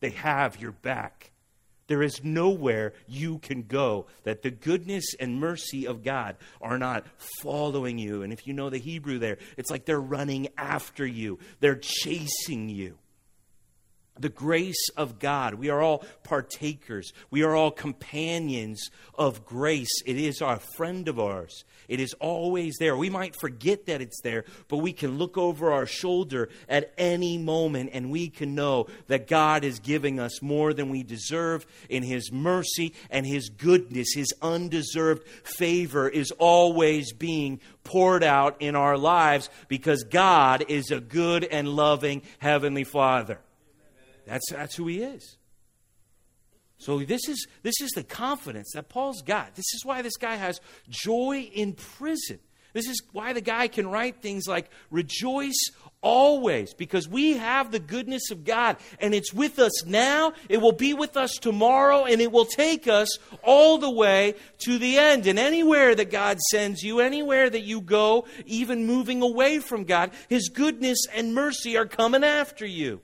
They 0.00 0.10
have 0.10 0.60
your 0.60 0.72
back. 0.72 1.29
There 1.90 2.04
is 2.04 2.22
nowhere 2.22 2.92
you 3.08 3.38
can 3.38 3.64
go 3.64 4.06
that 4.22 4.42
the 4.42 4.52
goodness 4.52 5.12
and 5.18 5.40
mercy 5.40 5.88
of 5.88 6.04
God 6.04 6.36
are 6.62 6.78
not 6.78 7.04
following 7.40 7.98
you. 7.98 8.22
And 8.22 8.32
if 8.32 8.46
you 8.46 8.52
know 8.52 8.70
the 8.70 8.78
Hebrew 8.78 9.18
there, 9.18 9.38
it's 9.56 9.72
like 9.72 9.86
they're 9.86 10.00
running 10.00 10.46
after 10.56 11.04
you, 11.04 11.40
they're 11.58 11.74
chasing 11.74 12.68
you 12.68 12.96
the 14.18 14.28
grace 14.28 14.88
of 14.96 15.18
God. 15.18 15.54
We 15.54 15.70
are 15.70 15.80
all 15.80 16.04
partakers. 16.22 17.12
We 17.30 17.42
are 17.42 17.54
all 17.54 17.70
companions 17.70 18.90
of 19.14 19.44
grace. 19.44 20.02
It 20.04 20.16
is 20.16 20.42
our 20.42 20.58
friend 20.58 21.08
of 21.08 21.18
ours. 21.18 21.64
It 21.88 22.00
is 22.00 22.14
always 22.14 22.76
there. 22.78 22.96
We 22.96 23.10
might 23.10 23.34
forget 23.34 23.86
that 23.86 24.00
it's 24.00 24.20
there, 24.22 24.44
but 24.68 24.76
we 24.78 24.92
can 24.92 25.18
look 25.18 25.36
over 25.36 25.72
our 25.72 25.86
shoulder 25.86 26.48
at 26.68 26.92
any 26.96 27.36
moment 27.38 27.90
and 27.92 28.10
we 28.10 28.28
can 28.28 28.54
know 28.54 28.86
that 29.08 29.26
God 29.26 29.64
is 29.64 29.80
giving 29.80 30.20
us 30.20 30.40
more 30.40 30.72
than 30.72 30.90
we 30.90 31.02
deserve 31.02 31.66
in 31.88 32.02
His 32.02 32.30
mercy 32.30 32.94
and 33.10 33.26
His 33.26 33.48
goodness. 33.48 34.12
His 34.14 34.32
undeserved 34.40 35.26
favor 35.42 36.08
is 36.08 36.30
always 36.32 37.12
being 37.12 37.60
poured 37.82 38.22
out 38.22 38.56
in 38.60 38.76
our 38.76 38.96
lives 38.96 39.50
because 39.66 40.04
God 40.04 40.64
is 40.68 40.90
a 40.90 41.00
good 41.00 41.42
and 41.44 41.68
loving 41.68 42.22
Heavenly 42.38 42.84
Father. 42.84 43.40
That's, 44.30 44.50
that's 44.50 44.76
who 44.76 44.86
he 44.86 45.02
is. 45.02 45.36
So 46.78 47.00
this 47.00 47.28
is 47.28 47.46
this 47.62 47.78
is 47.82 47.90
the 47.90 48.04
confidence 48.04 48.70
that 48.74 48.88
Paul's 48.88 49.20
got. 49.20 49.54
This 49.54 49.74
is 49.74 49.84
why 49.84 50.00
this 50.00 50.16
guy 50.16 50.36
has 50.36 50.60
joy 50.88 51.50
in 51.52 51.74
prison. 51.74 52.38
This 52.72 52.88
is 52.88 53.02
why 53.12 53.32
the 53.32 53.40
guy 53.40 53.66
can 53.66 53.88
write 53.88 54.22
things 54.22 54.46
like 54.46 54.70
rejoice 54.90 55.58
always 56.00 56.72
because 56.72 57.08
we 57.08 57.36
have 57.36 57.72
the 57.72 57.80
goodness 57.80 58.30
of 58.30 58.44
God 58.44 58.76
and 59.00 59.12
it's 59.12 59.34
with 59.34 59.58
us 59.58 59.84
now, 59.84 60.32
it 60.48 60.58
will 60.58 60.72
be 60.72 60.94
with 60.94 61.16
us 61.16 61.32
tomorrow 61.32 62.04
and 62.04 62.20
it 62.20 62.30
will 62.30 62.46
take 62.46 62.86
us 62.86 63.18
all 63.42 63.76
the 63.76 63.90
way 63.90 64.34
to 64.60 64.78
the 64.78 64.96
end. 64.96 65.26
And 65.26 65.38
anywhere 65.38 65.96
that 65.96 66.12
God 66.12 66.38
sends 66.50 66.82
you, 66.82 67.00
anywhere 67.00 67.50
that 67.50 67.64
you 67.64 67.80
go, 67.80 68.26
even 68.46 68.86
moving 68.86 69.20
away 69.20 69.58
from 69.58 69.84
God, 69.84 70.12
his 70.28 70.48
goodness 70.48 71.00
and 71.12 71.34
mercy 71.34 71.76
are 71.76 71.86
coming 71.86 72.22
after 72.22 72.64
you 72.64 73.02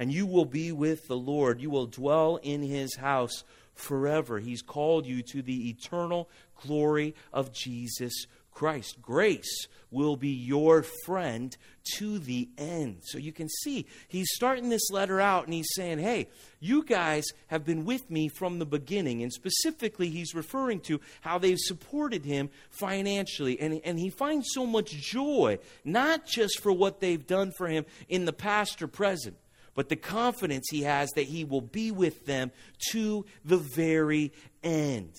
and 0.00 0.10
you 0.10 0.24
will 0.24 0.46
be 0.46 0.72
with 0.72 1.06
the 1.08 1.16
Lord. 1.16 1.60
You 1.60 1.68
will 1.68 1.86
dwell 1.86 2.40
in 2.42 2.62
his 2.62 2.96
house 2.96 3.44
forever. 3.74 4.38
He's 4.38 4.62
called 4.62 5.04
you 5.04 5.22
to 5.24 5.42
the 5.42 5.68
eternal 5.68 6.30
glory 6.62 7.14
of 7.34 7.52
Jesus 7.52 8.26
Christ. 8.50 9.02
Grace 9.02 9.68
will 9.90 10.16
be 10.16 10.30
your 10.30 10.84
friend 11.04 11.54
to 11.98 12.18
the 12.18 12.48
end. 12.56 13.00
So 13.02 13.18
you 13.18 13.30
can 13.30 13.50
see 13.62 13.84
he's 14.08 14.30
starting 14.32 14.70
this 14.70 14.90
letter 14.90 15.20
out 15.20 15.44
and 15.44 15.52
he's 15.52 15.68
saying, 15.74 15.98
Hey, 15.98 16.28
you 16.60 16.82
guys 16.82 17.26
have 17.48 17.66
been 17.66 17.84
with 17.84 18.10
me 18.10 18.28
from 18.28 18.58
the 18.58 18.66
beginning. 18.66 19.22
And 19.22 19.30
specifically, 19.30 20.08
he's 20.08 20.34
referring 20.34 20.80
to 20.80 20.98
how 21.20 21.36
they've 21.36 21.58
supported 21.58 22.24
him 22.24 22.48
financially. 22.70 23.60
And, 23.60 23.82
and 23.84 23.98
he 23.98 24.08
finds 24.08 24.48
so 24.52 24.64
much 24.64 24.92
joy, 24.92 25.58
not 25.84 26.26
just 26.26 26.60
for 26.60 26.72
what 26.72 27.00
they've 27.00 27.26
done 27.26 27.52
for 27.52 27.68
him 27.68 27.84
in 28.08 28.24
the 28.24 28.32
past 28.32 28.80
or 28.80 28.88
present 28.88 29.36
but 29.74 29.88
the 29.88 29.96
confidence 29.96 30.66
he 30.70 30.82
has 30.82 31.10
that 31.10 31.26
he 31.26 31.44
will 31.44 31.60
be 31.60 31.90
with 31.90 32.26
them 32.26 32.50
to 32.90 33.24
the 33.44 33.56
very 33.56 34.32
end. 34.62 35.12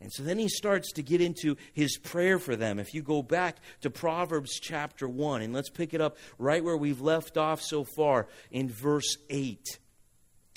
And 0.00 0.12
so 0.12 0.22
then 0.22 0.38
he 0.38 0.48
starts 0.48 0.92
to 0.92 1.02
get 1.02 1.22
into 1.22 1.56
his 1.72 1.96
prayer 1.96 2.38
for 2.38 2.56
them. 2.56 2.78
If 2.78 2.92
you 2.92 3.02
go 3.02 3.22
back 3.22 3.56
to 3.80 3.88
Proverbs 3.88 4.60
chapter 4.60 5.08
1, 5.08 5.40
and 5.40 5.54
let's 5.54 5.70
pick 5.70 5.94
it 5.94 6.00
up 6.00 6.18
right 6.38 6.62
where 6.62 6.76
we've 6.76 7.00
left 7.00 7.38
off 7.38 7.62
so 7.62 7.84
far 7.84 8.28
in 8.50 8.68
verse 8.68 9.16
8. 9.30 9.78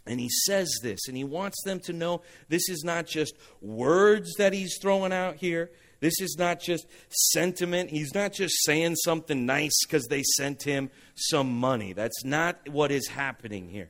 And 0.05 0.19
he 0.19 0.29
says 0.45 0.69
this, 0.83 1.07
and 1.07 1.15
he 1.15 1.23
wants 1.23 1.63
them 1.63 1.79
to 1.81 1.93
know 1.93 2.23
this 2.49 2.67
is 2.69 2.83
not 2.83 3.07
just 3.07 3.35
words 3.61 4.33
that 4.37 4.53
he's 4.53 4.77
throwing 4.81 5.13
out 5.13 5.37
here. 5.37 5.71
This 5.99 6.19
is 6.21 6.35
not 6.37 6.61
just 6.61 6.87
sentiment. 7.09 7.89
He's 7.89 8.13
not 8.13 8.33
just 8.33 8.55
saying 8.65 8.95
something 9.03 9.45
nice 9.45 9.73
because 9.85 10.05
they 10.07 10.23
sent 10.35 10.63
him 10.63 10.89
some 11.15 11.57
money. 11.59 11.93
That's 11.93 12.23
not 12.23 12.69
what 12.69 12.91
is 12.91 13.07
happening 13.07 13.69
here. 13.69 13.89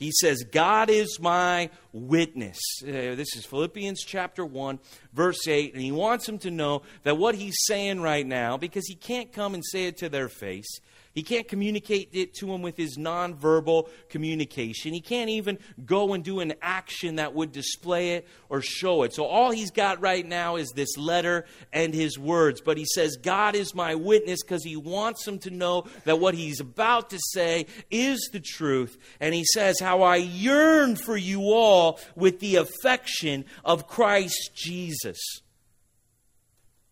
He 0.00 0.12
says, 0.12 0.44
God 0.44 0.88
is 0.88 1.18
my 1.20 1.68
witness. 1.92 2.58
Uh, 2.82 3.14
this 3.16 3.36
is 3.36 3.44
Philippians 3.44 4.02
chapter 4.02 4.46
1, 4.46 4.78
verse 5.12 5.46
8. 5.46 5.74
And 5.74 5.82
he 5.82 5.92
wants 5.92 6.24
them 6.24 6.38
to 6.38 6.50
know 6.50 6.82
that 7.02 7.18
what 7.18 7.34
he's 7.34 7.56
saying 7.66 8.00
right 8.00 8.26
now, 8.26 8.56
because 8.56 8.86
he 8.86 8.94
can't 8.94 9.30
come 9.30 9.52
and 9.52 9.62
say 9.62 9.84
it 9.84 9.98
to 9.98 10.08
their 10.08 10.30
face, 10.30 10.80
He 11.20 11.24
can't 11.24 11.46
communicate 11.46 12.08
it 12.12 12.32
to 12.36 12.50
him 12.50 12.62
with 12.62 12.78
his 12.78 12.96
nonverbal 12.96 13.90
communication. 14.08 14.94
He 14.94 15.02
can't 15.02 15.28
even 15.28 15.58
go 15.84 16.14
and 16.14 16.24
do 16.24 16.40
an 16.40 16.54
action 16.62 17.16
that 17.16 17.34
would 17.34 17.52
display 17.52 18.12
it 18.12 18.26
or 18.48 18.62
show 18.62 19.02
it. 19.02 19.12
So 19.12 19.26
all 19.26 19.50
he's 19.50 19.70
got 19.70 20.00
right 20.00 20.26
now 20.26 20.56
is 20.56 20.70
this 20.70 20.96
letter 20.96 21.44
and 21.74 21.92
his 21.92 22.18
words. 22.18 22.62
But 22.62 22.78
he 22.78 22.86
says, 22.86 23.18
God 23.18 23.54
is 23.54 23.74
my 23.74 23.96
witness 23.96 24.42
because 24.42 24.64
he 24.64 24.76
wants 24.76 25.28
him 25.28 25.38
to 25.40 25.50
know 25.50 25.84
that 26.06 26.20
what 26.20 26.32
he's 26.32 26.58
about 26.58 27.10
to 27.10 27.18
say 27.34 27.66
is 27.90 28.30
the 28.32 28.40
truth. 28.40 28.96
And 29.20 29.34
he 29.34 29.44
says, 29.44 29.78
How 29.78 30.00
I 30.00 30.16
yearn 30.16 30.96
for 30.96 31.18
you 31.18 31.52
all 31.52 32.00
with 32.16 32.40
the 32.40 32.56
affection 32.56 33.44
of 33.62 33.86
Christ 33.86 34.52
Jesus. 34.54 35.20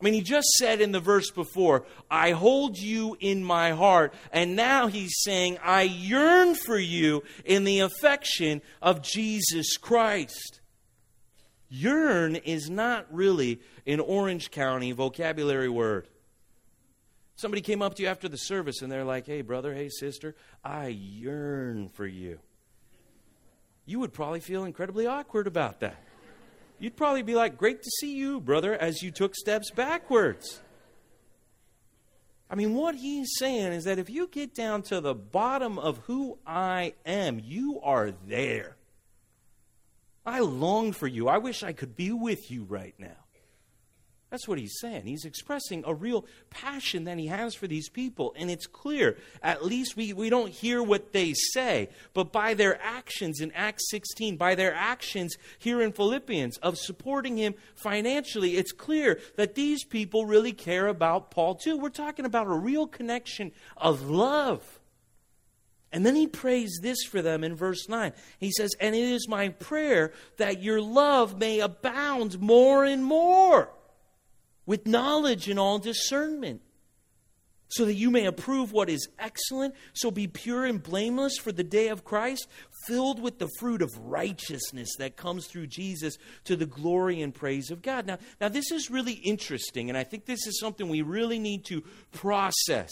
I 0.00 0.04
mean, 0.04 0.14
he 0.14 0.20
just 0.20 0.48
said 0.58 0.80
in 0.80 0.92
the 0.92 1.00
verse 1.00 1.30
before, 1.30 1.84
I 2.08 2.30
hold 2.30 2.78
you 2.78 3.16
in 3.18 3.42
my 3.42 3.72
heart. 3.72 4.14
And 4.32 4.54
now 4.54 4.86
he's 4.86 5.12
saying, 5.22 5.58
I 5.62 5.82
yearn 5.82 6.54
for 6.54 6.78
you 6.78 7.24
in 7.44 7.64
the 7.64 7.80
affection 7.80 8.62
of 8.80 9.02
Jesus 9.02 9.76
Christ. 9.76 10.60
Yearn 11.68 12.36
is 12.36 12.70
not 12.70 13.12
really 13.12 13.60
an 13.86 13.98
Orange 13.98 14.52
County 14.52 14.92
vocabulary 14.92 15.68
word. 15.68 16.06
Somebody 17.34 17.60
came 17.60 17.82
up 17.82 17.94
to 17.96 18.02
you 18.02 18.08
after 18.08 18.28
the 18.28 18.36
service 18.36 18.82
and 18.82 18.90
they're 18.90 19.04
like, 19.04 19.26
hey, 19.26 19.42
brother, 19.42 19.74
hey, 19.74 19.88
sister, 19.88 20.36
I 20.64 20.88
yearn 20.88 21.88
for 21.88 22.06
you. 22.06 22.38
You 23.84 24.00
would 24.00 24.12
probably 24.12 24.40
feel 24.40 24.64
incredibly 24.64 25.06
awkward 25.06 25.46
about 25.46 25.80
that. 25.80 26.02
You'd 26.78 26.96
probably 26.96 27.22
be 27.22 27.34
like, 27.34 27.58
great 27.58 27.82
to 27.82 27.90
see 28.00 28.14
you, 28.14 28.40
brother, 28.40 28.74
as 28.74 29.02
you 29.02 29.10
took 29.10 29.34
steps 29.34 29.70
backwards. 29.70 30.60
I 32.50 32.54
mean, 32.54 32.74
what 32.74 32.94
he's 32.94 33.28
saying 33.36 33.72
is 33.72 33.84
that 33.84 33.98
if 33.98 34.08
you 34.08 34.28
get 34.28 34.54
down 34.54 34.82
to 34.82 35.00
the 35.00 35.14
bottom 35.14 35.78
of 35.78 35.98
who 36.06 36.38
I 36.46 36.94
am, 37.04 37.40
you 37.44 37.80
are 37.82 38.12
there. 38.26 38.76
I 40.24 40.40
long 40.40 40.92
for 40.92 41.06
you. 41.06 41.28
I 41.28 41.38
wish 41.38 41.62
I 41.62 41.72
could 41.72 41.96
be 41.96 42.12
with 42.12 42.50
you 42.50 42.64
right 42.64 42.94
now. 42.98 43.16
That's 44.30 44.46
what 44.46 44.58
he's 44.58 44.78
saying. 44.78 45.06
He's 45.06 45.24
expressing 45.24 45.82
a 45.86 45.94
real 45.94 46.26
passion 46.50 47.04
that 47.04 47.16
he 47.16 47.28
has 47.28 47.54
for 47.54 47.66
these 47.66 47.88
people. 47.88 48.34
And 48.36 48.50
it's 48.50 48.66
clear, 48.66 49.16
at 49.42 49.64
least 49.64 49.96
we, 49.96 50.12
we 50.12 50.28
don't 50.28 50.50
hear 50.50 50.82
what 50.82 51.12
they 51.12 51.32
say, 51.32 51.88
but 52.12 52.30
by 52.30 52.52
their 52.52 52.78
actions 52.82 53.40
in 53.40 53.52
Acts 53.52 53.88
16, 53.90 54.36
by 54.36 54.54
their 54.54 54.74
actions 54.74 55.36
here 55.58 55.80
in 55.80 55.92
Philippians 55.92 56.58
of 56.58 56.76
supporting 56.76 57.38
him 57.38 57.54
financially, 57.74 58.56
it's 58.58 58.72
clear 58.72 59.18
that 59.36 59.54
these 59.54 59.82
people 59.84 60.26
really 60.26 60.52
care 60.52 60.88
about 60.88 61.30
Paul 61.30 61.54
too. 61.54 61.78
We're 61.78 61.88
talking 61.88 62.26
about 62.26 62.48
a 62.48 62.52
real 62.52 62.86
connection 62.86 63.52
of 63.78 64.10
love. 64.10 64.78
And 65.90 66.04
then 66.04 66.14
he 66.14 66.26
prays 66.26 66.80
this 66.82 67.02
for 67.04 67.22
them 67.22 67.42
in 67.42 67.56
verse 67.56 67.88
9. 67.88 68.12
He 68.38 68.50
says, 68.52 68.72
And 68.78 68.94
it 68.94 69.10
is 69.10 69.26
my 69.26 69.48
prayer 69.48 70.12
that 70.36 70.62
your 70.62 70.82
love 70.82 71.38
may 71.38 71.60
abound 71.60 72.38
more 72.40 72.84
and 72.84 73.02
more 73.02 73.70
with 74.68 74.86
knowledge 74.86 75.48
and 75.48 75.58
all 75.58 75.78
discernment, 75.78 76.60
so 77.68 77.86
that 77.86 77.94
you 77.94 78.10
may 78.10 78.26
approve 78.26 78.70
what 78.70 78.90
is 78.90 79.08
excellent. 79.18 79.74
So 79.94 80.10
be 80.10 80.26
pure 80.26 80.66
and 80.66 80.82
blameless 80.82 81.38
for 81.38 81.52
the 81.52 81.64
day 81.64 81.88
of 81.88 82.04
Christ, 82.04 82.46
filled 82.86 83.18
with 83.18 83.38
the 83.38 83.48
fruit 83.58 83.80
of 83.80 83.90
righteousness 83.98 84.90
that 84.98 85.16
comes 85.16 85.46
through 85.46 85.68
Jesus 85.68 86.18
to 86.44 86.54
the 86.54 86.66
glory 86.66 87.22
and 87.22 87.34
praise 87.34 87.70
of 87.70 87.80
God. 87.80 88.06
Now, 88.06 88.18
now 88.42 88.50
this 88.50 88.70
is 88.70 88.90
really 88.90 89.14
interesting, 89.14 89.88
and 89.88 89.96
I 89.96 90.04
think 90.04 90.26
this 90.26 90.46
is 90.46 90.60
something 90.60 90.90
we 90.90 91.00
really 91.00 91.38
need 91.38 91.64
to 91.66 91.82
process. 92.12 92.90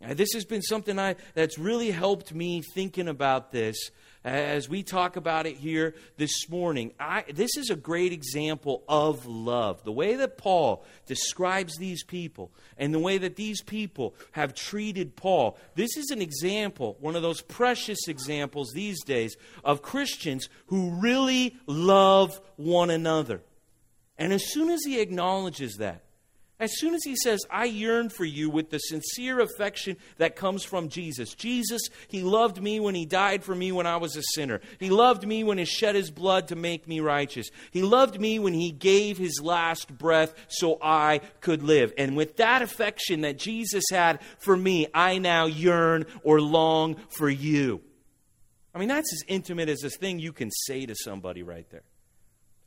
Now, 0.00 0.14
this 0.14 0.32
has 0.32 0.44
been 0.44 0.62
something 0.62 0.96
I, 0.96 1.16
that's 1.34 1.58
really 1.58 1.90
helped 1.90 2.32
me 2.32 2.62
thinking 2.72 3.08
about 3.08 3.50
this 3.50 3.90
as 4.28 4.68
we 4.68 4.82
talk 4.82 5.16
about 5.16 5.46
it 5.46 5.56
here 5.56 5.94
this 6.16 6.48
morning, 6.48 6.92
I, 7.00 7.24
this 7.32 7.56
is 7.56 7.70
a 7.70 7.76
great 7.76 8.12
example 8.12 8.84
of 8.88 9.26
love. 9.26 9.82
The 9.84 9.92
way 9.92 10.16
that 10.16 10.38
Paul 10.38 10.84
describes 11.06 11.76
these 11.76 12.04
people 12.04 12.50
and 12.76 12.92
the 12.92 12.98
way 12.98 13.18
that 13.18 13.36
these 13.36 13.62
people 13.62 14.14
have 14.32 14.54
treated 14.54 15.16
Paul, 15.16 15.58
this 15.74 15.96
is 15.96 16.10
an 16.10 16.20
example, 16.20 16.96
one 17.00 17.16
of 17.16 17.22
those 17.22 17.40
precious 17.40 18.08
examples 18.08 18.72
these 18.72 19.02
days 19.04 19.36
of 19.64 19.82
Christians 19.82 20.48
who 20.66 20.90
really 20.90 21.56
love 21.66 22.40
one 22.56 22.90
another. 22.90 23.42
And 24.18 24.32
as 24.32 24.52
soon 24.52 24.68
as 24.70 24.80
he 24.84 25.00
acknowledges 25.00 25.76
that, 25.76 26.02
as 26.60 26.76
soon 26.78 26.94
as 26.94 27.04
he 27.04 27.14
says, 27.14 27.40
I 27.50 27.66
yearn 27.66 28.08
for 28.08 28.24
you 28.24 28.50
with 28.50 28.70
the 28.70 28.78
sincere 28.78 29.38
affection 29.38 29.96
that 30.16 30.34
comes 30.34 30.64
from 30.64 30.88
Jesus. 30.88 31.34
Jesus, 31.34 31.82
he 32.08 32.22
loved 32.22 32.60
me 32.60 32.80
when 32.80 32.96
he 32.96 33.06
died 33.06 33.44
for 33.44 33.54
me 33.54 33.70
when 33.70 33.86
I 33.86 33.96
was 33.98 34.16
a 34.16 34.22
sinner. 34.34 34.60
He 34.80 34.90
loved 34.90 35.24
me 35.24 35.44
when 35.44 35.58
he 35.58 35.64
shed 35.64 35.94
his 35.94 36.10
blood 36.10 36.48
to 36.48 36.56
make 36.56 36.88
me 36.88 36.98
righteous. 36.98 37.50
He 37.70 37.82
loved 37.82 38.20
me 38.20 38.40
when 38.40 38.54
he 38.54 38.72
gave 38.72 39.18
his 39.18 39.40
last 39.40 39.96
breath 39.96 40.34
so 40.48 40.78
I 40.82 41.20
could 41.40 41.62
live. 41.62 41.92
And 41.96 42.16
with 42.16 42.38
that 42.38 42.60
affection 42.60 43.20
that 43.20 43.38
Jesus 43.38 43.84
had 43.92 44.20
for 44.38 44.56
me, 44.56 44.88
I 44.92 45.18
now 45.18 45.46
yearn 45.46 46.06
or 46.24 46.40
long 46.40 46.96
for 47.08 47.30
you. 47.30 47.82
I 48.74 48.78
mean, 48.80 48.88
that's 48.88 49.12
as 49.12 49.22
intimate 49.28 49.68
as 49.68 49.84
a 49.84 49.90
thing 49.90 50.18
you 50.18 50.32
can 50.32 50.50
say 50.50 50.86
to 50.86 50.94
somebody 50.96 51.44
right 51.44 51.68
there. 51.70 51.84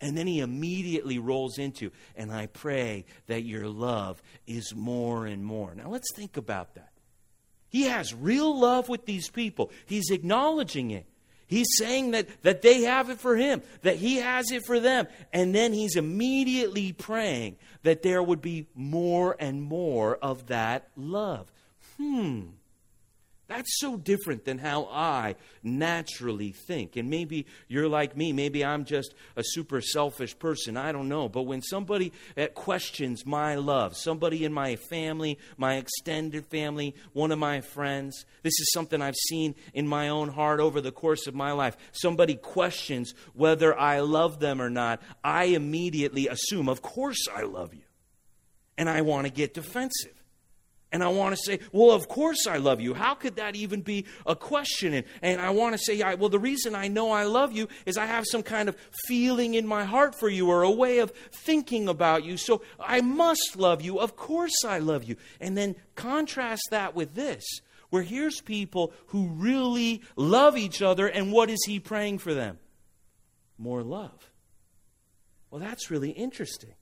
And 0.01 0.17
then 0.17 0.25
he 0.27 0.39
immediately 0.39 1.19
rolls 1.19 1.59
into, 1.59 1.91
and 2.15 2.31
I 2.31 2.47
pray 2.47 3.05
that 3.27 3.43
your 3.43 3.67
love 3.67 4.21
is 4.47 4.73
more 4.75 5.27
and 5.27 5.45
more. 5.45 5.75
Now 5.75 5.89
let's 5.89 6.13
think 6.15 6.37
about 6.37 6.73
that. 6.75 6.91
He 7.69 7.83
has 7.83 8.13
real 8.13 8.59
love 8.59 8.89
with 8.89 9.05
these 9.05 9.29
people, 9.29 9.71
he's 9.85 10.09
acknowledging 10.11 10.91
it. 10.91 11.05
He's 11.47 11.67
saying 11.77 12.11
that, 12.11 12.29
that 12.43 12.61
they 12.61 12.83
have 12.83 13.09
it 13.09 13.19
for 13.19 13.35
him, 13.35 13.61
that 13.81 13.97
he 13.97 14.15
has 14.17 14.51
it 14.51 14.65
for 14.65 14.79
them. 14.79 15.07
And 15.33 15.53
then 15.53 15.73
he's 15.73 15.97
immediately 15.97 16.93
praying 16.93 17.57
that 17.83 18.03
there 18.03 18.23
would 18.23 18.41
be 18.41 18.67
more 18.73 19.35
and 19.37 19.61
more 19.61 20.15
of 20.15 20.47
that 20.47 20.87
love. 20.95 21.51
Hmm. 21.97 22.41
That's 23.51 23.81
so 23.81 23.97
different 23.97 24.45
than 24.45 24.59
how 24.59 24.85
I 24.89 25.35
naturally 25.61 26.53
think. 26.53 26.95
And 26.95 27.09
maybe 27.09 27.45
you're 27.67 27.89
like 27.89 28.15
me. 28.15 28.31
Maybe 28.31 28.63
I'm 28.63 28.85
just 28.85 29.13
a 29.35 29.43
super 29.43 29.81
selfish 29.81 30.39
person. 30.39 30.77
I 30.77 30.93
don't 30.93 31.09
know. 31.09 31.27
But 31.27 31.41
when 31.41 31.61
somebody 31.61 32.13
questions 32.53 33.25
my 33.25 33.55
love, 33.55 33.97
somebody 33.97 34.45
in 34.45 34.53
my 34.53 34.77
family, 34.77 35.37
my 35.57 35.75
extended 35.75 36.45
family, 36.45 36.95
one 37.11 37.33
of 37.33 37.39
my 37.39 37.59
friends, 37.59 38.25
this 38.41 38.57
is 38.57 38.71
something 38.71 39.01
I've 39.01 39.17
seen 39.17 39.55
in 39.73 39.85
my 39.85 40.07
own 40.07 40.29
heart 40.29 40.61
over 40.61 40.79
the 40.79 40.93
course 40.93 41.27
of 41.27 41.35
my 41.35 41.51
life. 41.51 41.75
Somebody 41.91 42.35
questions 42.35 43.13
whether 43.33 43.77
I 43.77 43.99
love 43.99 44.39
them 44.39 44.61
or 44.61 44.69
not. 44.69 45.01
I 45.25 45.43
immediately 45.43 46.29
assume, 46.29 46.69
of 46.69 46.81
course 46.81 47.27
I 47.27 47.41
love 47.41 47.73
you. 47.73 47.83
And 48.77 48.89
I 48.89 49.01
want 49.01 49.27
to 49.27 49.33
get 49.33 49.53
defensive. 49.53 50.20
And 50.93 51.01
I 51.01 51.07
want 51.07 51.33
to 51.33 51.41
say, 51.41 51.59
well, 51.71 51.91
of 51.91 52.09
course 52.09 52.45
I 52.47 52.57
love 52.57 52.81
you. 52.81 52.93
How 52.93 53.13
could 53.15 53.37
that 53.37 53.55
even 53.55 53.81
be 53.81 54.05
a 54.25 54.35
question? 54.35 54.93
And, 54.93 55.05
and 55.21 55.39
I 55.39 55.51
want 55.51 55.73
to 55.73 55.77
say, 55.77 56.03
well, 56.15 56.27
the 56.27 56.37
reason 56.37 56.75
I 56.75 56.89
know 56.89 57.11
I 57.11 57.23
love 57.23 57.53
you 57.53 57.69
is 57.85 57.97
I 57.97 58.05
have 58.07 58.25
some 58.27 58.43
kind 58.43 58.67
of 58.67 58.75
feeling 59.07 59.53
in 59.53 59.65
my 59.65 59.85
heart 59.85 60.15
for 60.15 60.27
you 60.27 60.49
or 60.49 60.63
a 60.63 60.71
way 60.71 60.99
of 60.99 61.11
thinking 61.31 61.87
about 61.87 62.25
you. 62.25 62.35
So 62.35 62.61
I 62.77 62.99
must 62.99 63.55
love 63.55 63.81
you. 63.81 63.99
Of 63.99 64.17
course 64.17 64.65
I 64.65 64.79
love 64.79 65.05
you. 65.05 65.15
And 65.39 65.57
then 65.57 65.75
contrast 65.95 66.63
that 66.71 66.93
with 66.93 67.15
this, 67.15 67.43
where 67.89 68.03
here's 68.03 68.41
people 68.41 68.91
who 69.07 69.27
really 69.27 70.01
love 70.17 70.57
each 70.57 70.81
other. 70.81 71.07
And 71.07 71.31
what 71.31 71.49
is 71.49 71.63
he 71.65 71.79
praying 71.79 72.17
for 72.17 72.33
them? 72.33 72.59
More 73.57 73.81
love. 73.81 74.29
Well, 75.49 75.61
that's 75.61 75.89
really 75.89 76.11
interesting. 76.11 76.73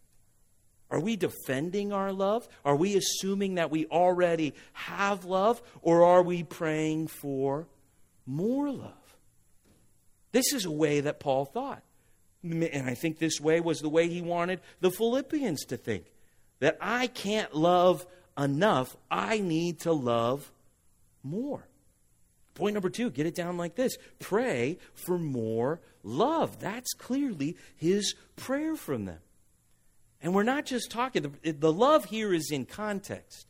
Are 0.92 1.00
we 1.00 1.16
defending 1.16 1.94
our 1.94 2.12
love? 2.12 2.48
Are 2.66 2.76
we 2.76 2.96
assuming 2.96 3.56
that 3.56 3.72
we 3.72 3.86
already 3.88 4.54
have 4.74 5.26
love? 5.26 5.62
Or 5.82 6.04
are 6.04 6.24
we 6.24 6.44
praying 6.44 7.08
for 7.08 7.68
more 8.26 8.72
love? 8.72 8.94
This 10.32 10.54
is 10.54 10.66
a 10.66 10.72
way 10.72 11.02
that 11.02 11.20
Paul 11.20 11.46
thought. 11.46 11.84
And 12.44 12.90
I 12.90 12.96
think 12.96 13.20
this 13.20 13.40
way 13.40 13.60
was 13.60 13.80
the 13.80 13.90
way 13.90 14.08
he 14.08 14.22
wanted 14.22 14.62
the 14.80 14.92
Philippians 14.92 15.66
to 15.66 15.78
think 15.78 16.06
that 16.60 16.78
I 16.80 17.08
can't 17.08 17.54
love 17.54 18.06
enough, 18.38 18.96
I 19.12 19.40
need 19.40 19.82
to 19.82 19.92
love 19.92 20.52
more. 21.24 21.68
Point 22.56 22.74
number 22.74 22.90
two, 22.90 23.10
get 23.10 23.26
it 23.26 23.36
down 23.36 23.58
like 23.58 23.76
this 23.76 23.98
pray 24.20 24.78
for 24.94 25.18
more 25.18 25.80
love. 26.04 26.60
That's 26.60 26.94
clearly 26.94 27.58
his 27.76 28.16
prayer 28.36 28.76
from 28.76 29.06
them. 29.06 29.20
And 30.22 30.34
we're 30.34 30.44
not 30.44 30.66
just 30.66 30.92
talking, 30.92 31.34
the, 31.44 31.52
the 31.52 31.72
love 31.72 32.06
here 32.06 32.34
is 32.34 32.52
in 32.52 32.66
context. 32.66 33.46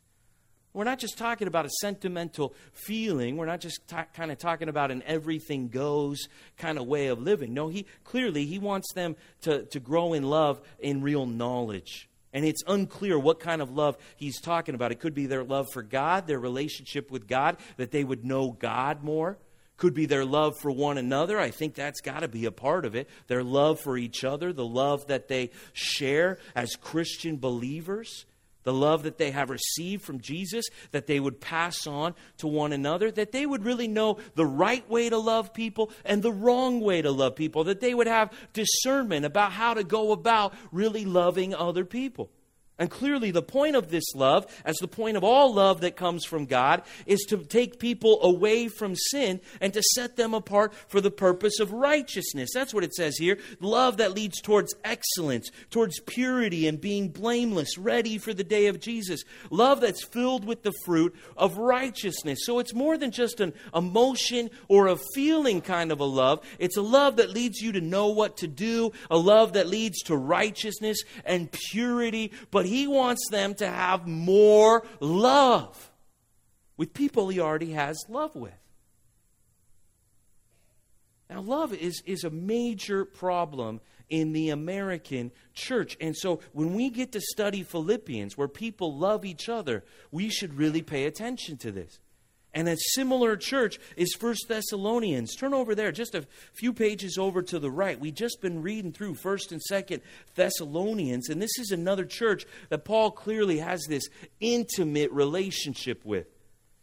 We're 0.72 0.84
not 0.84 1.00
just 1.00 1.18
talking 1.18 1.48
about 1.48 1.66
a 1.66 1.70
sentimental 1.80 2.54
feeling. 2.72 3.36
We're 3.36 3.46
not 3.46 3.60
just 3.60 3.80
kind 4.14 4.30
of 4.30 4.38
talking 4.38 4.68
about 4.68 4.92
an 4.92 5.02
everything 5.04 5.68
goes 5.68 6.28
kind 6.58 6.78
of 6.78 6.86
way 6.86 7.08
of 7.08 7.20
living. 7.20 7.54
No, 7.54 7.68
he 7.68 7.86
clearly 8.04 8.46
he 8.46 8.60
wants 8.60 8.92
them 8.94 9.16
to, 9.42 9.64
to 9.64 9.80
grow 9.80 10.12
in 10.12 10.22
love 10.22 10.60
in 10.78 11.02
real 11.02 11.26
knowledge 11.26 12.08
And 12.32 12.44
it's 12.44 12.62
unclear 12.68 13.18
what 13.18 13.40
kind 13.40 13.60
of 13.60 13.72
love 13.72 13.96
he's 14.16 14.40
talking 14.40 14.76
about. 14.76 14.92
It 14.92 15.00
could 15.00 15.14
be 15.14 15.26
their 15.26 15.42
love 15.42 15.66
for 15.72 15.82
God, 15.82 16.28
their 16.28 16.38
relationship 16.38 17.10
with 17.10 17.26
God, 17.26 17.56
that 17.76 17.90
they 17.90 18.04
would 18.04 18.24
know 18.24 18.52
God 18.52 19.02
more. 19.02 19.38
Could 19.80 19.94
be 19.94 20.04
their 20.04 20.26
love 20.26 20.58
for 20.58 20.70
one 20.70 20.98
another. 20.98 21.40
I 21.40 21.50
think 21.50 21.74
that's 21.74 22.02
got 22.02 22.20
to 22.20 22.28
be 22.28 22.44
a 22.44 22.52
part 22.52 22.84
of 22.84 22.94
it. 22.94 23.08
Their 23.28 23.42
love 23.42 23.80
for 23.80 23.96
each 23.96 24.24
other, 24.24 24.52
the 24.52 24.64
love 24.64 25.06
that 25.06 25.26
they 25.26 25.50
share 25.72 26.38
as 26.54 26.76
Christian 26.76 27.38
believers 27.38 28.26
the 28.62 28.72
love 28.74 29.04
that 29.04 29.16
they 29.16 29.30
have 29.30 29.48
received 29.48 30.02
from 30.02 30.20
Jesus, 30.20 30.66
that 30.90 31.06
they 31.06 31.18
would 31.18 31.40
pass 31.40 31.86
on 31.86 32.14
to 32.36 32.46
one 32.46 32.72
another, 32.72 33.10
that 33.10 33.32
they 33.32 33.46
would 33.46 33.64
really 33.64 33.88
know 33.88 34.18
the 34.34 34.44
right 34.44 34.88
way 34.88 35.08
to 35.08 35.16
love 35.16 35.54
people 35.54 35.90
and 36.04 36.22
the 36.22 36.32
wrong 36.32 36.80
way 36.80 37.00
to 37.00 37.10
love 37.10 37.36
people, 37.36 37.64
that 37.64 37.80
they 37.80 37.94
would 37.94 38.06
have 38.06 38.30
discernment 38.52 39.24
about 39.24 39.52
how 39.52 39.72
to 39.74 39.82
go 39.82 40.12
about 40.12 40.52
really 40.72 41.04
loving 41.06 41.54
other 41.54 41.84
people. 41.86 42.30
And 42.80 42.90
clearly, 42.90 43.30
the 43.30 43.42
point 43.42 43.76
of 43.76 43.90
this 43.90 44.14
love, 44.14 44.46
as 44.64 44.76
the 44.78 44.88
point 44.88 45.18
of 45.18 45.22
all 45.22 45.52
love 45.52 45.82
that 45.82 45.96
comes 45.96 46.24
from 46.24 46.46
God, 46.46 46.82
is 47.04 47.20
to 47.28 47.36
take 47.36 47.78
people 47.78 48.18
away 48.22 48.68
from 48.68 48.96
sin 48.96 49.42
and 49.60 49.74
to 49.74 49.82
set 49.94 50.16
them 50.16 50.32
apart 50.32 50.72
for 50.88 51.02
the 51.02 51.10
purpose 51.10 51.60
of 51.60 51.72
righteousness. 51.72 52.48
That's 52.54 52.72
what 52.72 52.82
it 52.82 52.94
says 52.94 53.18
here. 53.18 53.38
Love 53.60 53.98
that 53.98 54.14
leads 54.14 54.40
towards 54.40 54.74
excellence, 54.82 55.50
towards 55.68 56.00
purity 56.00 56.66
and 56.66 56.80
being 56.80 57.10
blameless, 57.10 57.76
ready 57.76 58.16
for 58.16 58.32
the 58.32 58.42
day 58.42 58.66
of 58.68 58.80
Jesus. 58.80 59.24
Love 59.50 59.82
that's 59.82 60.02
filled 60.02 60.46
with 60.46 60.62
the 60.62 60.72
fruit 60.86 61.14
of 61.36 61.58
righteousness. 61.58 62.38
So 62.44 62.60
it's 62.60 62.72
more 62.72 62.96
than 62.96 63.10
just 63.10 63.40
an 63.40 63.52
emotion 63.74 64.48
or 64.68 64.86
a 64.86 64.96
feeling 65.14 65.60
kind 65.60 65.92
of 65.92 66.00
a 66.00 66.04
love. 66.04 66.40
It's 66.58 66.78
a 66.78 66.82
love 66.82 67.16
that 67.16 67.28
leads 67.28 67.60
you 67.60 67.72
to 67.72 67.82
know 67.82 68.08
what 68.08 68.38
to 68.38 68.48
do, 68.48 68.92
a 69.10 69.18
love 69.18 69.52
that 69.52 69.68
leads 69.68 70.00
to 70.04 70.16
righteousness 70.16 71.02
and 71.26 71.52
purity, 71.52 72.32
but 72.50 72.69
he 72.70 72.86
wants 72.86 73.28
them 73.30 73.54
to 73.56 73.66
have 73.66 74.06
more 74.06 74.86
love 75.00 75.90
with 76.76 76.94
people 76.94 77.28
he 77.28 77.40
already 77.40 77.72
has 77.72 77.98
love 78.08 78.36
with. 78.36 78.54
Now, 81.28 81.40
love 81.40 81.74
is, 81.74 82.02
is 82.06 82.24
a 82.24 82.30
major 82.30 83.04
problem 83.04 83.80
in 84.08 84.32
the 84.32 84.50
American 84.50 85.30
church. 85.52 85.96
And 86.00 86.16
so 86.16 86.40
when 86.52 86.74
we 86.74 86.90
get 86.90 87.12
to 87.12 87.20
study 87.20 87.62
Philippians, 87.62 88.36
where 88.38 88.48
people 88.48 88.96
love 88.96 89.24
each 89.24 89.48
other, 89.48 89.84
we 90.10 90.28
should 90.28 90.54
really 90.54 90.82
pay 90.82 91.06
attention 91.06 91.56
to 91.58 91.70
this. 91.72 91.98
And 92.52 92.68
a 92.68 92.76
similar 92.94 93.36
church 93.36 93.78
is 93.96 94.16
First 94.18 94.46
Thessalonians. 94.48 95.36
Turn 95.36 95.54
over 95.54 95.74
there, 95.74 95.92
just 95.92 96.16
a 96.16 96.26
few 96.52 96.72
pages 96.72 97.16
over 97.16 97.42
to 97.42 97.58
the 97.60 97.70
right. 97.70 97.98
We've 97.98 98.14
just 98.14 98.40
been 98.40 98.60
reading 98.62 98.92
through 98.92 99.14
First 99.14 99.52
and 99.52 99.62
Second 99.62 100.02
Thessalonians, 100.34 101.28
and 101.28 101.40
this 101.40 101.58
is 101.58 101.70
another 101.70 102.04
church 102.04 102.46
that 102.68 102.84
Paul 102.84 103.12
clearly 103.12 103.58
has 103.58 103.84
this 103.88 104.08
intimate 104.40 105.12
relationship 105.12 106.04
with. 106.04 106.26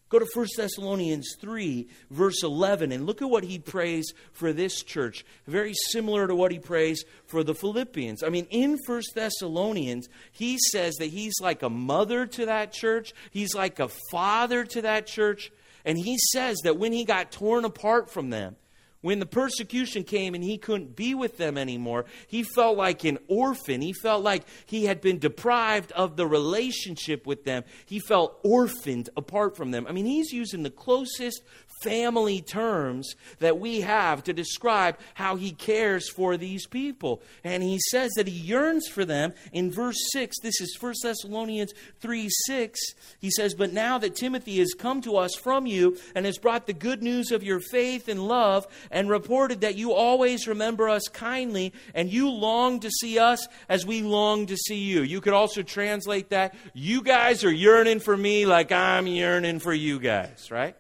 Go 0.10 0.20
to 0.20 0.28
1 0.34 0.48
Thessalonians 0.56 1.36
3, 1.42 1.86
verse 2.12 2.42
11, 2.42 2.94
and 2.94 3.06
look 3.06 3.22
at 3.22 3.30
what 3.30 3.44
he 3.44 3.60
prays 3.60 4.14
for 4.32 4.54
this 4.54 4.82
church. 4.82 5.26
Very 5.48 5.74
similar 5.90 6.28
to 6.28 6.36
what 6.36 6.54
he 6.54 6.60
prays 6.60 7.04
for 7.26 7.44
the 7.44 7.54
Philippians. 7.54 8.24
I 8.24 8.30
mean, 8.30 8.48
in 8.50 8.78
1 8.86 9.02
Thessalonians, 9.14 10.08
he 10.32 10.58
says 10.72 10.96
that 10.96 11.08
he's 11.08 11.34
like 11.42 11.62
a 11.62 11.70
mother 11.70 12.26
to 12.26 12.46
that 12.46 12.72
church, 12.72 13.12
he's 13.32 13.54
like 13.54 13.82
a 13.82 13.90
father 14.10 14.64
to 14.64 14.82
that 14.84 15.08
church, 15.08 15.52
and 15.88 15.98
he 15.98 16.18
says 16.34 16.58
that 16.66 16.78
when 16.78 16.92
he 16.92 17.06
got 17.06 17.32
torn 17.32 17.64
apart 17.64 18.12
from 18.12 18.30
them, 18.30 18.58
when 19.00 19.20
the 19.20 19.26
persecution 19.26 20.04
came 20.04 20.36
and 20.36 20.44
he 20.44 20.58
couldn't 20.58 20.98
be 20.98 21.16
with 21.16 21.38
them 21.38 21.58
anymore, 21.58 22.04
he 22.28 22.44
felt 22.44 22.76
like 22.76 23.06
an 23.06 23.20
orphan. 23.30 23.80
He 23.80 23.94
felt 23.94 24.22
like 24.22 24.44
he 24.66 24.84
had 24.84 25.00
been 25.00 25.18
deprived 25.18 25.94
of 25.94 26.18
the 26.18 26.28
relationship 26.28 27.26
with 27.26 27.46
them. 27.46 27.64
He 27.86 28.00
felt 28.00 28.38
orphaned 28.44 29.10
apart 29.16 29.56
from 29.56 29.72
them. 29.72 29.88
I 29.88 29.94
mean, 29.94 30.06
he's 30.06 30.34
using 30.34 30.64
the 30.64 30.70
closest 30.70 31.42
family 31.82 32.42
terms 32.42 33.16
that 33.40 33.60
we 33.60 33.82
have 33.82 34.24
to 34.24 34.34
describe 34.34 34.98
how 35.14 35.36
he 35.36 35.52
cares 35.52 36.10
for 36.10 36.38
these 36.38 36.66
people. 36.68 37.22
And 37.44 37.64
he 37.64 37.80
says 37.92 38.12
that 38.16 38.28
he 38.28 38.38
yearns 38.38 38.88
for 38.88 39.06
them 39.06 39.34
in 39.54 39.72
verse 39.72 39.98
6. 40.12 40.40
This 40.42 40.60
is 40.62 40.78
1 40.80 40.94
Thessalonians 41.04 41.74
3 42.00 42.28
6. 42.46 42.80
He 43.20 43.30
says, 43.30 43.54
But 43.54 43.74
now 43.74 43.98
that 43.98 44.16
Timothy 44.16 44.60
has 44.60 44.74
come 44.78 45.02
to 45.02 45.18
us 45.18 45.36
from 45.36 45.66
you 45.66 45.98
and 46.16 46.26
has 46.26 46.38
brought 46.38 46.68
the 46.68 46.74
good 46.74 47.04
news 47.04 47.32
of 47.32 47.44
your 47.44 47.60
faith 47.60 48.08
and 48.08 48.28
love, 48.28 48.68
and 48.92 49.10
reported 49.10 49.62
that 49.62 49.76
you 49.76 49.94
always 49.94 50.48
remember 50.48 50.90
us 50.90 51.08
kindly, 51.08 51.74
and 51.94 52.12
you 52.12 52.30
long 52.30 52.80
to 52.80 52.90
see 52.90 53.20
us 53.20 53.48
as 53.70 53.86
we 53.86 54.02
long 54.02 54.46
to 54.48 54.58
see 54.58 54.80
you. 54.80 55.02
You 55.02 55.22
could 55.22 55.34
also 55.34 55.62
translate 55.62 56.30
that, 56.30 56.56
you 56.74 57.02
guys 57.02 57.44
are 57.44 57.52
yearning 57.52 58.00
for 58.00 58.16
me 58.16 58.46
like 58.46 58.72
I'm 58.72 59.08
yearning 59.08 59.60
for 59.60 59.74
you 59.74 60.00
guys, 60.00 60.50
right? 60.52 60.76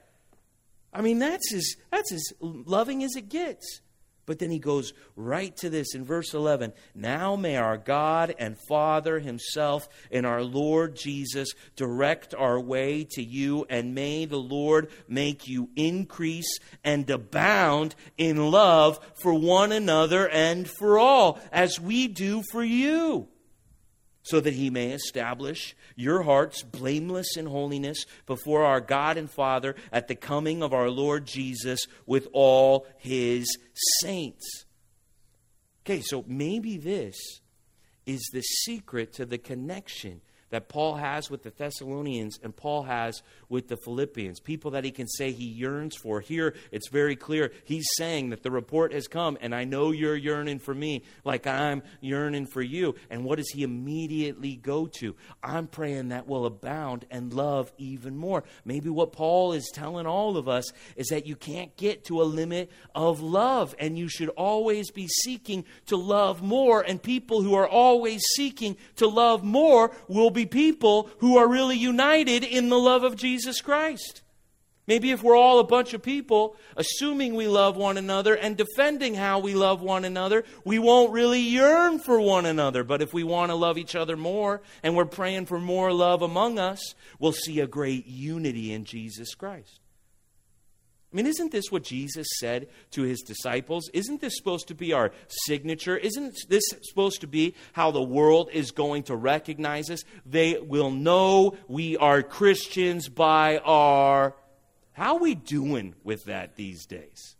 I 0.97 1.01
mean, 1.01 1.19
that's 1.19 1.53
as, 1.53 1.75
that's 1.91 2.11
as 2.11 2.33
loving 2.41 3.03
as 3.03 3.15
it 3.15 3.29
gets. 3.29 3.81
But 4.25 4.39
then 4.39 4.49
he 4.49 4.57
goes 4.57 4.93
right 5.15 5.55
to 5.57 5.69
this 5.69 5.93
in 5.93 6.03
verse 6.03 6.33
11. 6.33 6.73
Now 6.95 7.35
may 7.35 7.55
our 7.55 7.77
God 7.77 8.33
and 8.39 8.57
Father 8.67 9.19
Himself 9.19 9.87
and 10.11 10.25
our 10.25 10.41
Lord 10.41 10.95
Jesus 10.95 11.49
direct 11.75 12.33
our 12.33 12.59
way 12.59 13.05
to 13.11 13.23
you, 13.23 13.67
and 13.69 13.93
may 13.93 14.25
the 14.25 14.39
Lord 14.39 14.89
make 15.07 15.47
you 15.47 15.69
increase 15.75 16.57
and 16.83 17.07
abound 17.09 17.93
in 18.17 18.49
love 18.49 18.99
for 19.21 19.35
one 19.35 19.71
another 19.71 20.27
and 20.27 20.67
for 20.67 20.97
all, 20.97 21.39
as 21.51 21.79
we 21.79 22.07
do 22.07 22.41
for 22.51 22.63
you 22.63 23.29
so 24.27 24.39
that 24.41 24.53
he 24.53 24.69
may 24.69 24.91
establish 24.91 25.75
your 25.95 26.21
hearts 26.23 26.61
blameless 26.61 27.37
in 27.37 27.45
holiness 27.45 28.05
before 28.25 28.63
our 28.63 28.81
God 28.81 29.17
and 29.17 29.29
Father 29.29 29.75
at 29.91 30.07
the 30.07 30.15
coming 30.15 30.61
of 30.61 30.73
our 30.73 30.89
Lord 30.89 31.25
Jesus 31.25 31.87
with 32.05 32.27
all 32.33 32.85
his 32.97 33.57
saints. 34.01 34.65
Okay, 35.85 36.01
so 36.01 36.25
maybe 36.27 36.77
this 36.77 37.15
is 38.05 38.29
the 38.33 38.41
secret 38.41 39.13
to 39.13 39.25
the 39.25 39.37
connection 39.37 40.21
that 40.49 40.69
Paul 40.69 40.95
has 40.95 41.29
with 41.29 41.43
the 41.43 41.49
Thessalonians 41.49 42.39
and 42.41 42.55
Paul 42.55 42.83
has 42.83 43.21
with 43.49 43.67
the 43.67 43.77
Philippians, 43.77 44.39
people 44.39 44.71
that 44.71 44.83
he 44.83 44.91
can 44.91 45.07
say 45.07 45.31
he 45.31 45.45
yearns 45.45 45.95
for. 45.95 46.21
Here, 46.21 46.55
it's 46.71 46.89
very 46.89 47.15
clear. 47.15 47.51
He's 47.63 47.87
saying 47.97 48.29
that 48.29 48.43
the 48.43 48.51
report 48.51 48.93
has 48.93 49.07
come, 49.07 49.37
and 49.41 49.53
I 49.53 49.65
know 49.65 49.91
you're 49.91 50.15
yearning 50.15 50.59
for 50.59 50.73
me 50.73 51.03
like 51.23 51.47
I'm 51.47 51.83
yearning 52.01 52.47
for 52.47 52.61
you. 52.61 52.95
And 53.09 53.23
what 53.23 53.37
does 53.37 53.49
he 53.49 53.63
immediately 53.63 54.55
go 54.55 54.87
to? 54.99 55.15
I'm 55.43 55.67
praying 55.67 56.09
that 56.09 56.27
will 56.27 56.45
abound 56.45 57.05
and 57.11 57.33
love 57.33 57.71
even 57.77 58.15
more. 58.15 58.43
Maybe 58.65 58.89
what 58.89 59.11
Paul 59.11 59.53
is 59.53 59.69
telling 59.73 60.05
all 60.05 60.37
of 60.37 60.47
us 60.47 60.71
is 60.95 61.07
that 61.07 61.25
you 61.25 61.35
can't 61.35 61.75
get 61.75 62.05
to 62.05 62.21
a 62.21 62.23
limit 62.23 62.71
of 62.95 63.21
love, 63.21 63.75
and 63.79 63.97
you 63.97 64.07
should 64.07 64.29
always 64.29 64.91
be 64.91 65.07
seeking 65.23 65.65
to 65.87 65.97
love 65.97 66.41
more. 66.41 66.81
And 66.81 67.01
people 67.01 67.41
who 67.41 67.53
are 67.53 67.67
always 67.67 68.21
seeking 68.35 68.77
to 68.97 69.07
love 69.07 69.43
more 69.43 69.91
will 70.07 70.31
be 70.37 70.45
people 70.45 71.09
who 71.17 71.37
are 71.37 71.47
really 71.47 71.77
united 71.77 72.43
in 72.43 72.69
the 72.69 72.79
love 72.79 73.03
of 73.03 73.15
Jesus 73.15 73.59
Christ. 73.61 74.21
Maybe 74.87 75.11
if 75.11 75.21
we're 75.21 75.35
all 75.35 75.59
a 75.59 75.65
bunch 75.65 75.93
of 75.93 76.01
people 76.01 76.55
assuming 76.77 77.35
we 77.35 77.47
love 77.47 77.75
one 77.75 77.97
another 77.97 78.35
and 78.35 78.55
defending 78.55 79.15
how 79.15 79.39
we 79.39 79.53
love 79.53 79.81
one 79.81 80.05
another, 80.05 80.45
we 80.63 80.79
won't 80.79 81.11
really 81.11 81.41
yearn 81.41 81.99
for 81.99 82.21
one 82.21 82.45
another. 82.45 82.85
But 82.85 83.01
if 83.01 83.13
we 83.13 83.23
want 83.23 83.51
to 83.51 83.55
love 83.55 83.77
each 83.77 83.95
other 83.95 84.15
more 84.15 84.61
and 84.83 84.95
we're 84.95 85.05
praying 85.05 85.47
for 85.47 85.59
more 85.59 85.91
love 85.91 86.21
among 86.21 86.57
us, 86.57 86.95
we'll 87.19 87.33
see 87.33 87.59
a 87.59 87.67
great 87.67 88.07
unity 88.07 88.71
in 88.71 88.85
Jesus 88.85 89.35
Christ. 89.35 89.81
I 91.11 91.15
mean, 91.15 91.25
isn't 91.25 91.53
this 91.53 91.71
what 91.71 91.83
Jesus 91.83 92.27
said 92.37 92.67
to 92.91 93.03
his 93.03 93.21
disciples? 93.21 93.89
Isn't 93.93 94.19
this 94.19 94.35
supposed 94.35 94.67
to 94.67 94.75
be 94.75 94.91
our 94.91 95.11
signature? 95.45 95.95
Isn't 95.95 96.35
this 96.49 96.63
supposed 96.83 97.21
to 97.21 97.27
be 97.27 97.55
how 97.71 97.91
the 97.91 98.03
world 98.03 98.49
is 98.51 98.71
going 98.71 99.03
to 99.03 99.15
recognize 99.15 99.89
us? 99.89 100.03
They 100.25 100.59
will 100.59 100.91
know 100.91 101.55
we 101.69 101.95
are 101.95 102.21
Christians 102.23 103.07
by 103.07 103.59
our. 103.59 104.35
How 104.91 105.15
are 105.15 105.21
we 105.21 105.33
doing 105.33 105.95
with 106.03 106.25
that 106.25 106.57
these 106.57 106.85
days? 106.85 107.35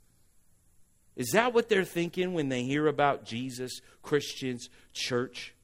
Is 1.18 1.32
that 1.34 1.54
what 1.54 1.68
they're 1.68 1.84
thinking 1.84 2.34
when 2.34 2.48
they 2.48 2.64
hear 2.64 2.88
about 2.88 3.26
Jesus, 3.26 3.82
Christians, 4.02 4.70
church? 4.94 5.56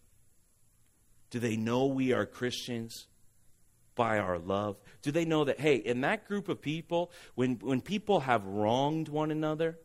Do 1.29 1.39
they 1.39 1.55
know 1.55 1.85
we 1.85 2.11
are 2.11 2.25
Christians? 2.25 3.07
by 3.95 4.19
our 4.19 4.37
love? 4.37 4.77
Do 5.03 5.11
they 5.11 5.25
know 5.25 5.43
that, 5.43 5.59
hey, 5.59 5.75
in 5.75 6.01
that 6.01 6.27
group 6.27 6.49
of 6.49 6.61
people, 6.61 7.11
when, 7.35 7.57
when 7.61 7.81
people 7.81 8.21
have 8.21 8.45
wronged 8.45 9.09
one 9.09 9.31
another, 9.31 9.77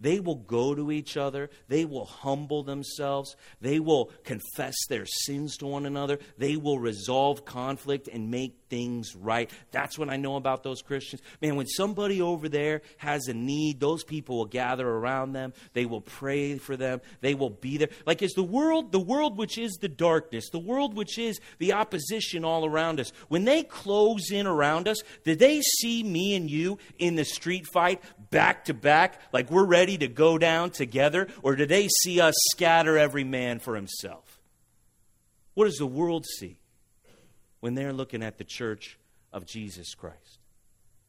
They 0.00 0.20
will 0.20 0.36
go 0.36 0.74
to 0.74 0.90
each 0.90 1.16
other. 1.16 1.50
They 1.68 1.84
will 1.84 2.04
humble 2.04 2.62
themselves. 2.62 3.36
They 3.60 3.80
will 3.80 4.10
confess 4.24 4.74
their 4.88 5.06
sins 5.06 5.56
to 5.58 5.66
one 5.66 5.86
another. 5.86 6.18
They 6.38 6.56
will 6.56 6.78
resolve 6.78 7.44
conflict 7.44 8.08
and 8.08 8.30
make 8.30 8.58
things 8.68 9.14
right. 9.14 9.50
That's 9.70 9.98
what 9.98 10.08
I 10.08 10.16
know 10.16 10.36
about 10.36 10.62
those 10.62 10.80
Christians. 10.80 11.20
Man, 11.42 11.56
when 11.56 11.66
somebody 11.66 12.22
over 12.22 12.48
there 12.48 12.80
has 12.96 13.28
a 13.28 13.34
need, 13.34 13.80
those 13.80 14.02
people 14.02 14.38
will 14.38 14.46
gather 14.46 14.88
around 14.88 15.34
them. 15.34 15.52
They 15.74 15.84
will 15.84 16.00
pray 16.00 16.56
for 16.56 16.76
them. 16.76 17.02
They 17.20 17.34
will 17.34 17.50
be 17.50 17.76
there. 17.76 17.90
Like 18.06 18.22
is 18.22 18.32
the 18.32 18.42
world, 18.42 18.90
the 18.90 18.98
world 18.98 19.36
which 19.36 19.58
is 19.58 19.72
the 19.80 19.88
darkness, 19.88 20.48
the 20.50 20.58
world 20.58 20.94
which 20.94 21.18
is 21.18 21.38
the 21.58 21.74
opposition 21.74 22.44
all 22.44 22.64
around 22.64 22.98
us, 22.98 23.12
when 23.28 23.44
they 23.44 23.62
close 23.62 24.30
in 24.30 24.46
around 24.46 24.88
us, 24.88 25.02
did 25.24 25.38
they 25.38 25.60
see 25.60 26.02
me 26.02 26.34
and 26.34 26.50
you 26.50 26.78
in 26.98 27.16
the 27.16 27.24
street 27.24 27.66
fight 27.66 28.02
back 28.30 28.64
to 28.64 28.74
back, 28.74 29.20
like 29.32 29.50
we're 29.50 29.66
ready 29.82 29.98
to 29.98 30.08
go 30.08 30.38
down 30.38 30.70
together? 30.70 31.28
Or 31.42 31.56
do 31.56 31.66
they 31.66 31.88
see 31.88 32.20
us 32.20 32.34
scatter 32.52 32.96
every 32.96 33.24
man 33.24 33.58
for 33.58 33.76
himself? 33.76 34.40
What 35.54 35.66
does 35.66 35.76
the 35.76 35.86
world 35.86 36.24
see? 36.38 36.58
when 37.62 37.76
they're 37.76 37.92
looking 37.92 38.24
at 38.24 38.38
the 38.38 38.44
church 38.44 38.98
of 39.32 39.46
Jesus 39.46 39.94
Christ. 39.94 40.40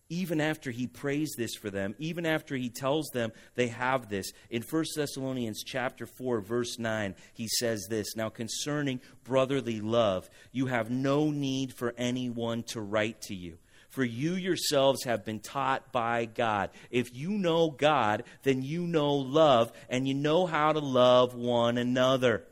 Even 0.07 0.39
after 0.39 0.69
he 0.69 0.85
prays 0.85 1.33
this 1.35 1.55
for 1.55 1.71
them, 1.71 1.95
even 1.97 2.27
after 2.27 2.55
he 2.55 2.69
tells 2.69 3.09
them 3.11 3.31
they 3.55 3.69
have 3.69 4.07
this, 4.07 4.31
in 4.51 4.61
1 4.61 4.85
Thessalonians 4.95 5.63
chapter 5.65 6.05
4 6.05 6.41
verse 6.41 6.77
9, 6.77 7.15
he 7.33 7.47
says 7.47 7.87
this, 7.89 8.15
"Now 8.15 8.29
concerning 8.29 9.01
brotherly 9.23 9.81
love, 9.81 10.29
you 10.51 10.67
have 10.67 10.91
no 10.91 11.31
need 11.31 11.73
for 11.73 11.95
anyone 11.97 12.61
to 12.63 12.81
write 12.81 13.19
to 13.23 13.35
you." 13.35 13.57
For 13.93 14.03
you 14.03 14.33
yourselves 14.33 15.03
have 15.03 15.23
been 15.23 15.39
taught 15.39 15.91
by 15.91 16.25
God. 16.25 16.71
If 16.89 17.15
you 17.15 17.29
know 17.29 17.69
God, 17.69 18.23
then 18.41 18.63
you 18.63 18.87
know 18.87 19.13
love, 19.13 19.71
and 19.87 20.07
you 20.07 20.15
know 20.15 20.47
how 20.47 20.73
to 20.73 20.79
love 20.79 21.35
one 21.35 21.77
another. 21.77 22.43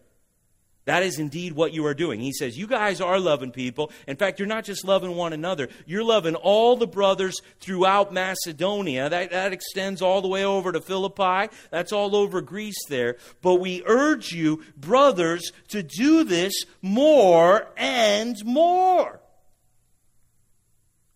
That 0.86 1.02
is 1.02 1.18
indeed 1.18 1.54
what 1.54 1.74
you 1.74 1.84
are 1.88 1.96
doing. 1.96 2.20
He 2.20 2.32
says, 2.32 2.60
You 2.60 2.68
guys 2.68 3.02
are 3.02 3.20
loving 3.20 3.50
people. 3.50 3.92
In 4.08 4.18
fact, 4.18 4.38
you're 4.38 4.48
not 4.48 4.66
just 4.66 4.86
loving 4.86 5.16
one 5.16 5.34
another, 5.34 5.70
you're 5.88 6.04
loving 6.04 6.36
all 6.36 6.76
the 6.76 6.86
brothers 6.86 7.42
throughout 7.60 8.14
Macedonia. 8.14 9.10
That, 9.10 9.32
that 9.32 9.52
extends 9.52 10.04
all 10.04 10.22
the 10.22 10.28
way 10.28 10.46
over 10.46 10.72
to 10.72 10.80
Philippi. 10.80 11.52
That's 11.72 11.92
all 11.92 12.16
over 12.16 12.42
Greece 12.42 12.86
there. 12.88 13.18
But 13.42 13.56
we 13.56 13.82
urge 13.88 14.32
you, 14.32 14.62
brothers, 14.78 15.52
to 15.70 15.82
do 15.82 16.24
this 16.24 16.66
more 16.84 17.68
and 17.78 18.38
more. 18.46 19.22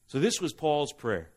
So, 0.07 0.19
this 0.19 0.39
was 0.39 0.53
Paul's 0.53 0.93
prayer 0.93 1.29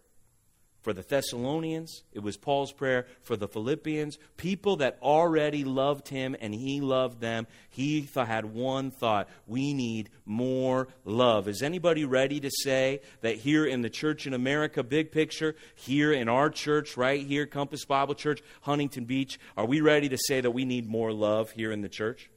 for 0.88 0.92
the 0.92 1.02
Thessalonians, 1.02 2.04
it 2.12 2.20
was 2.20 2.36
Paul's 2.36 2.72
prayer 2.72 3.06
for 3.20 3.36
the 3.36 3.48
Philippians, 3.48 4.16
people 4.36 4.76
that 4.76 4.96
already 5.02 5.64
loved 5.64 6.08
him 6.08 6.36
and 6.40 6.54
he 6.54 6.80
loved 6.80 7.20
them. 7.20 7.46
He 7.68 8.02
th- 8.02 8.26
had 8.26 8.46
one 8.46 8.90
thought 8.90 9.28
we 9.46 9.74
need 9.74 10.08
more 10.24 10.88
love. 11.04 11.48
Is 11.48 11.62
anybody 11.62 12.04
ready 12.04 12.40
to 12.40 12.50
say 12.62 13.02
that 13.22 13.36
here 13.36 13.66
in 13.66 13.82
the 13.82 13.90
church 13.90 14.26
in 14.26 14.32
America, 14.32 14.82
big 14.82 15.10
picture, 15.10 15.56
here 15.74 16.12
in 16.12 16.28
our 16.28 16.48
church, 16.48 16.96
right 16.96 17.26
here, 17.26 17.44
Compass 17.44 17.84
Bible 17.84 18.14
Church, 18.14 18.40
Huntington 18.62 19.04
Beach, 19.04 19.38
are 19.56 19.66
we 19.66 19.80
ready 19.80 20.08
to 20.08 20.16
say 20.16 20.40
that 20.40 20.52
we 20.52 20.64
need 20.64 20.88
more 20.88 21.12
love 21.12 21.50
here 21.50 21.72
in 21.72 21.82
the 21.82 21.88
church? 21.88 22.30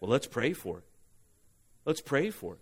Well, 0.00 0.10
let's 0.10 0.26
pray 0.26 0.54
for 0.54 0.78
it. 0.78 0.84
Let's 1.84 2.00
pray 2.00 2.30
for 2.30 2.54
it. 2.54 2.60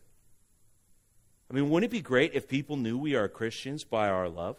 I 1.51 1.55
mean, 1.55 1.71
wouldn't 1.71 1.91
it 1.91 1.97
be 1.97 2.03
great 2.03 2.35
if 2.35 2.49
people 2.49 2.77
knew 2.77 2.99
we 2.99 3.15
are 3.15 3.29
Christians 3.29 3.85
by 3.85 4.09
our 4.09 4.29
love? 4.29 4.57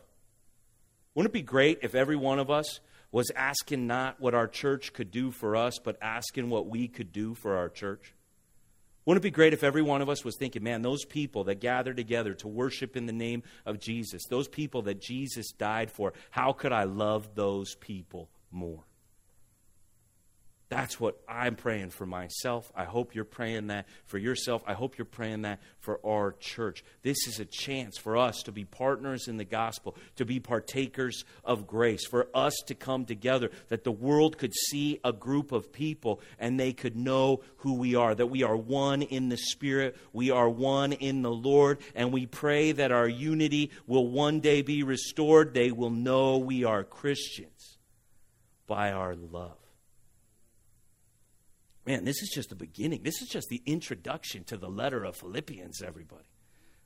Wouldn't 1.13 1.31
it 1.31 1.33
be 1.33 1.41
great 1.41 1.79
if 1.83 1.93
every 1.93 2.15
one 2.15 2.39
of 2.39 2.49
us 2.49 2.79
was 3.11 3.31
asking 3.35 3.87
not 3.87 4.19
what 4.19 4.33
our 4.33 4.47
church 4.47 4.93
could 4.93 5.11
do 5.11 5.31
for 5.31 5.55
us, 5.55 5.79
but 5.79 5.97
asking 6.01 6.49
what 6.49 6.67
we 6.67 6.87
could 6.87 7.11
do 7.11 7.35
for 7.35 7.57
our 7.57 7.69
church? 7.69 8.13
Wouldn't 9.05 9.23
it 9.23 9.27
be 9.27 9.31
great 9.31 9.53
if 9.53 9.63
every 9.63 9.81
one 9.81 10.01
of 10.01 10.09
us 10.09 10.23
was 10.23 10.35
thinking, 10.37 10.63
man, 10.63 10.81
those 10.81 11.05
people 11.05 11.45
that 11.45 11.59
gather 11.59 11.93
together 11.93 12.33
to 12.35 12.47
worship 12.47 12.95
in 12.95 13.07
the 13.07 13.13
name 13.13 13.43
of 13.65 13.79
Jesus, 13.79 14.23
those 14.29 14.47
people 14.47 14.83
that 14.83 15.01
Jesus 15.01 15.51
died 15.51 15.89
for, 15.89 16.13
how 16.29 16.53
could 16.53 16.71
I 16.71 16.83
love 16.83 17.33
those 17.33 17.75
people 17.75 18.29
more? 18.51 18.83
That's 20.69 20.99
what 20.99 21.19
I'm 21.27 21.55
praying 21.55 21.89
for 21.89 22.05
myself. 22.05 22.71
I 22.75 22.83
hope 22.83 23.15
you're 23.15 23.25
praying 23.25 23.67
that 23.67 23.87
for 24.05 24.19
yourself. 24.19 24.63
I 24.67 24.73
hope 24.73 24.99
you're 24.99 25.05
praying 25.05 25.41
that 25.41 25.59
for 25.79 25.99
our 26.05 26.33
church. 26.33 26.83
This 27.01 27.27
is 27.27 27.39
a 27.39 27.45
chance 27.45 27.97
for 27.97 28.15
us 28.15 28.43
to 28.43 28.51
be 28.51 28.65
partners 28.65 29.27
in 29.27 29.37
the 29.37 29.45
gospel, 29.45 29.95
to 30.17 30.25
be 30.25 30.39
partakers 30.39 31.25
of 31.43 31.65
grace, 31.65 32.05
for 32.05 32.27
us 32.35 32.55
to 32.67 32.75
come 32.75 33.05
together, 33.05 33.49
that 33.69 33.83
the 33.83 33.91
world 33.91 34.37
could 34.37 34.53
see 34.53 34.99
a 35.03 35.11
group 35.11 35.51
of 35.51 35.73
people 35.73 36.21
and 36.37 36.59
they 36.59 36.71
could 36.71 36.95
know 36.95 37.41
who 37.57 37.73
we 37.73 37.95
are, 37.95 38.13
that 38.13 38.27
we 38.27 38.43
are 38.43 38.55
one 38.55 39.01
in 39.01 39.29
the 39.29 39.37
Spirit, 39.37 39.97
we 40.13 40.29
are 40.29 40.49
one 40.49 40.93
in 40.93 41.23
the 41.23 41.31
Lord, 41.31 41.79
and 41.95 42.13
we 42.13 42.27
pray 42.27 42.73
that 42.73 42.91
our 42.91 43.07
unity 43.07 43.71
will 43.87 44.07
one 44.07 44.39
day 44.39 44.61
be 44.61 44.83
restored. 44.83 45.55
They 45.55 45.71
will 45.71 45.89
know 45.89 46.37
we 46.37 46.63
are 46.63 46.83
Christians 46.83 47.79
by 48.67 48.91
our 48.91 49.15
love. 49.15 49.57
Man, 51.89 52.05
this 52.05 52.21
is 52.21 52.29
just 52.29 52.49
the 52.49 52.55
beginning. 52.55 53.01
This 53.01 53.19
is 53.23 53.27
just 53.27 53.49
the 53.49 53.63
introduction 53.65 54.43
to 54.43 54.57
the 54.57 54.69
letter 54.69 55.03
of 55.03 55.15
Philippians, 55.15 55.81
everybody. 55.81 56.29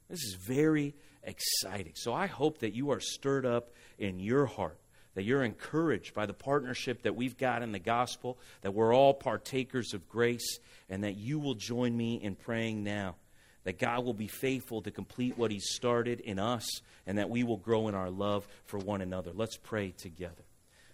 This 0.07 0.23
is 0.23 0.35
very 0.35 0.95
exciting. 1.23 1.91
So 1.97 2.13
I 2.13 2.27
hope 2.27 2.59
that 2.59 2.73
you 2.73 2.91
are 2.91 3.01
stirred 3.01 3.45
up 3.45 3.71
in 3.99 4.21
your 4.21 4.45
heart, 4.45 4.79
that 5.15 5.23
you're 5.23 5.43
encouraged 5.43 6.13
by 6.13 6.25
the 6.25 6.33
partnership 6.33 7.01
that 7.01 7.17
we've 7.17 7.35
got 7.35 7.63
in 7.63 7.73
the 7.73 7.79
gospel, 7.79 8.39
that 8.61 8.73
we're 8.73 8.95
all 8.95 9.13
partakers 9.13 9.93
of 9.93 10.07
grace, 10.07 10.57
and 10.89 11.03
that 11.03 11.17
you 11.17 11.37
will 11.37 11.55
join 11.55 11.97
me 11.97 12.15
in 12.23 12.35
praying 12.35 12.81
now. 12.81 13.17
That 13.65 13.79
God 13.79 14.05
will 14.05 14.13
be 14.13 14.29
faithful 14.29 14.83
to 14.83 14.91
complete 14.91 15.37
what 15.37 15.51
He 15.51 15.59
started 15.59 16.21
in 16.21 16.39
us, 16.39 16.65
and 17.05 17.17
that 17.17 17.29
we 17.29 17.43
will 17.43 17.57
grow 17.57 17.89
in 17.89 17.93
our 17.93 18.09
love 18.09 18.47
for 18.63 18.79
one 18.79 19.01
another. 19.01 19.31
Let's 19.35 19.57
pray 19.57 19.91
together. 19.91 20.45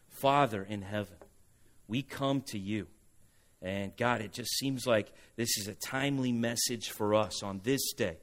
Father 0.08 0.64
in 0.64 0.82
heaven, 0.82 1.18
we 1.88 2.02
come 2.02 2.42
to 2.48 2.58
you. 2.58 2.88
And 3.62 3.96
God, 3.98 4.22
it 4.22 4.32
just 4.32 4.52
seems 4.58 4.88
like 4.88 5.12
this 5.36 5.58
is 5.58 5.68
a 5.68 5.76
timely 5.76 6.32
message 6.32 6.90
for 6.90 7.14
us 7.14 7.44
on 7.44 7.60
this 7.64 7.94
day. 7.94 8.18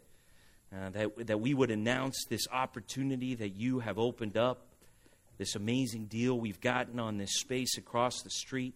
Uh, 0.74 0.90
that, 0.90 1.26
that 1.26 1.40
we 1.40 1.54
would 1.54 1.70
announce 1.70 2.24
this 2.28 2.46
opportunity 2.50 3.34
that 3.34 3.50
you 3.50 3.78
have 3.78 3.98
opened 3.98 4.36
up, 4.36 4.66
this 5.38 5.54
amazing 5.54 6.06
deal 6.06 6.38
we've 6.38 6.60
gotten 6.60 6.98
on 6.98 7.18
this 7.18 7.38
space 7.38 7.78
across 7.78 8.22
the 8.22 8.30
street. 8.30 8.74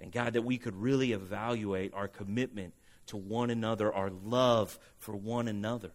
And 0.00 0.10
God, 0.10 0.32
that 0.34 0.42
we 0.42 0.56
could 0.56 0.74
really 0.76 1.12
evaluate 1.12 1.92
our 1.94 2.08
commitment 2.08 2.74
to 3.06 3.16
one 3.16 3.50
another, 3.50 3.92
our 3.92 4.10
love 4.10 4.78
for 4.98 5.14
one 5.14 5.48
another. 5.48 5.90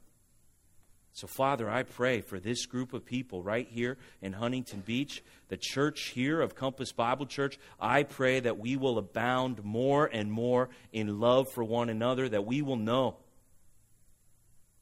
So, 1.14 1.28
Father, 1.28 1.70
I 1.70 1.84
pray 1.84 2.22
for 2.22 2.39
this 2.39 2.66
group 2.66 2.93
of 2.93 3.05
people 3.05 3.43
right 3.43 3.68
here 3.68 3.97
in 4.22 4.32
Huntington 4.32 4.82
Beach, 4.86 5.22
the 5.49 5.57
church 5.57 6.12
here 6.16 6.39
of 6.39 6.55
Compass 6.55 6.93
Bible 6.93 7.26
Church. 7.26 7.59
I 7.80 8.03
pray 8.03 8.39
that 8.39 8.57
we 8.57 8.78
will 8.78 8.97
abound 8.97 9.64
more 9.64 10.05
and 10.05 10.32
more 10.32 10.70
in 10.93 11.20
love 11.20 11.51
for 11.53 11.64
one 11.64 11.89
another, 11.89 12.30
that 12.30 12.45
we 12.45 12.62
will 12.62 12.78
know 12.78 13.18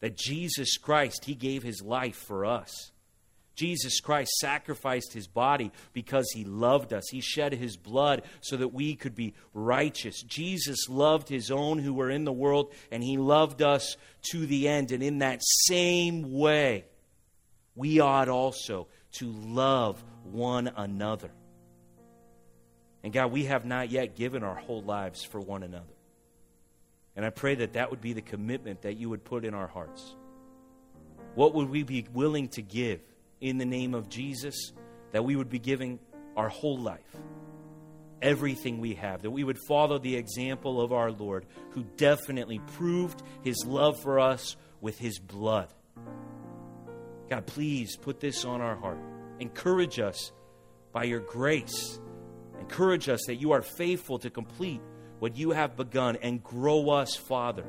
that 0.01 0.17
Jesus 0.17 0.77
Christ, 0.77 1.25
He 1.25 1.33
gave 1.33 1.63
His 1.63 1.81
life 1.81 2.15
for 2.15 2.45
us. 2.45 2.91
Jesus 3.59 3.99
Christ 3.99 4.31
sacrificed 4.39 5.11
his 5.11 5.27
body 5.27 5.73
because 5.91 6.31
he 6.33 6.45
loved 6.45 6.93
us. 6.93 7.03
He 7.11 7.19
shed 7.19 7.51
his 7.51 7.75
blood 7.75 8.21
so 8.39 8.55
that 8.55 8.69
we 8.69 8.95
could 8.95 9.15
be 9.15 9.33
righteous. 9.53 10.21
Jesus 10.21 10.87
loved 10.87 11.27
his 11.27 11.51
own 11.51 11.77
who 11.77 11.93
were 11.93 12.09
in 12.09 12.23
the 12.23 12.31
world, 12.31 12.71
and 12.89 13.03
he 13.03 13.17
loved 13.17 13.61
us 13.61 13.97
to 14.31 14.45
the 14.45 14.69
end. 14.69 14.93
And 14.93 15.03
in 15.03 15.19
that 15.19 15.41
same 15.67 16.31
way, 16.31 16.85
we 17.75 17.99
ought 17.99 18.29
also 18.29 18.87
to 19.13 19.29
love 19.29 20.01
one 20.23 20.71
another. 20.77 21.31
And 23.03 23.11
God, 23.11 23.29
we 23.33 23.45
have 23.45 23.65
not 23.65 23.89
yet 23.89 24.15
given 24.15 24.41
our 24.41 24.55
whole 24.55 24.83
lives 24.83 25.25
for 25.25 25.41
one 25.41 25.63
another. 25.63 25.83
And 27.17 27.25
I 27.25 27.29
pray 27.29 27.55
that 27.55 27.73
that 27.73 27.91
would 27.91 27.99
be 27.99 28.13
the 28.13 28.21
commitment 28.21 28.83
that 28.83 28.95
you 28.95 29.09
would 29.09 29.25
put 29.25 29.43
in 29.43 29.53
our 29.53 29.67
hearts. 29.67 30.15
What 31.35 31.53
would 31.55 31.69
we 31.69 31.83
be 31.83 32.07
willing 32.13 32.47
to 32.49 32.61
give? 32.61 33.01
In 33.41 33.57
the 33.57 33.65
name 33.65 33.93
of 33.93 34.09
Jesus, 34.09 34.73
that 35.11 35.23
we 35.23 35.35
would 35.35 35.49
be 35.49 35.59
giving 35.59 35.99
our 36.35 36.49
whole 36.49 36.77
life, 36.77 37.15
everything 38.21 38.79
we 38.79 38.95
have, 38.95 39.21
that 39.21 39.31
we 39.31 39.43
would 39.43 39.57
follow 39.67 39.97
the 39.97 40.15
example 40.15 40.81
of 40.81 40.91
our 40.91 41.11
Lord, 41.11 41.45
who 41.71 41.83
definitely 41.97 42.59
proved 42.75 43.21
his 43.41 43.63
love 43.65 44.01
for 44.01 44.19
us 44.19 44.55
with 44.81 44.97
his 44.97 45.19
blood. 45.19 45.73
God, 47.29 47.45
please 47.45 47.95
put 47.95 48.19
this 48.19 48.45
on 48.45 48.61
our 48.61 48.75
heart. 48.75 48.99
Encourage 49.39 49.99
us 49.99 50.31
by 50.91 51.03
your 51.03 51.19
grace. 51.19 51.99
Encourage 52.59 53.07
us 53.07 53.21
that 53.27 53.35
you 53.35 53.51
are 53.51 53.61
faithful 53.61 54.19
to 54.19 54.29
complete 54.29 54.81
what 55.19 55.37
you 55.37 55.51
have 55.51 55.75
begun 55.75 56.17
and 56.17 56.43
grow 56.43 56.89
us, 56.89 57.15
Father 57.15 57.65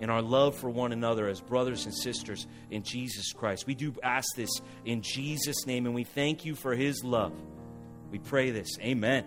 in 0.00 0.10
our 0.10 0.22
love 0.22 0.56
for 0.56 0.68
one 0.68 0.92
another 0.92 1.28
as 1.28 1.40
brothers 1.40 1.84
and 1.84 1.94
sisters 1.94 2.46
in 2.70 2.82
Jesus 2.82 3.32
Christ. 3.32 3.66
We 3.66 3.74
do 3.74 3.94
ask 4.02 4.34
this 4.34 4.50
in 4.84 5.02
Jesus' 5.02 5.66
name, 5.66 5.86
and 5.86 5.94
we 5.94 6.04
thank 6.04 6.44
you 6.44 6.54
for 6.54 6.74
his 6.74 7.04
love. 7.04 7.32
We 8.10 8.18
pray 8.18 8.50
this. 8.50 8.78
Amen. 8.80 9.24